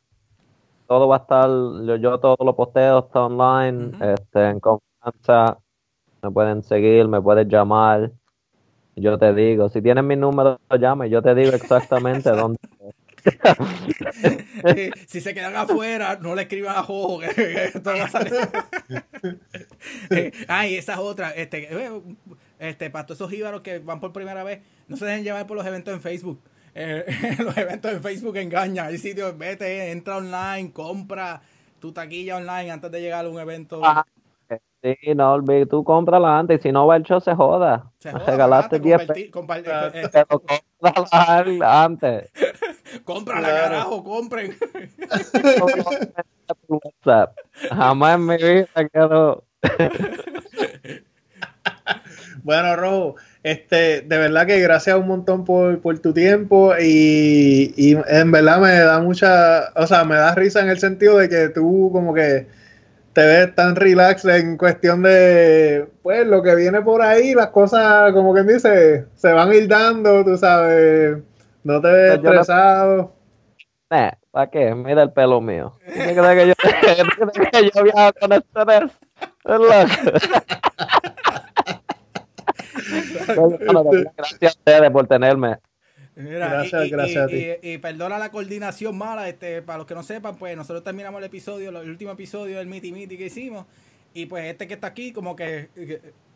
Todo 0.87 1.09
va 1.09 1.17
a 1.17 1.19
estar, 1.21 1.49
yo, 1.49 1.97
yo 1.97 2.19
todo 2.19 2.37
lo 2.41 2.55
posteo, 2.55 2.99
está 2.99 3.25
online, 3.25 3.93
este, 4.01 4.51
en 4.51 4.61
confianza 4.61 5.59
me 6.25 6.31
pueden 6.31 6.63
seguir, 6.63 7.07
me 7.07 7.21
puedes 7.21 7.47
llamar. 7.47 8.11
Yo 8.97 9.19
te 9.19 9.35
digo, 9.35 9.69
si 9.69 9.83
tienes 9.83 10.05
mi 10.05 10.17
número, 10.17 10.59
llame, 10.81 11.11
yo 11.11 11.21
te 11.21 11.35
digo 11.35 11.53
exactamente 11.55 12.31
dónde. 12.31 12.59
si 15.07 15.21
se 15.21 15.35
quedan 15.35 15.57
afuera, 15.57 16.19
no 16.21 16.35
le 16.35 16.43
escriban 16.43 16.77
a 16.77 16.83
Jojo 16.83 17.21
que, 17.21 17.73
va 17.87 18.05
a 18.05 18.09
salir. 18.09 18.35
eh, 20.11 20.33
ay, 20.49 20.77
esa 20.77 20.95
es 20.95 20.99
otra. 20.99 21.31
Este, 21.31 21.69
eh, 21.71 22.03
este, 22.59 22.91
para 22.91 23.07
todos 23.07 23.19
esos 23.19 23.31
jíbaros 23.31 23.63
que 23.63 23.79
van 23.79 24.01
por 24.01 24.13
primera 24.13 24.45
vez, 24.45 24.61
no 24.89 24.97
se 24.97 25.07
dejen 25.07 25.25
llevar 25.25 25.47
por 25.47 25.57
los 25.57 25.67
eventos 25.67 25.95
en 25.95 26.01
Facebook. 26.01 26.41
Eh, 26.75 27.05
los 27.39 27.57
eventos 27.57 27.93
en 27.93 28.03
Facebook 28.03 28.37
engañan. 28.37 28.87
Hay 28.87 28.99
sitios, 28.99 29.37
vete, 29.39 29.91
entra 29.91 30.17
online, 30.17 30.73
compra 30.73 31.41
tu 31.81 31.93
taquilla 31.93 32.37
online 32.37 32.71
antes 32.71 32.91
de 32.91 33.01
llegar 33.01 33.25
a 33.25 33.29
un 33.29 33.39
evento. 33.39 33.81
Sí, 34.85 35.15
no 35.15 35.33
olvides, 35.33 35.67
tú 35.71 35.83
cómprala 35.83 36.39
antes, 36.39 36.61
si 36.61 36.71
no 36.71 36.87
va 36.87 36.97
el 36.97 37.05
show 37.05 37.19
se 37.19 37.35
joda. 37.35 37.91
Se 38.01 38.13
joda 38.13 38.27
Regalaste 38.27 38.79
10 38.79 39.07
pesos. 39.07 39.33
antes. 41.63 42.31
Cómprala, 43.05 43.49
carajo, 43.49 44.05
compren. 44.05 44.57
Jamás 47.71 48.15
en 48.15 48.27
mi 48.27 48.37
vida 48.37 48.69
quiero. 48.93 49.45
bueno, 52.43 52.77
Rojo, 52.77 53.17
este, 53.43 54.03
de 54.03 54.19
verdad 54.19 54.47
que 54.47 54.61
gracias 54.61 54.97
un 54.97 55.09
montón 55.09 55.45
por, 55.45 55.81
por 55.81 55.99
tu 55.99 56.13
tiempo 56.13 56.75
y, 56.79 57.75
y 57.77 57.97
en 58.09 58.31
verdad 58.31 58.61
me 58.61 58.79
da 58.79 59.01
mucha, 59.01 59.73
o 59.75 59.87
sea, 59.87 60.05
me 60.05 60.17
da 60.17 60.35
risa 60.35 60.61
en 60.61 60.69
el 60.69 60.79
sentido 60.79 61.19
de 61.19 61.29
que 61.29 61.49
tú 61.49 61.91
como 61.93 62.15
que 62.15 62.47
te 63.15 63.25
ves 63.25 63.55
tan 63.55 63.77
relax 63.77 64.25
en 64.25 64.59
cuestión 64.59 65.03
de, 65.03 65.87
pues, 66.03 66.27
lo 66.27 66.43
que 66.43 66.55
viene 66.57 66.83
por 66.83 67.01
ahí, 67.01 67.33
las 67.33 67.49
cosas, 67.49 68.13
como 68.13 68.35
quien 68.35 68.49
dice, 68.49 69.07
se 69.15 69.33
van 69.33 69.51
a 69.51 69.55
ir 69.55 69.69
dando, 69.69 70.25
tú 70.25 70.37
sabes, 70.37 71.19
no 71.65 71.81
te 71.81 71.89
ves 71.89 72.19
pues 72.19 72.33
estresado. 72.33 73.13
Eh, 73.91 74.13
¿para 74.31 74.51
qué? 74.51 74.75
Mira 74.75 75.03
el 75.03 75.13
pelo 75.13 75.41
mío. 75.41 75.73
¿Qué 75.87 76.15
crees 76.15 76.15
que 76.15 76.47
yo, 76.49 77.51
que 77.53 77.71
yo 77.75 77.85
viajo 77.85 78.13
con 78.21 78.33
estrés? 78.33 78.93
Es 82.85 83.29
Gracias 83.29 84.43
a 84.43 84.47
ustedes 84.47 84.91
por 84.91 85.07
tenerme. 85.07 85.59
gracias, 86.15 86.87
y, 86.87 86.91
gracias 86.91 87.25
a 87.25 87.27
ti. 87.27 87.47
Y, 87.63 87.79
perdona 87.79 88.19
la 88.19 88.31
coordinación 88.31 88.97
mala, 88.97 89.29
este, 89.29 89.63
para 89.63 89.79
los 89.79 89.87
que 89.87 89.95
no 89.95 90.03
sepan, 90.03 90.37
pues 90.37 90.57
nosotros 90.57 90.85
terminamos 90.85 91.19
el 91.19 91.25
episodio, 91.25 91.71
el 91.71 91.91
último 91.91 92.13
episodio 92.13 92.59
del 92.59 92.67
Miti 92.67 92.93
Miti 92.93 93.17
que 93.17 93.27
hicimos, 93.27 93.67
y 94.13 94.27
pues 94.27 94.45
este 94.45 94.69
que 94.69 94.75
está 94.75 94.89
aquí, 94.89 95.13
como 95.13 95.35
que, 95.35 95.71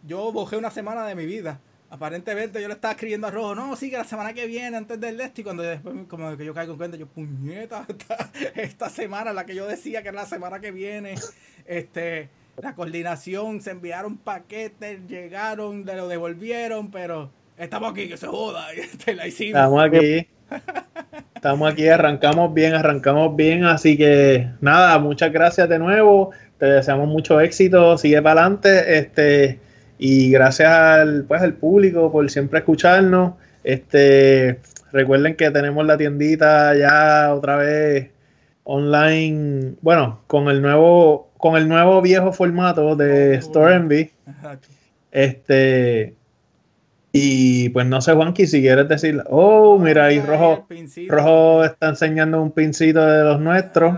yo 0.05 0.33
bojé 0.33 0.57
una 0.57 0.70
semana 0.70 1.07
de 1.07 1.14
mi 1.14 1.26
vida. 1.26 1.61
Aparentemente 1.91 2.61
yo 2.61 2.68
le 2.68 2.74
estaba 2.74 2.93
escribiendo 2.93 3.26
a 3.26 3.30
Rojo, 3.30 3.55
no, 3.55 3.74
sí, 3.74 3.91
que 3.91 3.97
la 3.97 4.05
semana 4.05 4.34
que 4.34 4.47
viene, 4.47 4.76
antes 4.76 5.01
del 5.01 5.18
este, 5.20 5.41
y 5.41 5.45
cuando 5.45 5.62
después 5.62 5.95
como 6.07 6.36
que 6.36 6.45
yo 6.45 6.53
caigo 6.53 6.72
en 6.72 6.78
cuenta, 6.78 6.97
yo, 6.99 7.07
puñeta, 7.07 7.86
esta, 8.55 8.91
semana, 8.91 9.32
la 9.32 9.47
que 9.47 9.55
yo 9.55 9.66
decía 9.66 10.03
que 10.03 10.09
era 10.09 10.22
la 10.22 10.26
semana 10.26 10.61
que 10.61 10.70
viene, 10.70 11.14
este, 11.66 12.28
la 12.62 12.74
coordinación, 12.74 13.62
se 13.62 13.70
enviaron 13.70 14.18
paquetes, 14.18 15.07
llegaron, 15.09 15.86
le 15.86 15.97
lo 15.97 16.09
devolvieron, 16.09 16.91
pero 16.91 17.30
estamos 17.57 17.93
aquí, 17.93 18.07
que 18.09 18.16
se 18.16 18.26
joda. 18.26 18.66
Este, 18.76 19.14
la 19.14 19.26
hicimos. 19.26 19.57
Estamos 19.57 19.82
aquí. 19.82 20.28
Estamos 21.34 21.72
aquí, 21.72 21.89
arrancamos 21.89 22.53
bien, 22.53 22.74
arrancamos 22.74 23.34
bien. 23.36 23.64
Así 23.64 23.97
que 23.97 24.51
nada, 24.61 24.99
muchas 24.99 25.32
gracias 25.32 25.68
de 25.68 25.78
nuevo. 25.78 26.32
Te 26.59 26.66
deseamos 26.66 27.09
mucho 27.09 27.41
éxito. 27.41 27.97
Sigue 27.97 28.20
para 28.20 28.43
adelante. 28.43 28.99
Este, 28.99 29.61
y 29.99 30.30
gracias 30.30 30.70
al, 30.70 31.24
pues, 31.24 31.42
al 31.42 31.55
público 31.55 32.11
por 32.11 32.30
siempre 32.30 32.61
escucharnos. 32.61 33.34
Este, 33.64 34.61
recuerden 34.92 35.34
que 35.34 35.51
tenemos 35.51 35.84
la 35.84 35.99
tiendita 35.99 36.74
ya 36.76 37.34
otra 37.34 37.57
vez 37.57 38.11
online. 38.64 39.74
Bueno, 39.80 40.20
con 40.26 40.49
el 40.49 40.62
nuevo, 40.62 41.30
con 41.36 41.57
el 41.57 41.68
nuevo 41.68 42.01
viejo 42.01 42.32
formato 42.32 42.94
de 42.96 43.34
Store 43.36 43.74
Envy. 43.74 44.12
Este, 45.11 46.14
y 47.12 47.70
pues 47.70 47.86
no 47.86 48.01
sé, 48.01 48.12
Juanqui, 48.12 48.46
si 48.46 48.61
quieres 48.61 48.88
decir, 48.88 49.22
oh, 49.28 49.78
mira 49.78 50.07
ahí 50.07 50.20
Rojo, 50.20 50.66
Rojo 51.09 51.64
está 51.64 51.88
enseñando 51.88 52.40
un 52.40 52.53
pincito 52.53 53.05
de 53.05 53.24
los 53.24 53.40
nuestros. 53.40 53.94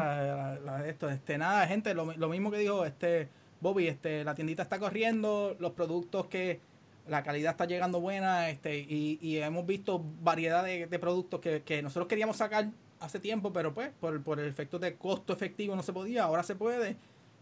esto, 0.86 1.10
este, 1.10 1.36
nada, 1.36 1.66
gente, 1.66 1.92
lo, 1.94 2.06
mismo 2.06 2.50
que 2.50 2.58
dijo 2.58 2.84
este 2.84 3.28
Bobby, 3.60 3.88
este, 3.88 4.24
la 4.24 4.34
tiendita 4.34 4.62
está 4.62 4.78
corriendo, 4.78 5.56
los 5.58 5.72
productos 5.72 6.26
que 6.26 6.60
la 7.08 7.22
calidad 7.22 7.52
está 7.52 7.64
llegando 7.64 8.00
buena, 8.00 8.50
este, 8.50 8.78
y, 8.78 9.18
y 9.20 9.38
hemos 9.38 9.66
visto 9.66 10.04
variedad 10.22 10.64
de, 10.64 10.98
productos 10.98 11.40
que, 11.40 11.62
que, 11.62 11.82
nosotros 11.82 12.08
queríamos 12.08 12.36
sacar 12.36 12.70
hace 13.00 13.18
tiempo, 13.18 13.52
pero 13.52 13.74
pues 13.74 13.90
por, 14.00 14.22
por 14.22 14.38
el 14.38 14.48
efecto 14.48 14.78
de 14.78 14.94
costo 14.94 15.32
efectivo 15.32 15.74
no 15.74 15.82
se 15.82 15.92
podía, 15.92 16.24
ahora 16.24 16.42
se 16.42 16.54
puede 16.54 16.96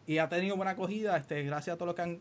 y 0.06 0.18
ha 0.18 0.28
tenido 0.28 0.56
buena 0.56 0.72
acogida, 0.72 1.16
este, 1.18 1.42
gracias 1.42 1.74
a 1.74 1.76
todos 1.76 1.88
los 1.88 1.96
que 1.96 2.02
han 2.02 2.20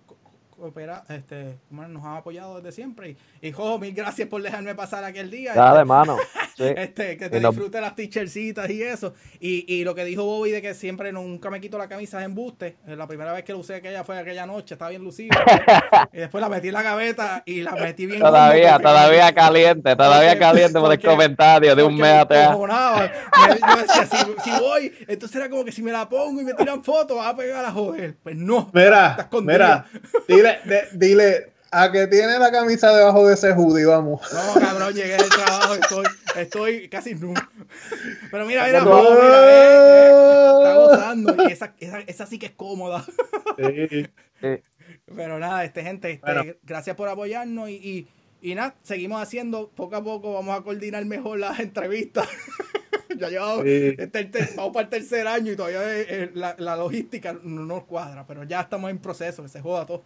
opera, 0.60 1.04
este, 1.10 1.58
nos 1.70 2.04
han 2.04 2.18
apoyado 2.18 2.58
desde 2.58 2.72
siempre. 2.72 3.16
Y, 3.42 3.48
y 3.48 3.52
Jojo, 3.52 3.80
mil 3.80 3.94
gracias 3.94 4.28
por 4.28 4.42
dejarme 4.42 4.76
pasar 4.76 5.04
aquel 5.04 5.30
día. 5.30 5.54
Dale, 5.54 5.80
este, 5.80 5.86
mano. 5.86 6.18
Este, 6.78 7.18
que 7.18 7.30
te 7.30 7.40
disfrute 7.40 7.80
las 7.80 7.96
t-shirtsitas 7.96 8.70
y 8.70 8.82
eso. 8.82 9.14
Y, 9.40 9.72
y, 9.74 9.84
lo 9.84 9.94
que 9.94 10.06
dijo 10.06 10.24
Bobby 10.24 10.52
de 10.52 10.62
que 10.62 10.74
siempre 10.74 11.12
nunca 11.12 11.50
me 11.50 11.62
quito 11.62 11.78
la 11.78 11.88
camisa 11.88 12.18
de 12.20 12.26
embuste. 12.26 12.78
La 12.86 13.08
primera 13.08 13.32
vez 13.34 13.44
que 13.44 13.54
lo 13.54 13.60
usé 13.60 13.76
aquella 13.76 14.04
fue 14.04 14.18
aquella 14.18 14.46
noche, 14.46 14.76
estaba 14.76 14.90
bien 14.90 15.04
lucido. 15.04 15.38
y 16.14 16.18
después 16.18 16.42
la 16.42 16.50
metí 16.50 16.70
en 16.70 16.74
la 16.74 16.84
gaveta 16.84 17.44
y 17.46 17.62
la 17.62 17.74
metí 17.74 18.06
bien. 18.06 18.20
Todavía, 18.20 18.80
todavía 18.80 19.34
caliente, 19.34 19.96
todavía 19.96 20.30
porque, 20.32 20.40
caliente 20.40 20.80
por 20.80 20.92
el 20.92 21.00
comentario 21.00 21.76
de 21.76 21.84
un 21.84 21.96
mes 21.96 22.22
atrás. 22.22 22.58
Yo 22.58 23.82
decía, 23.82 24.06
si, 24.06 24.50
si, 24.50 24.60
voy, 24.60 24.94
entonces 25.08 25.36
era 25.36 25.50
como 25.50 25.64
que 25.64 25.72
si 25.72 25.84
me 25.84 25.92
la 25.92 26.10
pongo 26.10 26.42
y 26.42 26.44
me 26.44 26.54
tiran 26.54 26.84
fotos, 26.84 27.18
va 27.18 27.30
a 27.30 27.36
pegar 27.36 27.64
a 27.64 27.72
Joel. 27.72 28.16
Pues 28.24 28.36
no. 28.36 28.70
Mira, 28.74 29.30
mira, 29.42 29.86
dile, 30.28 30.60
de, 30.66 30.88
dile, 30.94 31.58
a 31.72 31.92
que 31.92 32.08
tiene 32.08 32.40
la 32.40 32.52
camisa 32.52 32.96
debajo 32.96 33.28
de 33.28 33.34
ese 33.34 33.52
hoodie, 33.52 33.86
vamos. 33.86 34.22
No, 34.32 34.60
cabrón, 34.60 34.94
llegué 34.94 35.18
del 35.18 35.30
trabajo, 35.30 35.74
estoy, 35.76 36.06
estoy 36.42 36.90
casi 36.90 37.16
nu. 37.16 37.34
Pero 38.32 38.46
mira, 38.46 38.66
mira, 38.66 38.82
no. 38.82 39.02
mira, 39.12 39.44
eh, 39.44 40.08
eh, 40.08 40.54
está 40.58 40.76
gozando. 40.76 41.36
Y 41.48 41.52
esa, 41.52 41.74
esa, 41.80 42.00
esa, 42.00 42.26
sí 42.26 42.40
que 42.40 42.48
es 42.48 42.52
cómoda. 42.54 43.04
Sí. 43.58 44.62
Pero 45.16 45.40
nada, 45.40 45.64
este 45.64 45.84
gente, 45.84 46.12
este, 46.12 46.34
bueno. 46.34 46.54
gracias 46.64 46.96
por 46.96 47.08
apoyarnos 47.08 47.70
y, 47.70 47.76
y, 47.76 48.08
y, 48.42 48.56
nada, 48.56 48.76
seguimos 48.84 49.22
haciendo, 49.22 49.70
poco 49.70 49.96
a 49.96 50.04
poco 50.04 50.34
vamos 50.34 50.58
a 50.58 50.64
coordinar 50.64 51.04
mejor 51.06 51.40
las 51.40 51.60
entrevistas. 51.60 52.28
ya 53.18 53.30
llevamos, 53.30 53.64
sí. 53.64 53.96
este, 53.98 54.20
este, 54.20 54.50
vamos 54.56 54.74
para 54.74 54.84
el 54.84 54.90
tercer 54.90 55.28
año 55.28 55.54
y 55.54 55.56
todavía 55.56 55.82
eh, 55.84 56.32
la, 56.34 56.56
la, 56.60 56.76
logística 56.76 57.38
no 57.42 57.66
nos 57.66 57.86
cuadra, 57.86 58.26
pero 58.28 58.44
ya 58.44 58.62
estamos 58.62 58.92
en 58.92 59.00
proceso, 59.00 59.44
que 59.44 59.50
se 59.50 59.62
joda 59.62 59.86
todo. 59.86 60.04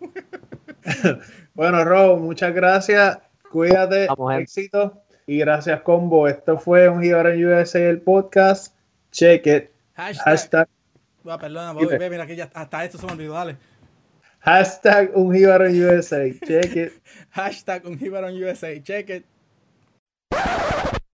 bueno, 1.54 1.84
Rob, 1.84 2.20
muchas 2.20 2.54
gracias. 2.54 3.20
Cuídate, 3.52 4.08
Vamos, 4.08 4.34
éxito. 4.36 5.04
Y 5.32 5.38
gracias, 5.38 5.80
Combo. 5.80 6.28
Esto 6.28 6.60
fue 6.60 6.90
un 6.90 7.02
en 7.02 7.46
USA 7.46 7.80
el 7.80 8.02
podcast. 8.02 8.76
Check 9.14 9.48
it. 9.48 9.70
Hashtag. 9.94 10.26
Hashtag. 10.26 10.68
Ah, 11.26 11.38
perdona, 11.38 11.72
ve, 11.72 12.10
mira 12.10 12.28
que 12.28 12.36
ya 12.36 12.50
hasta 12.54 12.84
esto 12.84 12.98
se 12.98 13.06
me 13.06 13.14
olvidó, 13.14 13.36
dale. 13.36 13.56
Hashtag 14.40 15.12
un 15.16 15.34
Gibaro 15.34 15.68
en 15.68 15.86
USA. 15.86 16.26
Check 16.46 16.76
it. 16.76 16.92
Hashtag 17.32 17.86
un 17.86 17.98
Gibaro 17.98 18.28
en 18.28 18.44
USA. 18.44 18.78
Check 18.84 19.10
it. 19.10 19.26